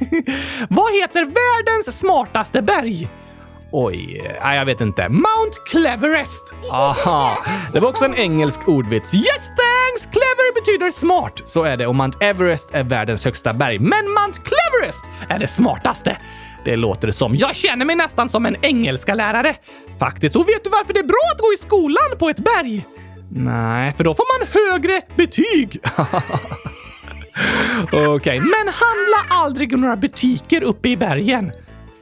Vad 0.68 0.92
heter 0.92 1.24
världens 1.24 1.98
smartaste 1.98 2.62
berg? 2.62 3.08
Oj, 3.72 4.36
nej, 4.42 4.58
jag 4.58 4.64
vet 4.64 4.80
inte. 4.80 5.08
Mount 5.08 5.58
Cleverest. 5.66 6.54
Aha, 6.70 7.38
det 7.72 7.80
var 7.80 7.88
också 7.88 8.04
en 8.04 8.14
engelsk 8.14 8.68
ordvits. 8.68 9.14
Yes 9.14 9.46
thanks! 9.46 10.06
Clever 10.12 10.54
betyder 10.54 10.90
smart. 10.90 11.42
Så 11.46 11.64
är 11.64 11.76
det 11.76 11.86
och 11.86 11.94
Mount 11.94 12.18
Everest 12.20 12.74
är 12.74 12.84
världens 12.84 13.24
högsta 13.24 13.54
berg. 13.54 13.78
Men 13.78 14.04
Mount 14.08 14.40
Cleverest 14.44 15.04
är 15.28 15.38
det 15.38 15.48
smartaste. 15.48 16.16
Det 16.66 16.76
låter 16.76 17.10
som. 17.10 17.36
Jag 17.36 17.56
känner 17.56 17.84
mig 17.84 17.96
nästan 17.96 18.28
som 18.28 18.46
en 18.46 18.56
engelska 18.62 19.14
lärare. 19.14 19.56
Faktiskt. 19.98 20.36
Och 20.36 20.48
vet 20.48 20.64
du 20.64 20.70
varför 20.70 20.92
det 20.92 20.98
är 20.98 21.04
bra 21.04 21.18
att 21.34 21.40
gå 21.40 21.52
i 21.52 21.56
skolan 21.56 22.18
på 22.18 22.28
ett 22.28 22.36
berg? 22.36 22.86
Nej, 23.30 23.92
för 23.92 24.04
då 24.04 24.14
får 24.14 24.38
man 24.38 24.48
högre 24.52 25.02
betyg. 25.16 25.80
Okej, 27.86 28.08
okay. 28.08 28.38
men 28.38 28.66
handla 28.66 29.44
aldrig 29.44 29.78
några 29.78 29.96
butiker 29.96 30.62
uppe 30.62 30.88
i 30.88 30.96
bergen. 30.96 31.52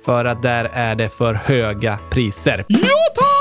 För 0.04 0.24
att 0.24 0.42
där 0.42 0.70
är 0.72 0.94
det 0.94 1.08
för 1.08 1.34
höga 1.34 1.98
priser. 2.10 2.64
Ja, 2.68 2.78
tack! 3.16 3.33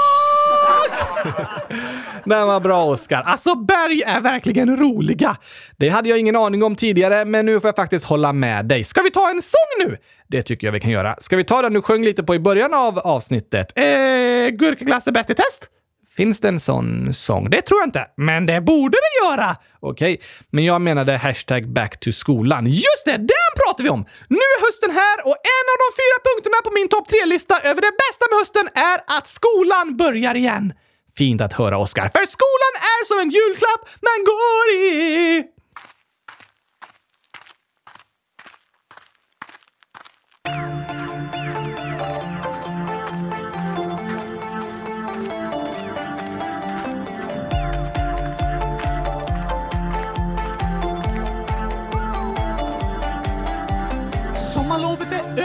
Den 2.25 2.47
var 2.47 2.59
bra, 2.59 2.86
Oskar. 2.86 3.21
Alltså, 3.21 3.55
berg 3.55 4.01
är 4.01 4.21
verkligen 4.21 4.77
roliga. 4.77 5.38
Det 5.77 5.89
hade 5.89 6.09
jag 6.09 6.19
ingen 6.19 6.36
aning 6.36 6.63
om 6.63 6.75
tidigare, 6.75 7.25
men 7.25 7.45
nu 7.45 7.59
får 7.59 7.67
jag 7.67 7.75
faktiskt 7.75 8.05
hålla 8.05 8.33
med 8.33 8.65
dig. 8.65 8.83
Ska 8.83 9.01
vi 9.01 9.12
ta 9.12 9.29
en 9.29 9.41
sång 9.41 9.88
nu? 9.88 9.97
Det 10.27 10.43
tycker 10.43 10.67
jag 10.67 10.71
vi 10.71 10.79
kan 10.79 10.91
göra. 10.91 11.15
Ska 11.19 11.36
vi 11.36 11.43
ta 11.43 11.62
den 11.62 11.73
du 11.73 11.81
sjöng 11.81 12.03
lite 12.03 12.23
på 12.23 12.36
i 12.36 12.39
början 12.39 12.73
av 12.73 12.99
avsnittet? 12.99 13.77
Eh, 13.77 13.83
gurkaglass 14.49 15.07
är 15.07 15.12
bäst 15.12 15.29
i 15.29 15.33
test? 15.33 15.69
Finns 16.17 16.39
det 16.39 16.47
en 16.47 16.59
sån 16.59 17.13
sång? 17.13 17.49
Det 17.49 17.62
tror 17.62 17.79
jag 17.79 17.88
inte, 17.88 18.07
men 18.17 18.45
det 18.45 18.62
borde 18.62 18.97
det 18.97 19.25
göra! 19.25 19.55
Okej, 19.79 20.13
okay. 20.13 20.27
men 20.49 20.65
jag 20.65 20.81
menade 20.81 21.17
hashtag 21.17 21.67
back 21.67 21.99
to 21.99 22.12
skolan. 22.12 22.65
Just 22.67 23.05
det, 23.05 23.17
den 23.17 23.51
pratar 23.62 23.83
vi 23.83 23.89
om! 23.89 24.05
Nu 24.27 24.38
är 24.53 24.65
hösten 24.65 24.91
här 24.91 25.17
och 25.27 25.38
en 25.57 25.65
av 25.73 25.77
de 25.83 25.89
fyra 26.01 26.17
punkterna 26.27 26.57
på 26.63 26.71
min 26.73 26.89
topp 26.89 27.07
tre-lista 27.07 27.55
över 27.69 27.81
det 27.81 27.93
bästa 28.03 28.25
med 28.29 28.39
hösten 28.39 28.67
är 28.91 29.17
att 29.17 29.27
skolan 29.27 29.97
börjar 29.97 30.36
igen. 30.36 30.73
Fint 31.17 31.41
att 31.41 31.54
höra, 31.54 31.78
Oskar. 31.78 32.10
För 32.10 32.26
skolan 32.26 32.73
är 32.93 33.06
som 33.06 33.19
en 33.19 33.30
julklapp 33.30 33.89
man 34.02 34.19
går 34.26 34.65
i! 34.84 35.52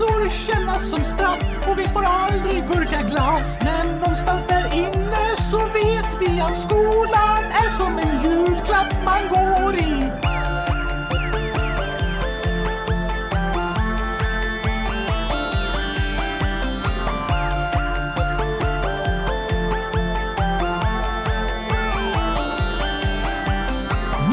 resor 0.00 0.28
kännas 0.28 0.90
som 0.90 1.04
straff 1.04 1.68
och 1.70 1.78
vi 1.78 1.84
får 1.84 2.04
aldrig 2.04 2.62
gurkaglass 2.68 3.58
Men 3.60 3.98
någonstans 3.98 4.46
där 4.48 4.74
inne 4.74 5.36
så 5.50 5.58
vet 5.58 6.06
vi 6.20 6.40
att 6.40 6.58
skolan 6.58 7.44
är 7.64 7.70
som 7.70 7.98
en 7.98 8.22
julklapp 8.22 8.94
man 9.04 9.28
går 9.28 9.74
i 9.74 10.10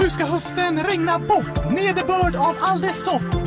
Nu 0.01 0.10
ska 0.10 0.25
hösten 0.25 0.84
regna 0.84 1.19
bort 1.19 1.71
nederbörd 1.71 2.36
av 2.36 2.56
all 2.60 2.82
dess 2.82 3.03
sort. 3.03 3.46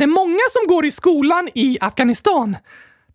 det 0.00 0.06
många 0.06 0.40
som 0.50 0.74
går 0.74 0.86
i 0.86 0.90
skolan 0.90 1.48
i 1.54 1.78
Afghanistan? 1.80 2.56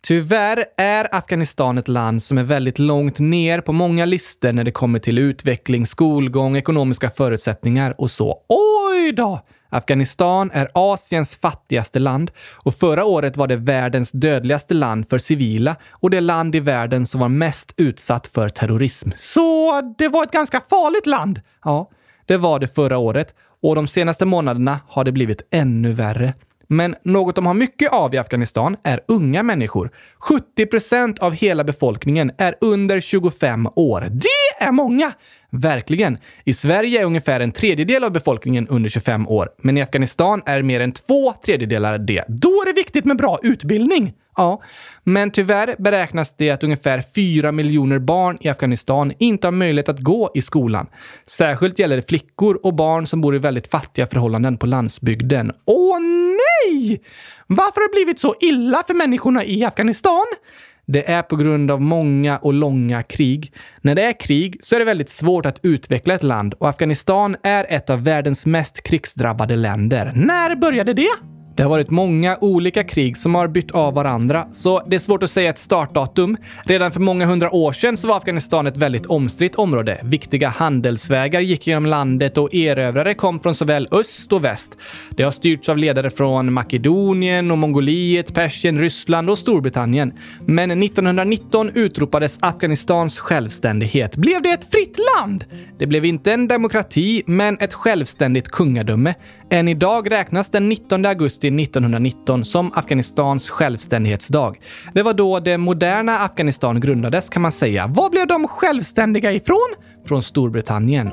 Tyvärr 0.02 0.64
är 0.76 1.14
Afghanistan 1.14 1.78
ett 1.78 1.88
land 1.88 2.22
som 2.22 2.38
är 2.38 2.42
väldigt 2.42 2.78
långt 2.78 3.18
ner 3.18 3.60
på 3.60 3.72
många 3.72 4.04
listor 4.04 4.52
när 4.52 4.64
det 4.64 4.70
kommer 4.70 4.98
till 4.98 5.18
utveckling, 5.18 5.86
skolgång, 5.86 6.56
ekonomiska 6.56 7.10
förutsättningar 7.10 7.94
och 7.98 8.10
så. 8.10 8.38
Oj 8.48 9.12
då! 9.12 9.40
Afghanistan 9.68 10.50
är 10.52 10.68
Asiens 10.74 11.36
fattigaste 11.36 11.98
land 11.98 12.30
och 12.54 12.74
förra 12.74 13.04
året 13.04 13.36
var 13.36 13.46
det 13.46 13.56
världens 13.56 14.10
dödligaste 14.10 14.74
land 14.74 15.08
för 15.08 15.18
civila 15.18 15.76
och 15.90 16.10
det 16.10 16.20
land 16.20 16.54
i 16.54 16.60
världen 16.60 17.06
som 17.06 17.20
var 17.20 17.28
mest 17.28 17.74
utsatt 17.76 18.26
för 18.26 18.48
terrorism. 18.48 19.10
Så 19.14 19.80
det 19.98 20.08
var 20.08 20.22
ett 20.24 20.30
ganska 20.30 20.60
farligt 20.60 21.06
land? 21.06 21.40
Ja, 21.64 21.90
det 22.26 22.36
var 22.36 22.58
det 22.58 22.68
förra 22.68 22.98
året 22.98 23.34
och 23.62 23.74
de 23.74 23.88
senaste 23.88 24.24
månaderna 24.24 24.80
har 24.88 25.04
det 25.04 25.12
blivit 25.12 25.42
ännu 25.50 25.92
värre. 25.92 26.34
Men 26.66 26.94
något 27.02 27.36
de 27.36 27.46
har 27.46 27.54
mycket 27.54 27.92
av 27.92 28.14
i 28.14 28.18
Afghanistan 28.18 28.76
är 28.82 29.00
unga 29.08 29.42
människor. 29.42 29.90
70 30.18 30.66
procent 30.66 31.18
av 31.18 31.32
hela 31.32 31.64
befolkningen 31.64 32.32
är 32.38 32.54
under 32.60 33.00
25 33.00 33.68
år. 33.74 34.08
Det 34.10 34.64
är 34.64 34.72
många! 34.72 35.12
Verkligen. 35.50 36.18
I 36.44 36.54
Sverige 36.54 37.00
är 37.00 37.04
ungefär 37.04 37.40
en 37.40 37.52
tredjedel 37.52 38.04
av 38.04 38.10
befolkningen 38.10 38.68
under 38.68 38.90
25 38.90 39.28
år, 39.28 39.48
men 39.62 39.76
i 39.76 39.82
Afghanistan 39.82 40.42
är 40.46 40.62
mer 40.62 40.80
än 40.80 40.92
två 40.92 41.32
tredjedelar 41.32 41.98
det. 41.98 42.24
Då 42.28 42.48
är 42.48 42.66
det 42.66 42.72
viktigt 42.72 43.04
med 43.04 43.16
bra 43.16 43.38
utbildning. 43.42 44.12
Ja, 44.36 44.62
men 45.04 45.30
tyvärr 45.30 45.74
beräknas 45.78 46.34
det 46.36 46.50
att 46.50 46.64
ungefär 46.64 47.02
4 47.14 47.52
miljoner 47.52 47.98
barn 47.98 48.38
i 48.40 48.48
Afghanistan 48.48 49.12
inte 49.18 49.46
har 49.46 49.52
möjlighet 49.52 49.88
att 49.88 50.00
gå 50.00 50.30
i 50.34 50.42
skolan. 50.42 50.86
Särskilt 51.26 51.78
gäller 51.78 51.96
det 51.96 52.08
flickor 52.08 52.60
och 52.62 52.74
barn 52.74 53.06
som 53.06 53.20
bor 53.20 53.36
i 53.36 53.38
väldigt 53.38 53.66
fattiga 53.66 54.06
förhållanden 54.06 54.56
på 54.58 54.66
landsbygden. 54.66 55.52
Åh 55.64 56.00
nej! 56.64 57.02
Varför 57.46 57.80
har 57.80 57.88
det 57.88 57.92
blivit 57.92 58.20
så 58.20 58.34
illa 58.40 58.84
för 58.86 58.94
människorna 58.94 59.44
i 59.44 59.64
Afghanistan? 59.64 60.26
Det 60.86 61.10
är 61.10 61.22
på 61.22 61.36
grund 61.36 61.70
av 61.70 61.80
många 61.80 62.38
och 62.38 62.52
långa 62.52 63.02
krig. 63.02 63.52
När 63.80 63.94
det 63.94 64.02
är 64.02 64.20
krig 64.20 64.56
så 64.60 64.74
är 64.74 64.78
det 64.78 64.84
väldigt 64.84 65.10
svårt 65.10 65.46
att 65.46 65.60
utveckla 65.62 66.14
ett 66.14 66.22
land 66.22 66.54
och 66.54 66.68
Afghanistan 66.68 67.36
är 67.42 67.66
ett 67.68 67.90
av 67.90 68.04
världens 68.04 68.46
mest 68.46 68.82
krigsdrabbade 68.82 69.56
länder. 69.56 70.12
När 70.14 70.56
började 70.56 70.92
det? 70.92 71.35
Det 71.56 71.62
har 71.62 71.70
varit 71.70 71.90
många 71.90 72.36
olika 72.40 72.84
krig 72.84 73.16
som 73.16 73.34
har 73.34 73.48
bytt 73.48 73.70
av 73.70 73.94
varandra, 73.94 74.46
så 74.52 74.82
det 74.86 74.96
är 74.96 75.00
svårt 75.00 75.22
att 75.22 75.30
säga 75.30 75.50
ett 75.50 75.58
startdatum. 75.58 76.36
Redan 76.64 76.92
för 76.92 77.00
många 77.00 77.26
hundra 77.26 77.54
år 77.54 77.72
sedan 77.72 77.96
så 77.96 78.08
var 78.08 78.16
Afghanistan 78.16 78.66
ett 78.66 78.76
väldigt 78.76 79.06
omstritt 79.06 79.54
område. 79.54 80.00
Viktiga 80.04 80.48
handelsvägar 80.48 81.40
gick 81.40 81.66
genom 81.66 81.86
landet 81.86 82.38
och 82.38 82.54
erövrare 82.54 83.14
kom 83.14 83.40
från 83.40 83.54
såväl 83.54 83.88
öst 83.90 84.32
och 84.32 84.44
väst. 84.44 84.78
Det 85.10 85.22
har 85.22 85.30
styrts 85.30 85.68
av 85.68 85.78
ledare 85.78 86.10
från 86.10 86.52
Makedonien 86.52 87.50
och 87.50 87.58
Mongoliet, 87.58 88.34
Persien, 88.34 88.78
Ryssland 88.80 89.30
och 89.30 89.38
Storbritannien. 89.38 90.12
Men 90.46 90.82
1919 90.82 91.70
utropades 91.74 92.38
Afghanistans 92.40 93.18
självständighet. 93.18 94.16
Blev 94.16 94.42
det 94.42 94.50
ett 94.50 94.70
fritt 94.70 94.98
land? 95.18 95.44
Det 95.78 95.86
blev 95.86 96.04
inte 96.04 96.32
en 96.32 96.48
demokrati, 96.48 97.22
men 97.26 97.56
ett 97.60 97.74
självständigt 97.74 98.48
kungadöme. 98.48 99.14
Än 99.50 99.68
idag 99.68 100.10
räknas 100.10 100.48
den 100.48 100.68
19 100.68 101.06
augusti 101.06 101.48
1919 101.48 102.44
som 102.44 102.72
Afghanistans 102.74 103.50
självständighetsdag. 103.50 104.56
Det 104.94 105.02
var 105.02 105.14
då 105.14 105.40
det 105.40 105.58
moderna 105.58 106.18
Afghanistan 106.18 106.80
grundades 106.80 107.28
kan 107.28 107.42
man 107.42 107.52
säga. 107.52 107.86
Var 107.86 108.10
blev 108.10 108.26
de 108.26 108.48
självständiga 108.48 109.32
ifrån? 109.32 109.74
Från 110.08 110.22
Storbritannien. 110.22 111.10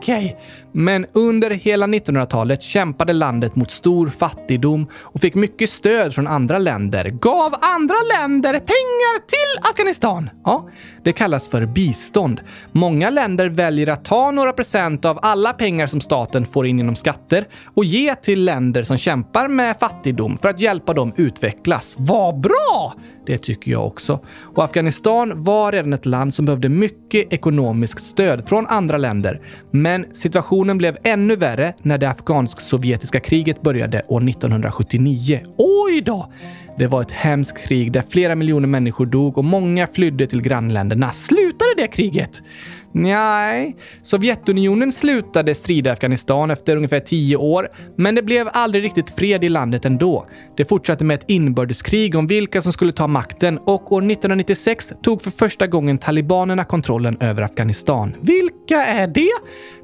Okej. 0.00 0.24
Okay. 0.24 0.36
Men 0.72 1.06
under 1.12 1.50
hela 1.50 1.86
1900-talet 1.86 2.62
kämpade 2.62 3.12
landet 3.12 3.56
mot 3.56 3.70
stor 3.70 4.08
fattigdom 4.08 4.86
och 4.94 5.20
fick 5.20 5.34
mycket 5.34 5.70
stöd 5.70 6.14
från 6.14 6.26
andra 6.26 6.58
länder. 6.58 7.04
Gav 7.04 7.54
andra 7.60 7.94
länder 8.18 8.52
pengar 8.52 9.26
till 9.26 9.70
Afghanistan? 9.70 10.30
Ja, 10.44 10.68
det 11.04 11.12
kallas 11.12 11.48
för 11.48 11.66
bistånd. 11.66 12.40
Många 12.72 13.10
länder 13.10 13.48
väljer 13.48 13.86
att 13.86 14.04
ta 14.04 14.30
några 14.30 14.52
procent 14.52 15.04
av 15.04 15.18
alla 15.22 15.52
pengar 15.52 15.86
som 15.86 16.00
staten 16.00 16.46
får 16.46 16.66
in 16.66 16.78
genom 16.78 16.96
skatter 16.96 17.48
och 17.74 17.84
ge 17.84 18.14
till 18.14 18.44
länder 18.44 18.82
som 18.82 18.98
kämpar 18.98 19.48
med 19.48 19.76
fattigdom 19.80 20.38
för 20.38 20.48
att 20.48 20.60
hjälpa 20.60 20.94
dem 20.94 21.12
utvecklas. 21.16 21.96
Vad 21.98 22.40
bra! 22.40 22.94
Det 23.30 23.38
tycker 23.38 23.70
jag 23.70 23.86
också. 23.86 24.20
Och 24.54 24.64
Afghanistan 24.64 25.42
var 25.42 25.72
redan 25.72 25.92
ett 25.92 26.06
land 26.06 26.34
som 26.34 26.46
behövde 26.46 26.68
mycket 26.68 27.32
ekonomiskt 27.32 28.04
stöd 28.04 28.48
från 28.48 28.66
andra 28.66 28.98
länder. 28.98 29.40
Men 29.70 30.06
situationen 30.12 30.78
blev 30.78 30.96
ännu 31.04 31.36
värre 31.36 31.74
när 31.82 31.98
det 31.98 32.10
afghansk-sovjetiska 32.10 33.20
kriget 33.20 33.62
började 33.62 34.02
år 34.08 34.28
1979. 34.28 35.40
Oj 35.56 36.00
då! 36.00 36.32
Det 36.78 36.86
var 36.86 37.02
ett 37.02 37.12
hemskt 37.12 37.66
krig 37.66 37.92
där 37.92 38.04
flera 38.10 38.34
miljoner 38.34 38.68
människor 38.68 39.06
dog 39.06 39.38
och 39.38 39.44
många 39.44 39.86
flydde 39.86 40.26
till 40.26 40.42
grannländerna. 40.42 41.12
Slutade 41.12 41.74
det 41.76 41.88
kriget? 41.88 42.42
Nej, 42.92 43.76
Sovjetunionen 44.02 44.92
slutade 44.92 45.54
strida 45.54 45.90
i 45.90 45.92
Afghanistan 45.92 46.50
efter 46.50 46.76
ungefär 46.76 47.00
tio 47.00 47.36
år, 47.36 47.68
men 47.96 48.14
det 48.14 48.22
blev 48.22 48.48
aldrig 48.52 48.84
riktigt 48.84 49.10
fred 49.10 49.44
i 49.44 49.48
landet 49.48 49.84
ändå. 49.84 50.26
Det 50.56 50.64
fortsatte 50.64 51.04
med 51.04 51.14
ett 51.14 51.24
inbördeskrig 51.30 52.14
om 52.14 52.26
vilka 52.26 52.62
som 52.62 52.72
skulle 52.72 52.92
ta 52.92 53.06
makten 53.06 53.58
och 53.58 53.92
år 53.92 53.98
1996 53.98 54.92
tog 55.02 55.22
för 55.22 55.30
första 55.30 55.66
gången 55.66 55.98
talibanerna 55.98 56.64
kontrollen 56.64 57.16
över 57.20 57.42
Afghanistan. 57.42 58.14
Vilka 58.20 58.84
är 58.86 59.06
det? 59.06 59.32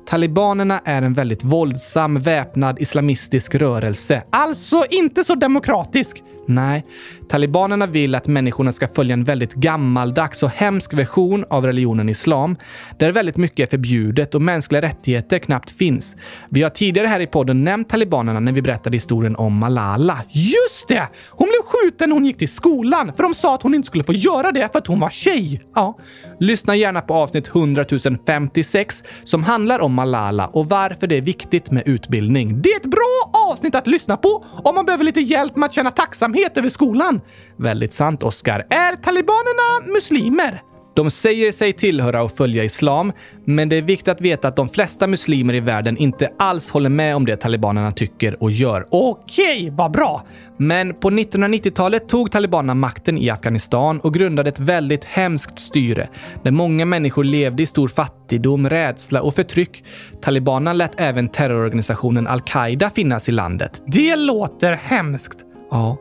Talibanerna 0.06 0.80
är 0.84 1.02
en 1.02 1.14
väldigt 1.14 1.44
våldsam, 1.44 2.18
väpnad 2.20 2.78
islamistisk 2.80 3.54
rörelse. 3.54 4.22
Alltså 4.30 4.84
inte 4.90 5.24
så 5.24 5.34
demokratisk. 5.34 6.22
Nej, 6.48 6.86
talibanerna 7.28 7.86
vill 7.86 8.14
att 8.14 8.28
människorna 8.28 8.72
ska 8.72 8.88
följa 8.88 9.12
en 9.12 9.24
väldigt 9.24 9.54
gammaldags 9.54 10.42
och 10.42 10.50
hemsk 10.50 10.94
version 10.94 11.44
av 11.50 11.66
religionen 11.66 12.08
islam, 12.08 12.56
där 12.98 13.12
väldigt 13.12 13.36
mycket 13.36 13.66
är 13.66 13.70
förbjudet 13.70 14.34
och 14.34 14.42
mänskliga 14.42 14.82
rättigheter 14.82 15.38
knappt 15.38 15.70
finns. 15.70 16.16
Vi 16.50 16.62
har 16.62 16.70
tidigare 16.70 17.06
här 17.06 17.20
i 17.20 17.26
podden 17.26 17.64
nämnt 17.64 17.88
talibanerna 17.88 18.40
när 18.40 18.52
vi 18.52 18.62
berättade 18.62 18.96
historien 18.96 19.36
om 19.36 19.58
Malala. 19.58 20.22
Just 20.30 20.88
det! 20.88 21.08
Hon 21.30 21.48
blev 21.48 21.62
skjuten 21.62 22.08
när 22.08 22.14
hon 22.14 22.24
gick 22.24 22.38
till 22.38 22.48
skolan, 22.48 23.12
för 23.16 23.22
de 23.22 23.34
sa 23.34 23.54
att 23.54 23.62
hon 23.62 23.74
inte 23.74 23.86
skulle 23.86 24.04
få 24.04 24.12
göra 24.12 24.52
det 24.52 24.72
för 24.72 24.78
att 24.78 24.86
hon 24.86 25.00
var 25.00 25.10
tjej. 25.10 25.62
Ja, 25.74 25.98
lyssna 26.40 26.76
gärna 26.76 27.00
på 27.00 27.14
avsnitt 27.14 27.48
100 27.48 27.84
056 28.26 29.04
som 29.24 29.44
handlar 29.44 29.78
om 29.78 29.94
Malala 29.96 30.46
och 30.46 30.68
varför 30.68 31.06
det 31.06 31.16
är 31.16 31.22
viktigt 31.22 31.70
med 31.70 31.82
utbildning. 31.86 32.62
Det 32.62 32.70
är 32.72 32.76
ett 32.76 32.86
bra 32.86 33.30
avsnitt 33.50 33.74
att 33.74 33.86
lyssna 33.86 34.16
på 34.16 34.44
om 34.64 34.74
man 34.74 34.84
behöver 34.84 35.04
lite 35.04 35.20
hjälp 35.20 35.56
med 35.56 35.66
att 35.66 35.72
känna 35.72 35.90
tacksamhet 35.90 36.58
över 36.58 36.68
skolan. 36.68 37.20
Väldigt 37.56 37.92
sant, 37.92 38.22
Oscar. 38.22 38.66
Är 38.70 38.96
talibanerna 38.96 39.92
muslimer? 39.94 40.62
De 40.96 41.10
säger 41.10 41.52
sig 41.52 41.72
tillhöra 41.72 42.22
och 42.22 42.32
följa 42.32 42.64
islam, 42.64 43.12
men 43.44 43.68
det 43.68 43.76
är 43.76 43.82
viktigt 43.82 44.08
att 44.08 44.20
veta 44.20 44.48
att 44.48 44.56
de 44.56 44.68
flesta 44.68 45.06
muslimer 45.06 45.54
i 45.54 45.60
världen 45.60 45.96
inte 45.96 46.30
alls 46.38 46.70
håller 46.70 46.88
med 46.88 47.16
om 47.16 47.26
det 47.26 47.36
talibanerna 47.36 47.92
tycker 47.92 48.42
och 48.42 48.50
gör. 48.50 48.86
Okej, 48.90 49.70
vad 49.72 49.90
bra! 49.90 50.26
Men 50.56 50.94
på 50.94 51.10
1990-talet 51.10 52.08
tog 52.08 52.30
talibanerna 52.30 52.74
makten 52.74 53.18
i 53.18 53.30
Afghanistan 53.30 54.00
och 54.00 54.14
grundade 54.14 54.48
ett 54.48 54.60
väldigt 54.60 55.04
hemskt 55.04 55.58
styre 55.58 56.08
där 56.42 56.50
många 56.50 56.84
människor 56.84 57.24
levde 57.24 57.62
i 57.62 57.66
stor 57.66 57.88
fattigdom, 57.88 58.70
rädsla 58.70 59.22
och 59.22 59.34
förtryck. 59.34 59.84
Talibanerna 60.22 60.72
lät 60.72 61.00
även 61.00 61.28
terrororganisationen 61.28 62.26
al-Qaida 62.26 62.90
finnas 62.90 63.28
i 63.28 63.32
landet. 63.32 63.82
Det 63.86 64.16
låter 64.16 64.72
hemskt. 64.72 65.46
Ja, 65.70 65.96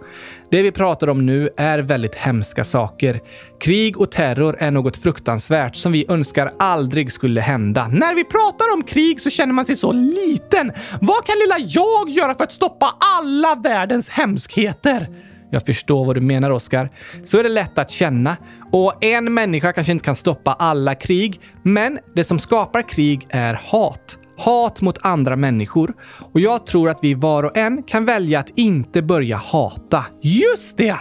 det 0.52 0.62
vi 0.62 0.72
pratar 0.72 1.10
om 1.10 1.26
nu 1.26 1.50
är 1.58 1.80
väldigt 1.80 2.16
hemska 2.16 2.64
saker. 2.64 3.22
Krig 3.60 3.98
och 3.98 4.12
terror 4.12 4.56
är 4.60 4.72
något 4.72 4.98
fruktansvärt 4.98 5.76
som 5.76 5.92
vi 5.92 6.06
önskar 6.10 6.54
aldrig 6.60 7.12
skulle 7.12 7.42
hända. 7.42 7.88
När 7.88 8.16
vi 8.16 8.24
pratar 8.24 8.74
om 8.74 8.84
krig 8.84 9.22
så 9.22 9.30
känner 9.30 9.54
man 9.54 9.66
sig 9.66 9.76
så 9.76 9.92
liten. 9.92 10.72
Vad 11.02 11.26
kan 11.26 11.36
lilla 11.40 11.60
jag 11.60 12.10
göra 12.10 12.36
för 12.36 12.44
att 12.44 12.52
stoppa 12.52 12.96
alla 13.00 13.56
världens 13.56 14.10
hemskheter? 14.10 15.10
Jag 15.52 15.66
förstår 15.66 16.06
vad 16.06 16.16
du 16.16 16.22
menar, 16.22 16.52
Oskar. 16.52 16.90
Så 17.24 17.40
är 17.40 17.44
det 17.44 17.50
lätt 17.50 17.78
att 17.78 17.92
känna. 17.92 18.38
Och 18.72 19.04
en 19.04 19.34
människa 19.34 19.74
kanske 19.74 19.92
inte 19.92 20.06
kan 20.06 20.16
stoppa 20.16 20.54
alla 20.54 20.96
krig, 20.96 21.42
men 21.64 22.00
det 22.16 22.24
som 22.24 22.40
skapar 22.40 22.90
krig 22.90 23.28
är 23.30 23.54
hat 23.54 24.18
hat 24.38 24.82
mot 24.82 25.06
andra 25.06 25.36
människor. 25.36 25.94
Och 26.34 26.40
jag 26.40 26.66
tror 26.66 26.90
att 26.90 27.00
vi 27.02 27.14
var 27.14 27.44
och 27.44 27.58
en 27.58 27.84
kan 27.84 28.06
välja 28.06 28.40
att 28.40 28.50
inte 28.56 29.02
börja 29.02 29.38
hata. 29.38 30.06
Just 30.22 30.78
det! 30.78 30.96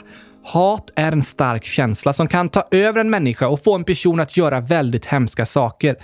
Hat 0.46 0.90
är 0.94 1.12
en 1.12 1.22
stark 1.22 1.64
känsla 1.64 2.12
som 2.12 2.28
kan 2.28 2.48
ta 2.48 2.64
över 2.70 3.00
en 3.00 3.10
människa 3.10 3.48
och 3.48 3.64
få 3.64 3.74
en 3.74 3.84
person 3.84 4.20
att 4.20 4.36
göra 4.36 4.60
väldigt 4.60 5.06
hemska 5.06 5.46
saker. 5.46 5.96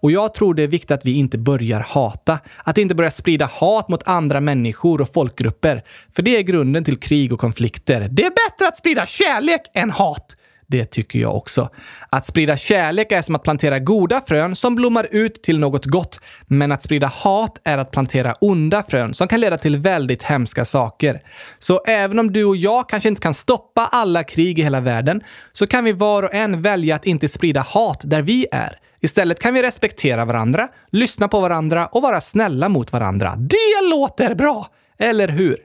Och 0.00 0.10
jag 0.10 0.34
tror 0.34 0.54
det 0.54 0.62
är 0.62 0.68
viktigt 0.68 0.90
att 0.90 1.04
vi 1.04 1.12
inte 1.12 1.38
börjar 1.38 1.80
hata. 1.80 2.38
Att 2.64 2.78
inte 2.78 2.94
börja 2.94 3.10
sprida 3.10 3.46
hat 3.46 3.88
mot 3.88 4.08
andra 4.08 4.40
människor 4.40 5.00
och 5.00 5.12
folkgrupper. 5.12 5.82
För 6.16 6.22
det 6.22 6.36
är 6.36 6.42
grunden 6.42 6.84
till 6.84 7.00
krig 7.00 7.32
och 7.32 7.40
konflikter. 7.40 8.08
Det 8.10 8.24
är 8.24 8.30
bättre 8.30 8.68
att 8.68 8.76
sprida 8.76 9.06
kärlek 9.06 9.60
än 9.74 9.90
hat. 9.90 10.35
Det 10.66 10.84
tycker 10.84 11.18
jag 11.18 11.36
också. 11.36 11.70
Att 12.10 12.26
sprida 12.26 12.56
kärlek 12.56 13.12
är 13.12 13.22
som 13.22 13.34
att 13.34 13.42
plantera 13.42 13.78
goda 13.78 14.20
frön 14.26 14.56
som 14.56 14.74
blommar 14.74 15.08
ut 15.10 15.42
till 15.42 15.58
något 15.58 15.84
gott. 15.84 16.20
Men 16.46 16.72
att 16.72 16.82
sprida 16.82 17.06
hat 17.06 17.60
är 17.64 17.78
att 17.78 17.90
plantera 17.90 18.34
onda 18.40 18.82
frön 18.82 19.14
som 19.14 19.28
kan 19.28 19.40
leda 19.40 19.58
till 19.58 19.76
väldigt 19.76 20.22
hemska 20.22 20.64
saker. 20.64 21.20
Så 21.58 21.80
även 21.86 22.18
om 22.18 22.32
du 22.32 22.44
och 22.44 22.56
jag 22.56 22.88
kanske 22.88 23.08
inte 23.08 23.22
kan 23.22 23.34
stoppa 23.34 23.88
alla 23.92 24.24
krig 24.24 24.58
i 24.58 24.62
hela 24.62 24.80
världen 24.80 25.22
så 25.52 25.66
kan 25.66 25.84
vi 25.84 25.92
var 25.92 26.22
och 26.22 26.34
en 26.34 26.62
välja 26.62 26.96
att 26.96 27.06
inte 27.06 27.28
sprida 27.28 27.60
hat 27.60 28.00
där 28.04 28.22
vi 28.22 28.46
är. 28.52 28.78
Istället 29.00 29.40
kan 29.40 29.54
vi 29.54 29.62
respektera 29.62 30.24
varandra, 30.24 30.68
lyssna 30.90 31.28
på 31.28 31.40
varandra 31.40 31.86
och 31.86 32.02
vara 32.02 32.20
snälla 32.20 32.68
mot 32.68 32.92
varandra. 32.92 33.34
Det 33.36 33.88
låter 33.90 34.34
bra! 34.34 34.70
Eller 34.98 35.28
hur? 35.28 35.56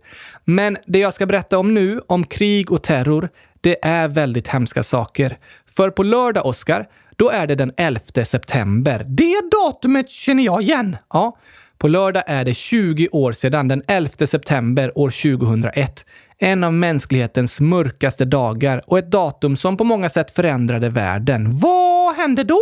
Men 0.46 0.78
det 0.86 1.00
jag 1.00 1.14
ska 1.14 1.26
berätta 1.26 1.60
om 1.60 1.74
nu, 1.74 2.02
om 2.08 2.24
krig 2.24 2.72
och 2.72 2.84
terror, 2.84 3.30
det 3.62 3.86
är 3.86 4.08
väldigt 4.08 4.48
hemska 4.48 4.84
saker. 4.84 5.38
För 5.68 5.90
på 5.90 6.04
lördag, 6.04 6.46
Oscar, 6.46 6.88
då 7.16 7.30
är 7.30 7.48
det 7.48 7.56
den 7.56 7.72
11 7.78 8.00
september. 8.26 9.06
Det 9.08 9.42
datumet 9.52 10.10
känner 10.10 10.44
jag 10.44 10.62
igen. 10.62 10.98
Ja, 11.10 11.38
på 11.78 11.88
lördag 11.88 12.24
är 12.28 12.46
det 12.46 12.54
20 12.54 13.08
år 13.12 13.32
sedan, 13.32 13.68
den 13.68 13.84
11 13.88 14.28
september 14.28 14.98
år 14.98 15.38
2001. 15.38 16.06
En 16.38 16.64
av 16.64 16.74
mänsklighetens 16.74 17.60
mörkaste 17.60 18.26
dagar 18.26 18.82
och 18.88 19.00
ett 19.00 19.12
datum 19.12 19.58
som 19.58 19.78
på 19.78 19.84
många 19.84 20.10
sätt 20.10 20.32
förändrade 20.32 20.90
världen. 20.90 21.60
Vad 21.60 22.16
hände 22.16 22.44
då? 22.44 22.60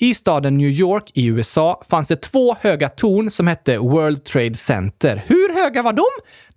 I 0.00 0.14
staden 0.14 0.56
New 0.58 0.70
York 0.70 1.10
i 1.14 1.26
USA 1.26 1.82
fanns 1.88 2.08
det 2.08 2.16
två 2.16 2.56
höga 2.60 2.88
torn 2.88 3.30
som 3.30 3.46
hette 3.46 3.78
World 3.78 4.24
Trade 4.24 4.54
Center. 4.54 5.24
Hur 5.26 5.54
höga 5.54 5.82
var 5.82 5.92
de? 5.92 6.04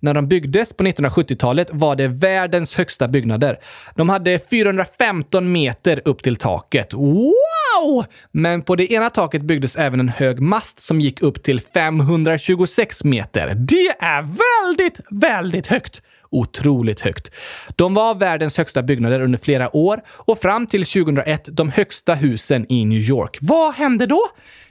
När 0.00 0.14
de 0.14 0.28
byggdes 0.28 0.76
på 0.76 0.84
1970-talet 0.84 1.68
var 1.72 1.96
det 1.96 2.08
världens 2.08 2.74
högsta 2.74 3.08
byggnader. 3.08 3.58
De 3.94 4.08
hade 4.08 4.38
415 4.38 5.52
meter 5.52 6.02
upp 6.04 6.22
till 6.22 6.36
taket. 6.36 6.92
Wow! 6.92 8.04
Men 8.32 8.62
på 8.62 8.76
det 8.76 8.92
ena 8.92 9.10
taket 9.10 9.42
byggdes 9.42 9.76
även 9.76 10.00
en 10.00 10.08
hög 10.08 10.40
mast 10.40 10.80
som 10.80 11.00
gick 11.00 11.22
upp 11.22 11.42
till 11.42 11.60
526 11.60 13.04
meter. 13.04 13.54
Det 13.54 13.88
är 13.98 14.22
väldigt, 14.22 15.00
väldigt 15.10 15.66
högt 15.66 16.02
otroligt 16.32 17.00
högt. 17.00 17.30
De 17.76 17.94
var 17.94 18.14
världens 18.14 18.56
högsta 18.56 18.82
byggnader 18.82 19.20
under 19.20 19.38
flera 19.38 19.76
år 19.76 20.00
och 20.08 20.38
fram 20.38 20.66
till 20.66 20.84
2001 20.84 21.48
de 21.52 21.70
högsta 21.70 22.14
husen 22.14 22.66
i 22.68 22.84
New 22.84 23.00
York. 23.00 23.38
Vad 23.40 23.74
hände 23.74 24.06
då? 24.06 24.22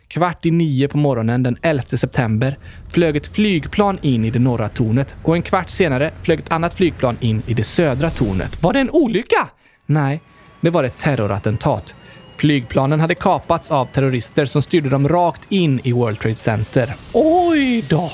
Kvart 0.07 0.45
i 0.45 0.51
nio 0.51 0.87
på 0.87 0.97
morgonen 0.97 1.43
den 1.43 1.57
11 1.61 1.83
september 1.83 2.57
flög 2.89 3.17
ett 3.17 3.27
flygplan 3.27 3.97
in 4.01 4.25
i 4.25 4.29
det 4.29 4.39
norra 4.39 4.69
tornet 4.69 5.15
och 5.23 5.35
en 5.35 5.41
kvart 5.41 5.69
senare 5.69 6.11
flög 6.21 6.39
ett 6.39 6.51
annat 6.51 6.73
flygplan 6.73 7.17
in 7.19 7.43
i 7.47 7.53
det 7.53 7.63
södra 7.63 8.09
tornet. 8.09 8.63
Var 8.63 8.73
det 8.73 8.79
en 8.79 8.89
olycka? 8.89 9.49
Nej, 9.85 10.21
det 10.61 10.69
var 10.69 10.83
ett 10.83 10.97
terrorattentat. 10.97 11.95
Flygplanen 12.37 12.99
hade 12.99 13.15
kapats 13.15 13.71
av 13.71 13.85
terrorister 13.85 14.45
som 14.45 14.61
styrde 14.61 14.89
dem 14.89 15.09
rakt 15.09 15.41
in 15.49 15.79
i 15.83 15.91
World 15.91 16.19
Trade 16.19 16.35
Center. 16.35 16.93
Oj 17.13 17.85
då! 17.89 18.11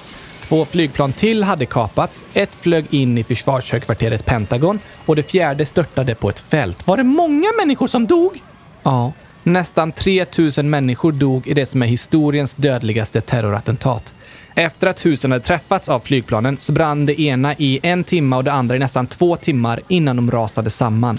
Två 0.48 0.66
flygplan 0.66 1.14
till 1.14 1.44
hade 1.44 1.66
kapats. 1.66 2.26
Ett 2.34 2.56
flög 2.56 2.86
in 2.90 3.18
i 3.18 3.24
försvarshögkvarteret 3.24 4.26
Pentagon 4.26 4.80
och 5.06 5.16
det 5.16 5.24
fjärde 5.24 5.66
störtade 5.66 6.16
på 6.16 6.30
ett 6.30 6.40
fält. 6.40 6.88
Var 6.88 6.98
det 6.98 7.04
många 7.04 7.48
människor 7.58 7.88
som 7.88 8.08
dog? 8.08 8.42
Ja, 8.84 9.14
nästan 9.44 9.92
3000 9.92 10.70
människor 10.70 11.12
dog 11.12 11.48
i 11.48 11.54
det 11.54 11.66
som 11.66 11.82
är 11.82 11.88
historiens 11.88 12.56
dödligaste 12.56 13.22
terrorattentat. 13.22 14.14
Efter 14.56 14.88
att 14.88 15.06
husen 15.06 15.32
hade 15.32 15.44
träffats 15.44 15.90
av 15.90 16.00
flygplanen 16.00 16.58
så 16.58 16.72
brann 16.72 17.06
det 17.06 17.22
ena 17.22 17.54
i 17.54 17.80
en 17.84 18.04
timme 18.04 18.36
och 18.36 18.44
det 18.44 18.52
andra 18.52 18.76
i 18.76 18.80
nästan 18.80 19.08
två 19.08 19.36
timmar 19.36 19.82
innan 19.88 20.16
de 20.16 20.32
rasade 20.32 20.70
samman. 20.70 21.18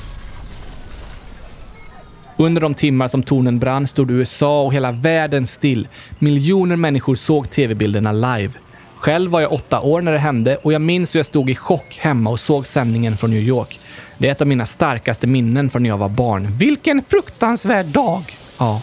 Under 2.37 2.61
de 2.61 2.75
timmar 2.75 3.09
som 3.09 3.23
tornen 3.23 3.59
brann 3.59 3.87
stod 3.87 4.11
USA 4.11 4.63
och 4.63 4.75
hela 4.75 4.93
världen 4.93 5.47
still. 5.47 5.89
Miljoner 6.19 6.77
människor 6.77 7.15
såg 7.15 7.51
tv-bilderna 7.51 8.13
live. 8.13 8.53
Själv 9.01 9.31
var 9.31 9.41
jag 9.41 9.53
åtta 9.53 9.81
år 9.81 10.01
när 10.01 10.13
det 10.13 10.19
hände 10.19 10.57
och 10.57 10.73
jag 10.73 10.83
minns 10.83 11.15
hur 11.15 11.19
jag 11.19 11.27
stod 11.27 11.51
i 11.51 11.55
chock 11.55 11.99
hemma 12.01 12.31
och 12.31 12.41
såg 12.41 12.67
sändningen 12.67 13.17
från 13.17 13.31
New 13.31 13.43
York. 13.43 13.81
Det 14.19 14.29
är 14.29 14.33
ett 14.33 14.41
av 14.41 14.47
mina 14.47 14.67
starkaste 14.67 15.27
minnen 15.27 15.71
från 15.71 15.83
när 15.83 15.91
jag 15.91 15.99
var 15.99 16.09
barn. 16.09 16.57
Vilken 16.57 17.03
fruktansvärd 17.09 17.87
dag! 17.87 18.37
Ja, 18.59 18.83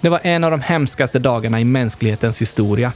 det 0.00 0.08
var 0.08 0.20
en 0.22 0.44
av 0.44 0.50
de 0.50 0.60
hemskaste 0.60 1.18
dagarna 1.18 1.60
i 1.60 1.64
mänsklighetens 1.64 2.40
historia. 2.40 2.92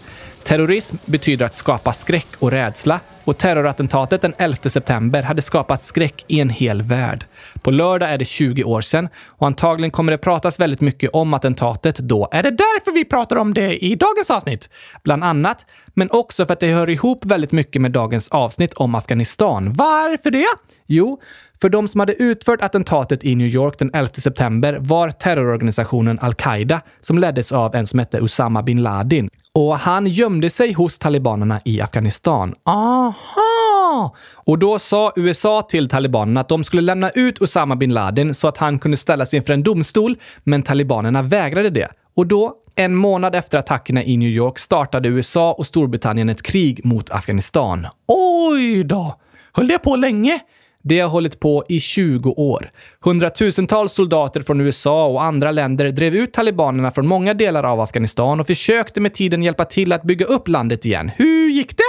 Terrorism 0.47 0.97
betyder 1.05 1.47
att 1.47 1.55
skapa 1.55 1.93
skräck 1.93 2.27
och 2.39 2.51
rädsla 2.51 3.01
och 3.25 3.39
terrorattentatet 3.39 4.23
den 4.23 4.35
11 4.39 4.57
september 4.57 5.23
hade 5.23 5.43
skapat 5.43 5.83
skräck 5.83 6.25
i 6.27 6.41
en 6.41 6.51
hel 6.51 6.83
värld. 6.83 7.25
På 7.63 7.71
lördag 7.71 8.11
är 8.11 8.19
det 8.19 8.25
20 8.25 8.65
år 8.65 8.81
sedan 8.81 9.09
och 9.27 9.47
antagligen 9.47 9.91
kommer 9.91 10.13
det 10.13 10.19
pratas 10.19 10.61
väldigt 10.61 10.81
mycket 10.81 11.11
om 11.11 11.35
attentatet 11.35 11.99
då. 11.99 12.29
Är 12.33 12.43
det 12.43 12.51
därför 12.51 12.93
vi 12.93 13.05
pratar 13.05 13.37
om 13.37 13.55
det 13.55 13.85
i 13.85 13.95
dagens 13.95 14.31
avsnitt? 14.31 14.71
Bland 15.05 15.25
annat, 15.25 15.67
men 15.95 16.11
också 16.11 16.47
för 16.47 16.53
att 16.53 16.61
det 16.61 16.73
hör 16.73 16.91
ihop 16.91 17.25
väldigt 17.25 17.53
mycket 17.53 17.83
med 17.83 17.93
dagens 17.93 18.29
avsnitt 18.29 18.75
om 18.75 18.95
Afghanistan. 18.95 19.73
Varför 19.73 20.31
det? 20.31 20.47
Jo, 20.87 21.21
för 21.61 21.69
de 21.69 21.89
som 21.89 22.01
hade 22.01 22.13
utfört 22.23 22.63
attentatet 22.63 23.25
i 23.25 23.35
New 23.35 23.47
York 23.47 23.79
den 23.79 23.91
11 23.95 24.11
september 24.15 24.79
var 24.81 25.11
terrororganisationen 25.11 26.19
al-Qaida 26.19 26.81
som 27.01 27.19
leddes 27.19 27.53
av 27.53 27.75
en 27.75 27.87
som 27.87 27.99
hette 27.99 28.21
Osama 28.21 28.63
bin 28.63 28.83
Laden. 28.83 29.29
Och 29.57 29.79
han 29.79 30.07
gömde 30.07 30.51
sig 30.51 30.73
hos 30.73 30.99
talibanerna 30.99 31.61
i 31.65 31.81
Afghanistan. 31.81 32.55
Aha! 32.65 34.15
Och 34.35 34.59
då 34.59 34.79
sa 34.79 35.13
USA 35.17 35.63
till 35.63 35.89
talibanerna 35.89 36.41
att 36.41 36.49
de 36.49 36.65
skulle 36.65 36.83
lämna 36.83 37.11
ut 37.11 37.43
Osama 37.43 37.77
bin 37.77 37.95
Laden 37.95 38.35
så 38.35 38.49
att 38.49 38.59
han 38.59 38.79
kunde 38.79 38.97
ställas 38.97 39.35
inför 39.35 39.53
en 39.53 39.63
domstol, 39.63 40.17
men 40.45 40.63
talibanerna 40.63 41.23
vägrade 41.23 41.71
det. 41.71 41.89
Och 42.17 42.27
då, 42.27 42.55
en 42.75 42.95
månad 42.95 43.35
efter 43.35 43.59
attackerna 43.59 44.05
i 44.05 44.17
New 44.17 44.29
York, 44.29 44.59
startade 44.59 45.09
USA 45.09 45.53
och 45.53 45.67
Storbritannien 45.67 46.29
ett 46.29 46.43
krig 46.43 46.85
mot 46.85 47.11
Afghanistan. 47.11 47.87
Oj 48.07 48.85
då! 48.85 49.15
Höll 49.53 49.69
det 49.69 49.79
på 49.79 49.97
länge? 49.97 50.41
Det 50.89 51.01
har 51.01 51.09
hållit 51.09 51.41
på 51.41 51.65
i 51.69 51.81
20 51.81 52.31
år. 52.31 52.71
Hundratusentals 53.01 53.93
soldater 53.93 54.43
från 54.43 54.61
USA 54.61 55.07
och 55.07 55.23
andra 55.23 55.51
länder 55.51 55.91
drev 55.91 56.15
ut 56.15 56.33
talibanerna 56.33 56.91
från 56.91 57.07
många 57.07 57.35
delar 57.35 57.65
av 57.65 57.81
Afghanistan 57.81 58.41
och 58.41 58.47
försökte 58.47 59.01
med 59.01 59.15
tiden 59.15 59.43
hjälpa 59.43 59.65
till 59.65 59.93
att 59.93 60.03
bygga 60.03 60.27
upp 60.27 60.49
landet 60.49 60.85
igen. 60.85 61.11
Hur 61.17 61.49
gick 61.49 61.77
det? 61.77 61.83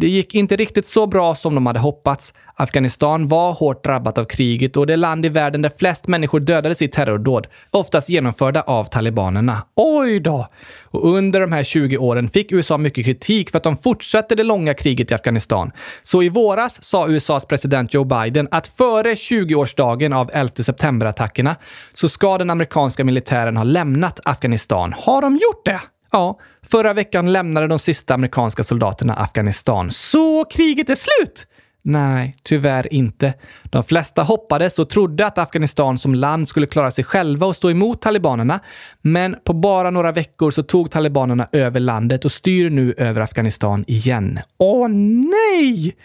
Det 0.00 0.08
gick 0.08 0.34
inte 0.34 0.56
riktigt 0.56 0.86
så 0.86 1.06
bra 1.06 1.34
som 1.34 1.54
de 1.54 1.66
hade 1.66 1.80
hoppats. 1.80 2.34
Afghanistan 2.54 3.28
var 3.28 3.52
hårt 3.52 3.84
drabbat 3.84 4.18
av 4.18 4.24
kriget 4.24 4.76
och 4.76 4.86
det 4.86 4.96
land 4.96 5.26
i 5.26 5.28
världen 5.28 5.62
där 5.62 5.72
flest 5.78 6.08
människor 6.08 6.40
dödades 6.40 6.82
i 6.82 6.88
terrordåd, 6.88 7.46
oftast 7.70 8.08
genomförda 8.08 8.62
av 8.62 8.84
talibanerna. 8.84 9.62
Oj 9.76 10.20
då! 10.20 10.46
Och 10.84 11.14
under 11.16 11.40
de 11.40 11.52
här 11.52 11.64
20 11.64 11.96
åren 11.98 12.28
fick 12.28 12.52
USA 12.52 12.78
mycket 12.78 13.04
kritik 13.04 13.50
för 13.50 13.58
att 13.58 13.64
de 13.64 13.76
fortsatte 13.76 14.34
det 14.34 14.42
långa 14.42 14.74
kriget 14.74 15.10
i 15.10 15.14
Afghanistan. 15.14 15.72
Så 16.02 16.22
i 16.22 16.28
våras 16.28 16.84
sa 16.84 17.08
USAs 17.08 17.46
president 17.46 17.94
Joe 17.94 18.04
Biden 18.04 18.48
att 18.50 18.66
före 18.66 19.14
20-årsdagen 19.14 20.14
av 20.14 20.30
11 20.32 20.52
september-attackerna 20.54 21.56
så 21.94 22.08
ska 22.08 22.38
den 22.38 22.50
amerikanska 22.50 23.04
militären 23.04 23.56
ha 23.56 23.64
lämnat 23.64 24.20
Afghanistan. 24.24 24.94
Har 24.98 25.22
de 25.22 25.32
gjort 25.32 25.64
det? 25.64 25.80
Ja, 26.10 26.38
förra 26.62 26.92
veckan 26.92 27.32
lämnade 27.32 27.66
de 27.66 27.78
sista 27.78 28.14
amerikanska 28.14 28.62
soldaterna 28.62 29.14
Afghanistan. 29.14 29.90
Så 29.90 30.44
kriget 30.44 30.90
är 30.90 30.94
slut? 30.94 31.46
Nej, 31.82 32.36
tyvärr 32.42 32.92
inte. 32.92 33.34
De 33.64 33.84
flesta 33.84 34.22
hoppades 34.22 34.78
och 34.78 34.90
trodde 34.90 35.26
att 35.26 35.38
Afghanistan 35.38 35.98
som 35.98 36.14
land 36.14 36.48
skulle 36.48 36.66
klara 36.66 36.90
sig 36.90 37.04
själva 37.04 37.46
och 37.46 37.56
stå 37.56 37.70
emot 37.70 38.02
talibanerna. 38.02 38.60
Men 39.02 39.36
på 39.44 39.52
bara 39.52 39.90
några 39.90 40.12
veckor 40.12 40.50
så 40.50 40.62
tog 40.62 40.90
talibanerna 40.90 41.48
över 41.52 41.80
landet 41.80 42.24
och 42.24 42.32
styr 42.32 42.70
nu 42.70 42.94
över 42.96 43.20
Afghanistan 43.20 43.84
igen. 43.86 44.40
Åh 44.58 44.88
nej! 44.88 45.96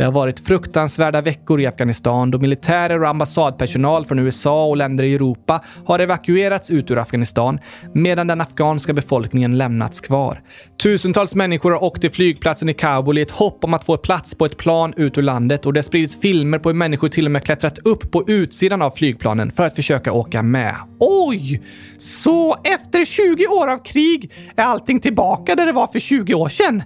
Det 0.00 0.04
har 0.04 0.12
varit 0.12 0.40
fruktansvärda 0.40 1.20
veckor 1.20 1.60
i 1.60 1.66
Afghanistan 1.66 2.30
då 2.30 2.38
militärer 2.38 3.02
och 3.02 3.08
ambassadpersonal 3.08 4.04
från 4.04 4.18
USA 4.18 4.64
och 4.66 4.76
länder 4.76 5.04
i 5.04 5.14
Europa 5.14 5.64
har 5.86 5.98
evakuerats 5.98 6.70
ut 6.70 6.90
ur 6.90 6.98
Afghanistan 6.98 7.58
medan 7.94 8.26
den 8.26 8.40
afghanska 8.40 8.92
befolkningen 8.92 9.58
lämnats 9.58 10.00
kvar. 10.00 10.42
Tusentals 10.82 11.34
människor 11.34 11.70
har 11.70 11.84
åkt 11.84 12.00
till 12.00 12.10
flygplatsen 12.10 12.68
i 12.68 12.74
Kabul 12.74 13.18
i 13.18 13.22
ett 13.22 13.30
hopp 13.30 13.64
om 13.64 13.74
att 13.74 13.84
få 13.84 13.96
plats 13.96 14.34
på 14.34 14.44
ett 14.44 14.56
plan 14.56 14.94
ut 14.96 15.18
ur 15.18 15.22
landet 15.22 15.66
och 15.66 15.72
det 15.72 15.82
spridits 15.82 16.20
filmer 16.20 16.58
på 16.58 16.68
hur 16.68 16.76
människor 16.76 17.08
till 17.08 17.26
och 17.26 17.32
med 17.32 17.44
klättrat 17.44 17.78
upp 17.78 18.10
på 18.10 18.24
utsidan 18.28 18.82
av 18.82 18.90
flygplanen 18.90 19.50
för 19.50 19.66
att 19.66 19.76
försöka 19.76 20.12
åka 20.12 20.42
med. 20.42 20.74
Oj! 20.98 21.62
Så 21.98 22.56
efter 22.64 23.04
20 23.04 23.46
år 23.46 23.68
av 23.68 23.84
krig 23.84 24.32
är 24.56 24.64
allting 24.64 25.00
tillbaka 25.00 25.54
där 25.54 25.66
det 25.66 25.72
var 25.72 25.86
för 25.86 26.00
20 26.00 26.34
år 26.34 26.48
sedan? 26.48 26.82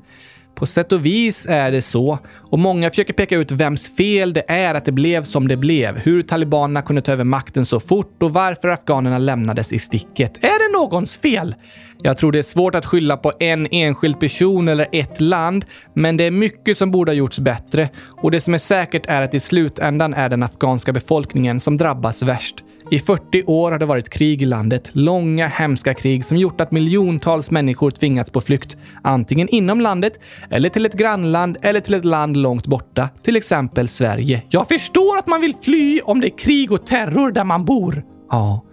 På 0.55 0.67
sätt 0.67 0.93
och 0.93 1.07
vis 1.07 1.47
är 1.47 1.71
det 1.71 1.83
så. 1.83 2.19
Och 2.51 2.59
många 2.59 2.91
försöker 2.91 3.13
peka 3.13 3.37
ut 3.37 3.53
vems 3.53 3.97
fel 3.97 4.33
det 4.33 4.45
är 4.49 4.75
att 4.75 4.85
det 4.85 4.93
blev 4.93 5.23
som 5.23 5.49
det 5.49 5.57
blev. 5.57 5.99
Hur 5.99 6.23
talibanerna 6.23 6.83
kunde 6.83 7.03
ta 7.03 7.13
över 7.13 7.25
makten 7.25 7.65
så 7.65 7.81
fort 7.81 8.23
och 8.23 8.33
varför 8.33 8.69
afghanerna 8.69 9.19
lämnades 9.19 9.73
i 9.73 9.79
sticket. 9.79 10.45
Är 10.45 10.73
det 10.73 10.79
någons 10.79 11.17
fel? 11.17 11.55
Jag 12.03 12.19
tror 12.19 12.33
det 12.33 12.39
är 12.39 12.43
svårt 12.43 12.75
att 12.75 12.87
skylla 12.87 13.17
på 13.17 13.33
en 13.41 13.67
enskild 13.71 14.21
person 14.21 14.69
eller 14.69 14.89
ett 14.93 15.21
land, 15.21 15.65
men 15.95 16.17
det 16.17 16.25
är 16.25 16.31
mycket 16.31 16.79
som 16.79 16.91
borde 16.91 17.11
ha 17.11 17.17
gjorts 17.17 17.39
bättre. 17.39 17.89
Och 18.23 18.31
det 18.31 18.41
som 18.41 18.55
är 18.55 18.59
säkert 18.59 19.07
är 19.07 19.23
att 19.23 19.35
i 19.35 19.41
slutändan 19.41 20.15
är 20.15 20.29
den 20.29 20.43
afghanska 20.43 20.93
befolkningen 20.93 21.61
som 21.61 21.77
drabbas 21.77 22.23
värst. 22.23 22.65
I 22.91 22.99
40 22.99 23.43
år 23.47 23.71
har 23.71 23.79
det 23.79 23.87
varit 23.87 24.11
krig 24.11 24.43
i 24.43 24.47
landet. 24.47 24.91
Långa, 24.93 25.47
hemska 25.47 25.95
krig 25.95 26.25
som 26.25 26.37
gjort 26.37 26.61
att 26.61 26.73
miljontals 26.73 27.51
människor 27.51 27.91
tvingats 27.91 28.31
på 28.31 28.41
flykt. 28.41 28.77
Antingen 29.03 29.49
inom 29.49 29.81
landet, 29.81 30.21
eller 30.51 30.69
till 30.69 30.87
ett 30.87 30.95
grannland, 30.95 31.57
eller 31.63 31.81
till 31.81 31.95
ett 31.95 32.05
land 32.05 32.37
långt 32.37 32.67
borta. 32.67 33.09
Till 33.23 33.37
exempel 33.37 33.89
Sverige. 33.89 34.43
Jag 34.49 34.69
förstår 34.69 35.19
att 35.19 35.27
man 35.27 35.41
vill 35.41 35.55
fly 35.63 36.01
om 36.01 36.21
det 36.21 36.27
är 36.27 36.39
krig 36.39 36.73
och 36.73 36.87
terror 36.87 37.33
där 37.33 37.45
man 37.45 37.65
bor. 37.65 38.05
Ja. 38.31 38.65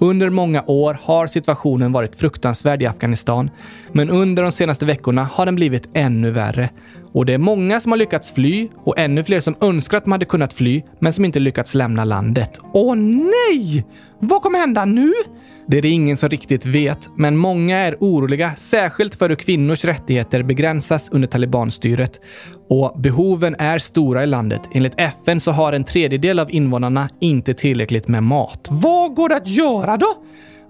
Under 0.00 0.30
många 0.30 0.64
år 0.66 0.98
har 1.02 1.26
situationen 1.26 1.92
varit 1.92 2.16
fruktansvärd 2.16 2.82
i 2.82 2.86
Afghanistan, 2.86 3.50
men 3.92 4.10
under 4.10 4.42
de 4.42 4.52
senaste 4.52 4.84
veckorna 4.84 5.24
har 5.24 5.46
den 5.46 5.54
blivit 5.54 5.88
ännu 5.94 6.30
värre. 6.30 6.70
Och 7.12 7.26
det 7.26 7.34
är 7.34 7.38
många 7.38 7.80
som 7.80 7.92
har 7.92 7.96
lyckats 7.96 8.32
fly 8.32 8.68
och 8.84 8.98
ännu 8.98 9.22
fler 9.22 9.40
som 9.40 9.56
önskar 9.60 9.98
att 9.98 10.04
de 10.04 10.12
hade 10.12 10.24
kunnat 10.24 10.52
fly, 10.52 10.82
men 10.98 11.12
som 11.12 11.24
inte 11.24 11.40
lyckats 11.40 11.74
lämna 11.74 12.04
landet. 12.04 12.60
Åh 12.72 12.96
nej! 12.96 13.86
Vad 14.18 14.42
kommer 14.42 14.58
hända 14.58 14.84
nu? 14.84 15.12
Det 15.66 15.78
är 15.78 15.82
det 15.82 15.88
ingen 15.88 16.16
som 16.16 16.28
riktigt 16.28 16.66
vet, 16.66 17.08
men 17.16 17.36
många 17.36 17.78
är 17.78 17.96
oroliga, 18.00 18.56
särskilt 18.56 19.14
för 19.14 19.28
hur 19.28 19.36
kvinnors 19.36 19.84
rättigheter 19.84 20.42
begränsas 20.42 21.08
under 21.12 21.28
talibanstyret. 21.28 22.20
Och 22.68 23.00
behoven 23.00 23.56
är 23.58 23.78
stora 23.78 24.22
i 24.22 24.26
landet. 24.26 24.60
Enligt 24.72 25.00
FN 25.00 25.40
så 25.40 25.52
har 25.52 25.72
en 25.72 25.84
tredjedel 25.84 26.38
av 26.38 26.50
invånarna 26.50 27.08
inte 27.20 27.54
tillräckligt 27.54 28.08
med 28.08 28.22
mat. 28.22 28.68
Vad 28.70 29.14
går 29.14 29.28
det 29.28 29.36
att 29.36 29.48
göra 29.48 29.96
då? 29.96 30.14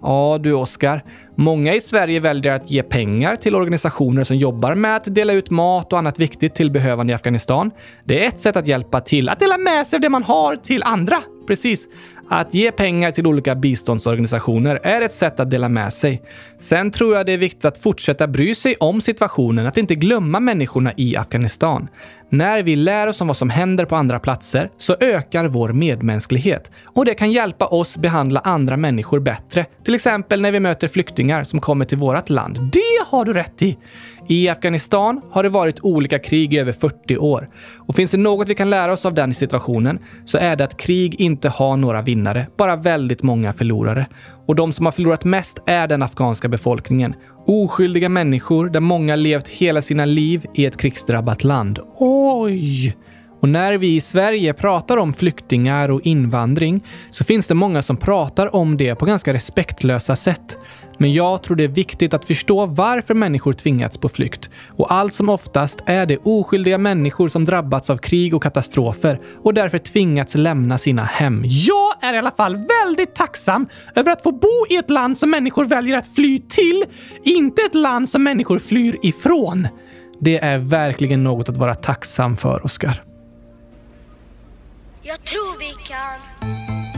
Ja 0.02 0.38
du 0.42 0.52
Oskar, 0.52 1.02
många 1.34 1.74
i 1.74 1.80
Sverige 1.80 2.20
väljer 2.20 2.52
att 2.52 2.70
ge 2.70 2.82
pengar 2.82 3.36
till 3.36 3.54
organisationer 3.54 4.24
som 4.24 4.36
jobbar 4.36 4.74
med 4.74 4.96
att 4.96 5.14
dela 5.14 5.32
ut 5.32 5.50
mat 5.50 5.92
och 5.92 5.98
annat 5.98 6.18
viktigt 6.18 6.54
till 6.54 6.70
behövande 6.70 7.12
i 7.12 7.14
Afghanistan. 7.14 7.70
Det 8.04 8.24
är 8.24 8.28
ett 8.28 8.40
sätt 8.40 8.56
att 8.56 8.66
hjälpa 8.66 9.00
till, 9.00 9.28
att 9.28 9.40
dela 9.40 9.58
med 9.58 9.86
sig 9.86 9.96
av 9.96 10.00
det 10.00 10.08
man 10.08 10.22
har 10.22 10.56
till 10.56 10.82
andra. 10.82 11.22
Precis. 11.46 11.88
Att 12.30 12.54
ge 12.54 12.72
pengar 12.72 13.10
till 13.10 13.26
olika 13.26 13.54
biståndsorganisationer 13.54 14.80
är 14.82 15.02
ett 15.02 15.14
sätt 15.14 15.40
att 15.40 15.50
dela 15.50 15.68
med 15.68 15.92
sig. 15.92 16.22
Sen 16.58 16.90
tror 16.90 17.16
jag 17.16 17.26
det 17.26 17.32
är 17.32 17.38
viktigt 17.38 17.64
att 17.64 17.78
fortsätta 17.78 18.26
bry 18.26 18.54
sig 18.54 18.76
om 18.80 19.00
situationen, 19.00 19.66
att 19.66 19.76
inte 19.76 19.94
glömma 19.94 20.40
människorna 20.40 20.92
i 20.96 21.16
Afghanistan. 21.16 21.88
När 22.30 22.62
vi 22.62 22.76
lär 22.76 23.06
oss 23.06 23.20
om 23.20 23.26
vad 23.26 23.36
som 23.36 23.50
händer 23.50 23.84
på 23.84 23.96
andra 23.96 24.18
platser 24.18 24.70
så 24.76 24.96
ökar 25.00 25.48
vår 25.48 25.72
medmänsklighet 25.72 26.70
och 26.84 27.04
det 27.04 27.14
kan 27.14 27.32
hjälpa 27.32 27.66
oss 27.66 27.96
behandla 27.96 28.40
andra 28.40 28.76
människor 28.76 29.20
bättre. 29.20 29.66
Till 29.84 29.94
exempel 29.94 30.40
när 30.40 30.52
vi 30.52 30.60
möter 30.60 30.88
flyktingar 30.88 31.44
som 31.44 31.60
kommer 31.60 31.84
till 31.84 31.98
vårt 31.98 32.30
land. 32.30 32.58
Det 32.72 33.04
har 33.06 33.24
du 33.24 33.32
rätt 33.32 33.62
i! 33.62 33.78
I 34.30 34.48
Afghanistan 34.48 35.20
har 35.30 35.42
det 35.42 35.48
varit 35.48 35.80
olika 35.80 36.18
krig 36.18 36.54
i 36.54 36.58
över 36.58 36.72
40 36.72 37.16
år. 37.16 37.48
Och 37.78 37.94
finns 37.94 38.10
det 38.10 38.16
något 38.16 38.48
vi 38.48 38.54
kan 38.54 38.70
lära 38.70 38.92
oss 38.92 39.06
av 39.06 39.14
den 39.14 39.34
situationen 39.34 39.98
så 40.24 40.38
är 40.38 40.56
det 40.56 40.64
att 40.64 40.76
krig 40.76 41.20
inte 41.20 41.48
har 41.48 41.76
några 41.76 42.02
vinnare, 42.02 42.46
bara 42.56 42.76
väldigt 42.76 43.22
många 43.22 43.52
förlorare. 43.52 44.06
Och 44.46 44.56
de 44.56 44.72
som 44.72 44.86
har 44.86 44.92
förlorat 44.92 45.24
mest 45.24 45.58
är 45.66 45.86
den 45.86 46.02
afghanska 46.02 46.48
befolkningen. 46.48 47.14
Oskyldiga 47.46 48.08
människor 48.08 48.68
där 48.68 48.80
många 48.80 49.16
levt 49.16 49.48
hela 49.48 49.82
sina 49.82 50.04
liv 50.04 50.46
i 50.54 50.66
ett 50.66 50.76
krigsdrabbat 50.76 51.44
land. 51.44 51.78
Oj! 51.96 52.96
Och 53.40 53.48
när 53.48 53.78
vi 53.78 53.96
i 53.96 54.00
Sverige 54.00 54.54
pratar 54.54 54.96
om 54.96 55.12
flyktingar 55.12 55.88
och 55.88 56.00
invandring 56.02 56.84
så 57.10 57.24
finns 57.24 57.46
det 57.46 57.54
många 57.54 57.82
som 57.82 57.96
pratar 57.96 58.56
om 58.56 58.76
det 58.76 58.94
på 58.94 59.04
ganska 59.04 59.32
respektlösa 59.32 60.16
sätt. 60.16 60.58
Men 60.98 61.12
jag 61.12 61.42
tror 61.42 61.56
det 61.56 61.64
är 61.64 61.68
viktigt 61.68 62.14
att 62.14 62.24
förstå 62.24 62.66
varför 62.66 63.14
människor 63.14 63.52
tvingats 63.52 63.98
på 63.98 64.08
flykt. 64.08 64.50
Och 64.76 64.92
allt 64.92 65.14
som 65.14 65.28
oftast 65.28 65.82
är 65.86 66.06
det 66.06 66.18
oskyldiga 66.18 66.78
människor 66.78 67.28
som 67.28 67.44
drabbats 67.44 67.90
av 67.90 67.96
krig 67.96 68.34
och 68.34 68.42
katastrofer 68.42 69.20
och 69.42 69.54
därför 69.54 69.78
tvingats 69.78 70.34
lämna 70.34 70.78
sina 70.78 71.04
hem. 71.04 71.42
Jag 71.44 71.94
är 72.00 72.14
i 72.14 72.18
alla 72.18 72.30
fall 72.30 72.56
väldigt 72.56 73.14
tacksam 73.14 73.68
över 73.94 74.12
att 74.12 74.22
få 74.22 74.32
bo 74.32 74.66
i 74.70 74.76
ett 74.76 74.90
land 74.90 75.18
som 75.18 75.30
människor 75.30 75.64
väljer 75.64 75.96
att 75.96 76.14
fly 76.14 76.38
till, 76.38 76.84
inte 77.24 77.62
ett 77.62 77.74
land 77.74 78.08
som 78.08 78.22
människor 78.22 78.58
flyr 78.58 78.98
ifrån. 79.02 79.68
Det 80.20 80.38
är 80.38 80.58
verkligen 80.58 81.24
något 81.24 81.48
att 81.48 81.56
vara 81.56 81.74
tacksam 81.74 82.36
för, 82.36 82.64
Oskar. 82.64 83.02
Jag 85.02 85.24
tror 85.24 85.58
vi 85.58 85.72
kan. 85.88 86.97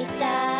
är 0.00 0.59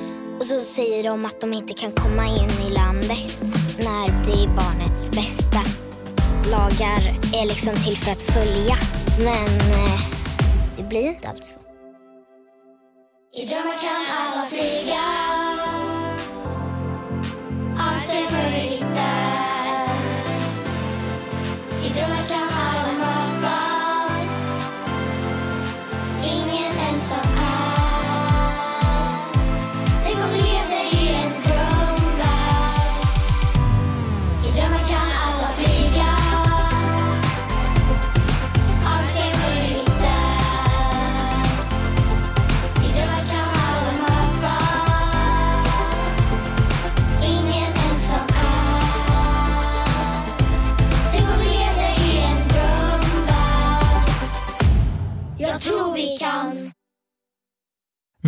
och 0.41 0.47
så 0.47 0.59
säger 0.59 1.03
de 1.03 1.25
att 1.25 1.41
de 1.41 1.53
inte 1.53 1.73
kan 1.73 1.91
komma 1.91 2.25
in 2.27 2.67
i 2.67 2.73
landet 2.73 3.39
när 3.77 4.07
det 4.25 4.43
är 4.43 4.47
barnets 4.47 5.11
bästa. 5.11 5.59
Lagar 6.51 7.01
är 7.41 7.47
liksom 7.47 7.73
till 7.73 7.97
för 7.97 8.11
att 8.11 8.21
följas, 8.21 8.93
men 9.19 9.71
eh, 9.71 10.01
det 10.77 10.83
blir 10.83 11.07
inte 11.07 11.27
alls 11.27 11.47
så. 11.53 11.59
I 13.41 13.45
drömmar 13.45 13.77
kan 13.77 14.05
alla 14.17 14.45
flyga 14.45 15.30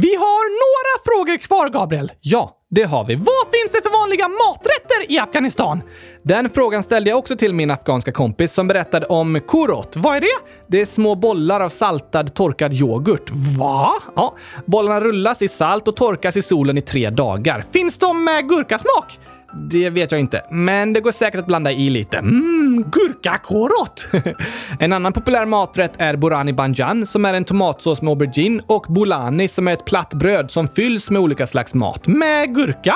Vi 0.03 0.15
har 0.15 0.45
några 0.63 0.93
frågor 1.05 1.37
kvar, 1.37 1.69
Gabriel. 1.69 2.11
Ja, 2.21 2.57
det 2.69 2.83
har 2.83 3.05
vi. 3.05 3.15
Vad 3.15 3.45
finns 3.53 3.71
det 3.71 3.81
för 3.83 3.89
vanliga 4.01 4.27
maträtter 4.27 5.11
i 5.11 5.19
Afghanistan? 5.19 5.81
Den 6.23 6.49
frågan 6.49 6.83
ställde 6.83 7.09
jag 7.09 7.19
också 7.19 7.35
till 7.35 7.53
min 7.53 7.71
afghanska 7.71 8.11
kompis 8.11 8.53
som 8.53 8.67
berättade 8.67 9.05
om 9.05 9.39
kurot. 9.47 9.95
Vad 9.95 10.15
är 10.15 10.21
det? 10.21 10.27
Det 10.67 10.81
är 10.81 10.85
små 10.85 11.15
bollar 11.15 11.59
av 11.61 11.69
saltad 11.69 12.33
torkad 12.33 12.73
yoghurt. 12.73 13.31
Va? 13.59 13.93
Ja, 14.15 14.35
bollarna 14.65 15.01
rullas 15.01 15.41
i 15.41 15.47
salt 15.47 15.87
och 15.87 15.95
torkas 15.95 16.37
i 16.37 16.41
solen 16.41 16.77
i 16.77 16.81
tre 16.81 17.09
dagar. 17.09 17.65
Finns 17.71 17.97
de 17.97 18.23
med 18.23 18.49
gurkasmak? 18.49 19.19
Det 19.71 19.89
vet 19.89 20.11
jag 20.11 20.19
inte, 20.19 20.45
men 20.51 20.93
det 20.93 21.01
går 21.01 21.11
säkert 21.11 21.39
att 21.39 21.47
blanda 21.47 21.71
i 21.71 21.89
lite. 21.89 22.21
Mmm, 22.21 22.52
gurkakorot! 22.91 24.07
en 24.79 24.93
annan 24.93 25.13
populär 25.13 25.45
maträtt 25.45 25.93
är 25.97 26.15
burani 26.15 26.53
banjan 26.53 27.05
som 27.05 27.25
är 27.25 27.33
en 27.33 27.45
tomatsås 27.45 28.01
med 28.01 28.09
aubergine 28.09 28.61
och 28.67 28.85
bulani 28.89 29.47
som 29.47 29.67
är 29.67 29.73
ett 29.73 29.85
platt 29.85 30.13
bröd 30.13 30.51
som 30.51 30.67
fylls 30.67 31.09
med 31.09 31.21
olika 31.21 31.47
slags 31.47 31.73
mat. 31.73 32.07
Med 32.07 32.55
gurka? 32.55 32.95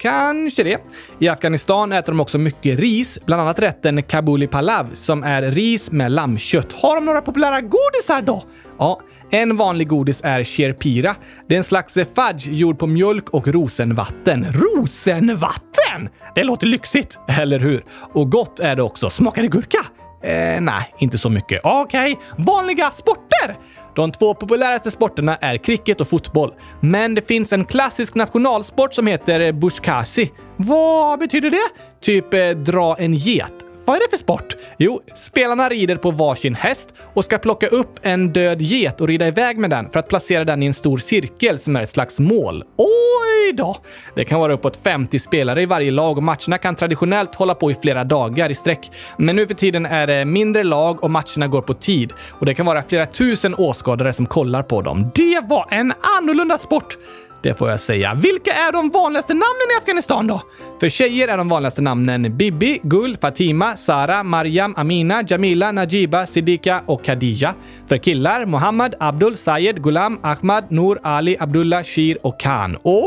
Kanske 0.00 0.62
det. 0.62 0.80
I 1.18 1.28
Afghanistan 1.28 1.92
äter 1.92 2.12
de 2.12 2.20
också 2.20 2.38
mycket 2.38 2.78
ris, 2.78 3.18
bland 3.26 3.42
annat 3.42 3.58
rätten 3.58 4.02
kabuli 4.02 4.46
palav 4.46 4.90
som 4.92 5.24
är 5.24 5.42
ris 5.42 5.90
med 5.90 6.12
lammkött. 6.12 6.72
Har 6.72 6.94
de 6.94 7.04
några 7.04 7.22
populära 7.22 7.60
godisar 7.60 8.22
då? 8.22 8.42
Ja, 8.78 9.00
en 9.30 9.56
vanlig 9.56 9.88
godis 9.88 10.20
är 10.24 10.44
sherpira. 10.44 11.16
Det 11.48 11.54
är 11.54 11.58
en 11.58 11.64
slags 11.64 11.94
fudge 11.94 12.46
gjord 12.46 12.78
på 12.78 12.86
mjölk 12.86 13.30
och 13.30 13.48
rosenvatten. 13.48 14.46
Rosenvatten! 14.52 16.08
Det 16.34 16.44
låter 16.44 16.66
lyxigt, 16.66 17.18
eller 17.28 17.58
hur? 17.58 17.84
Och 18.12 18.30
gott 18.30 18.60
är 18.60 18.76
det 18.76 18.82
också. 18.82 19.10
Smakar 19.10 19.42
det 19.42 19.48
gurka? 19.48 19.78
Eh, 20.22 20.60
nej, 20.60 20.94
inte 20.98 21.18
så 21.18 21.30
mycket. 21.30 21.60
Okej, 21.64 22.18
vanliga 22.36 22.90
sporter? 22.90 23.56
De 23.94 24.12
två 24.12 24.34
populäraste 24.34 24.90
sporterna 24.90 25.36
är 25.36 25.56
cricket 25.56 26.00
och 26.00 26.08
fotboll. 26.08 26.54
Men 26.80 27.14
det 27.14 27.28
finns 27.28 27.52
en 27.52 27.64
klassisk 27.64 28.14
nationalsport 28.14 28.94
som 28.94 29.06
heter 29.06 29.52
bushkashi. 29.52 30.32
Vad 30.56 31.18
betyder 31.18 31.50
det? 31.50 31.68
Typ 32.00 32.34
eh, 32.34 32.50
dra 32.50 32.96
en 32.98 33.14
get. 33.14 33.69
Vad 33.84 33.96
är 33.96 34.00
det 34.00 34.10
för 34.10 34.16
sport? 34.16 34.56
Jo, 34.78 35.00
spelarna 35.14 35.68
rider 35.68 35.96
på 35.96 36.10
varsin 36.10 36.54
häst 36.54 36.94
och 37.14 37.24
ska 37.24 37.38
plocka 37.38 37.66
upp 37.66 37.98
en 38.02 38.32
död 38.32 38.62
get 38.62 39.00
och 39.00 39.08
rida 39.08 39.28
iväg 39.28 39.58
med 39.58 39.70
den 39.70 39.90
för 39.90 39.98
att 39.98 40.08
placera 40.08 40.44
den 40.44 40.62
i 40.62 40.66
en 40.66 40.74
stor 40.74 40.98
cirkel 40.98 41.58
som 41.58 41.76
är 41.76 41.82
ett 41.82 41.90
slags 41.90 42.20
mål. 42.20 42.64
Oj! 42.76 43.30
då! 43.52 43.76
Det 44.14 44.24
kan 44.24 44.40
vara 44.40 44.52
uppåt 44.52 44.76
50 44.76 45.18
spelare 45.18 45.62
i 45.62 45.66
varje 45.66 45.90
lag 45.90 46.16
och 46.16 46.22
matcherna 46.22 46.58
kan 46.58 46.76
traditionellt 46.76 47.34
hålla 47.34 47.54
på 47.54 47.70
i 47.70 47.74
flera 47.74 48.04
dagar 48.04 48.50
i 48.50 48.54
sträck. 48.54 48.90
Men 49.16 49.36
nu 49.36 49.46
för 49.46 49.54
tiden 49.54 49.86
är 49.86 50.06
det 50.06 50.24
mindre 50.24 50.64
lag 50.64 51.04
och 51.04 51.10
matcherna 51.10 51.48
går 51.48 51.62
på 51.62 51.74
tid 51.74 52.12
och 52.30 52.46
det 52.46 52.54
kan 52.54 52.66
vara 52.66 52.82
flera 52.82 53.06
tusen 53.06 53.54
åskådare 53.54 54.12
som 54.12 54.26
kollar 54.26 54.62
på 54.62 54.82
dem. 54.82 55.10
Det 55.14 55.40
var 55.48 55.66
en 55.70 55.92
annorlunda 56.18 56.58
sport! 56.58 56.96
Det 57.42 57.54
får 57.54 57.70
jag 57.70 57.80
säga. 57.80 58.14
Vilka 58.14 58.52
är 58.52 58.72
de 58.72 58.90
vanligaste 58.90 59.34
namnen 59.34 59.70
i 59.74 59.78
Afghanistan 59.78 60.26
då? 60.26 60.42
För 60.80 60.88
tjejer 60.88 61.28
är 61.28 61.36
de 61.36 61.48
vanligaste 61.48 61.82
namnen 61.82 62.36
Bibi, 62.36 62.80
Gul, 62.82 63.16
Fatima, 63.20 63.76
Sara, 63.76 64.22
Mariam, 64.22 64.74
Amina, 64.76 65.24
Jamila, 65.28 65.72
Najiba, 65.72 66.26
Sidika 66.26 66.82
och 66.86 67.04
Khadija. 67.04 67.54
För 67.88 67.96
killar 67.96 68.46
Mohammad, 68.46 68.94
Abdul, 69.00 69.36
Sayed, 69.36 69.82
Gulam, 69.82 70.18
Ahmad, 70.22 70.64
Noor, 70.68 70.98
Ali, 71.02 71.36
Abdullah, 71.40 71.82
Shir 71.82 72.18
och 72.26 72.40
Khan. 72.40 72.76
Okej! 72.82 73.00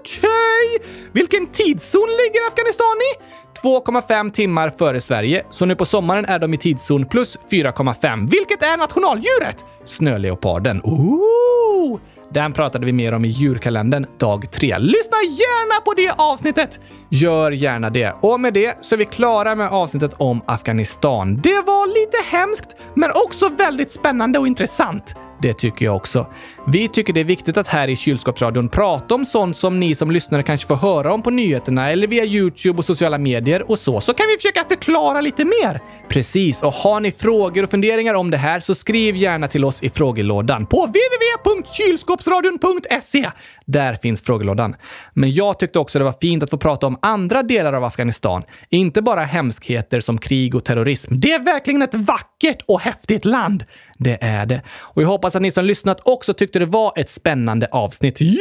Okay. 0.00 0.88
Vilken 1.12 1.46
tidszon 1.46 2.08
ligger 2.08 2.48
Afghanistan 2.48 2.96
i? 3.10 3.37
2,5 3.62 4.30
timmar 4.30 4.70
före 4.78 5.00
Sverige, 5.00 5.42
så 5.50 5.66
nu 5.66 5.76
på 5.76 5.84
sommaren 5.84 6.24
är 6.24 6.38
de 6.38 6.54
i 6.54 6.56
tidszon 6.56 7.06
plus 7.06 7.38
4,5. 7.50 8.30
Vilket 8.30 8.62
är 8.62 8.76
nationaldjuret? 8.76 9.64
Snöleoparden. 9.84 10.80
Ooh! 10.84 12.00
Den 12.32 12.52
pratade 12.52 12.86
vi 12.86 12.92
mer 12.92 13.14
om 13.14 13.24
i 13.24 13.28
djurkalendern 13.28 14.06
dag 14.18 14.50
3. 14.50 14.78
Lyssna 14.78 15.16
gärna 15.22 15.80
på 15.80 15.94
det 15.94 16.10
avsnittet! 16.18 16.80
Gör 17.10 17.50
gärna 17.50 17.90
det. 17.90 18.14
Och 18.20 18.40
med 18.40 18.54
det 18.54 18.78
så 18.80 18.94
är 18.94 18.96
vi 18.96 19.04
klara 19.04 19.54
med 19.54 19.68
avsnittet 19.68 20.14
om 20.18 20.42
Afghanistan. 20.46 21.40
Det 21.42 21.62
var 21.66 21.86
lite 22.00 22.36
hemskt, 22.36 22.76
men 22.94 23.10
också 23.14 23.48
väldigt 23.48 23.90
spännande 23.90 24.38
och 24.38 24.46
intressant. 24.46 25.14
Det 25.42 25.54
tycker 25.54 25.84
jag 25.84 25.96
också. 25.96 26.26
Vi 26.72 26.88
tycker 26.88 27.12
det 27.12 27.20
är 27.20 27.24
viktigt 27.24 27.56
att 27.56 27.68
här 27.68 27.88
i 27.88 27.96
Kylskåpsradion 27.96 28.68
prata 28.68 29.14
om 29.14 29.24
sånt 29.24 29.56
som 29.56 29.80
ni 29.80 29.94
som 29.94 30.10
lyssnare 30.10 30.42
kanske 30.42 30.66
får 30.66 30.76
höra 30.76 31.12
om 31.12 31.22
på 31.22 31.30
nyheterna 31.30 31.90
eller 31.90 32.06
via 32.06 32.24
Youtube 32.24 32.78
och 32.78 32.84
sociala 32.84 33.18
medier 33.18 33.70
och 33.70 33.78
så. 33.78 34.00
Så 34.00 34.14
kan 34.14 34.26
vi 34.28 34.36
försöka 34.36 34.64
förklara 34.64 35.20
lite 35.20 35.44
mer. 35.44 35.80
Precis, 36.08 36.62
och 36.62 36.72
har 36.72 37.00
ni 37.00 37.10
frågor 37.10 37.62
och 37.62 37.70
funderingar 37.70 38.14
om 38.14 38.30
det 38.30 38.36
här 38.36 38.60
så 38.60 38.74
skriv 38.74 39.16
gärna 39.16 39.48
till 39.48 39.64
oss 39.64 39.82
i 39.82 39.90
frågelådan 39.90 40.66
på 40.66 40.86
www.kylskåpsradion.se. 40.86 43.30
Där 43.66 43.94
finns 43.94 44.22
frågelådan. 44.22 44.76
Men 45.14 45.32
jag 45.32 45.58
tyckte 45.58 45.78
också 45.78 45.98
det 45.98 46.04
var 46.04 46.14
fint 46.20 46.42
att 46.42 46.50
få 46.50 46.58
prata 46.58 46.86
om 46.86 46.98
andra 47.02 47.42
delar 47.42 47.72
av 47.72 47.84
Afghanistan. 47.84 48.42
Inte 48.68 49.02
bara 49.02 49.22
hemskheter 49.22 50.00
som 50.00 50.18
krig 50.18 50.54
och 50.54 50.64
terrorism. 50.64 51.14
Det 51.16 51.32
är 51.32 51.38
verkligen 51.38 51.82
ett 51.82 51.94
vackert 51.94 52.62
och 52.66 52.80
häftigt 52.80 53.24
land. 53.24 53.64
Det 53.98 54.18
är 54.20 54.46
det. 54.46 54.62
Och 54.80 55.02
jag 55.02 55.08
hoppas 55.08 55.36
att 55.36 55.42
ni 55.42 55.50
som 55.50 55.64
lyssnat 55.64 56.00
också 56.04 56.34
tyckte 56.34 56.57
det 56.58 56.66
var 56.66 56.92
ett 56.96 57.10
spännande 57.10 57.68
avsnitt. 57.72 58.16
Jo 58.20 58.38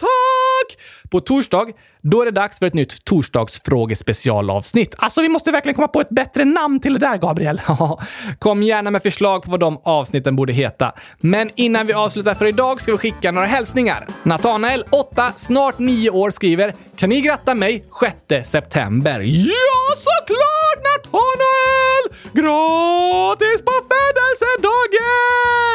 tack! 0.00 0.78
På 1.10 1.20
torsdag, 1.20 1.66
då 2.02 2.20
är 2.22 2.24
det 2.24 2.30
dags 2.30 2.58
för 2.58 2.66
ett 2.66 2.74
nytt 2.74 3.04
torsdagsfrågespecialavsnitt. 3.04 4.94
Alltså, 4.98 5.22
vi 5.22 5.28
måste 5.28 5.50
verkligen 5.50 5.74
komma 5.74 5.88
på 5.88 6.00
ett 6.00 6.08
bättre 6.08 6.44
namn 6.44 6.80
till 6.80 6.92
det 6.92 6.98
där, 6.98 7.16
Gabriel. 7.16 7.60
Kom 8.38 8.62
gärna 8.62 8.90
med 8.90 9.02
förslag 9.02 9.42
på 9.42 9.50
vad 9.50 9.60
de 9.60 9.80
avsnitten 9.84 10.36
borde 10.36 10.52
heta. 10.52 10.92
Men 11.18 11.50
innan 11.54 11.86
vi 11.86 11.92
avslutar 11.92 12.34
för 12.34 12.46
idag 12.46 12.80
ska 12.80 12.92
vi 12.92 12.98
skicka 12.98 13.30
några 13.30 13.46
hälsningar. 13.46 14.06
Nathanael, 14.22 14.84
8, 14.90 15.32
snart 15.36 15.78
9 15.78 16.10
år, 16.10 16.30
skriver 16.30 16.74
“Kan 16.96 17.08
ni 17.08 17.20
gratta 17.20 17.54
mig 17.54 17.84
6 18.28 18.50
september?” 18.50 19.20
Ja, 19.20 19.96
såklart 19.96 20.78
Nathanael! 20.84 22.04
Gratis 22.32 23.62
på 23.64 23.72
födelsedagen! 23.72 25.69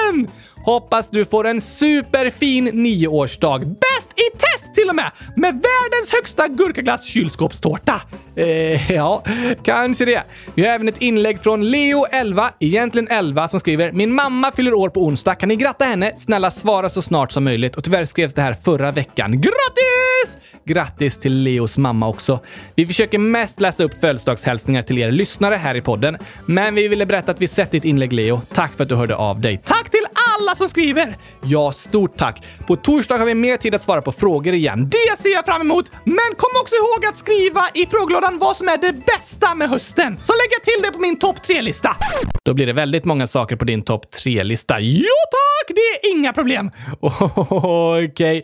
Hoppas 0.65 1.09
du 1.09 1.25
får 1.25 1.47
en 1.47 1.61
superfin 1.61 2.65
nioårsdag. 2.65 3.59
Bäst 3.59 4.09
i 4.15 4.37
test 4.37 4.73
till 4.75 4.89
och 4.89 4.95
med! 4.95 5.11
Med 5.35 5.53
världens 5.53 6.11
högsta 6.11 6.47
gurkaglass 6.47 7.05
kylskåpstårta. 7.05 8.01
Eh, 8.35 8.91
ja, 8.91 9.23
kanske 9.63 10.05
det. 10.05 10.23
Vi 10.55 10.65
har 10.65 10.73
även 10.73 10.87
ett 10.87 11.01
inlägg 11.01 11.39
från 11.39 11.69
Leo 11.69 12.05
11, 12.11 12.51
egentligen 12.59 13.07
11, 13.07 13.47
som 13.47 13.59
skriver 13.59 13.91
“Min 13.91 14.13
mamma 14.13 14.51
fyller 14.51 14.73
år 14.73 14.89
på 14.89 15.05
onsdag. 15.05 15.35
Kan 15.35 15.49
ni 15.49 15.55
gratta 15.55 15.85
henne? 15.85 16.11
Snälla 16.17 16.51
svara 16.51 16.89
så 16.89 17.01
snart 17.01 17.31
som 17.31 17.43
möjligt.” 17.43 17.75
Och 17.75 17.83
tyvärr 17.83 18.05
skrevs 18.05 18.33
det 18.33 18.41
här 18.41 18.53
förra 18.53 18.91
veckan. 18.91 19.31
Grattis! 19.31 20.37
Grattis 20.65 21.17
till 21.17 21.33
Leos 21.33 21.77
mamma 21.77 22.07
också. 22.07 22.39
Vi 22.75 22.87
försöker 22.87 23.19
mest 23.19 23.61
läsa 23.61 23.83
upp 23.83 23.93
födelsedagshälsningar 24.01 24.81
till 24.81 24.97
er 24.97 25.11
lyssnare 25.11 25.55
här 25.55 25.75
i 25.75 25.81
podden, 25.81 26.17
men 26.45 26.75
vi 26.75 26.87
ville 26.87 27.05
berätta 27.05 27.31
att 27.31 27.41
vi 27.41 27.47
sett 27.47 27.71
ditt 27.71 27.85
inlägg 27.85 28.13
Leo. 28.13 28.41
Tack 28.53 28.75
för 28.77 28.83
att 28.83 28.89
du 28.89 28.95
hörde 28.95 29.15
av 29.15 29.41
dig. 29.41 29.61
Tack 29.65 29.89
till 29.89 30.05
alla 30.39 30.55
som 30.55 30.69
skriver! 30.69 31.17
Ja, 31.43 31.71
stort 31.71 32.17
tack! 32.17 32.43
På 32.67 32.75
torsdag 32.75 33.17
har 33.17 33.25
vi 33.25 33.35
mer 33.35 33.57
tid 33.57 33.75
att 33.75 33.83
svara 33.83 34.01
på 34.01 34.11
frågor 34.11 34.53
igen. 34.53 34.89
Det 34.89 35.21
ser 35.21 35.29
jag 35.29 35.45
fram 35.45 35.61
emot! 35.61 35.91
Men 36.03 36.35
kom 36.37 36.61
också 36.61 36.75
ihåg 36.75 37.05
att 37.05 37.17
skriva 37.17 37.69
i 37.73 37.85
frågelådan 37.85 38.39
vad 38.39 38.57
som 38.57 38.67
är 38.67 38.77
det 38.77 39.05
bästa 39.05 39.55
med 39.55 39.69
hösten, 39.69 40.19
så 40.23 40.33
lägger 40.33 40.51
jag 40.51 40.63
till 40.63 40.81
det 40.83 40.91
på 40.91 40.99
min 40.99 41.19
topp 41.19 41.43
tre-lista. 41.43 41.95
Då 42.43 42.53
blir 42.53 42.65
det 42.65 42.73
väldigt 42.73 43.05
många 43.05 43.27
saker 43.27 43.55
på 43.55 43.65
din 43.65 43.81
topp 43.81 44.11
tre-lista. 44.11 44.79
Jo 44.79 45.15
tack! 45.31 45.75
Det 45.75 46.07
är 46.07 46.11
inga 46.11 46.33
problem. 46.33 46.71
Okej. 46.99 48.05
Okay. 48.07 48.43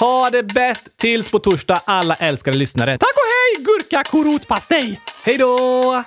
Ha 0.00 0.30
det 0.30 0.42
bäst 0.42 0.96
tills 0.96 1.30
på 1.30 1.38
torsdag 1.38 1.80
alla 1.84 2.14
älskade 2.14 2.58
lyssnare. 2.58 2.98
Tack 2.98 3.14
och 3.14 3.56
hej 3.56 3.64
gurka 3.64 4.02
korotpastej! 4.10 5.00
Hej 5.24 5.38
då! 5.38 6.04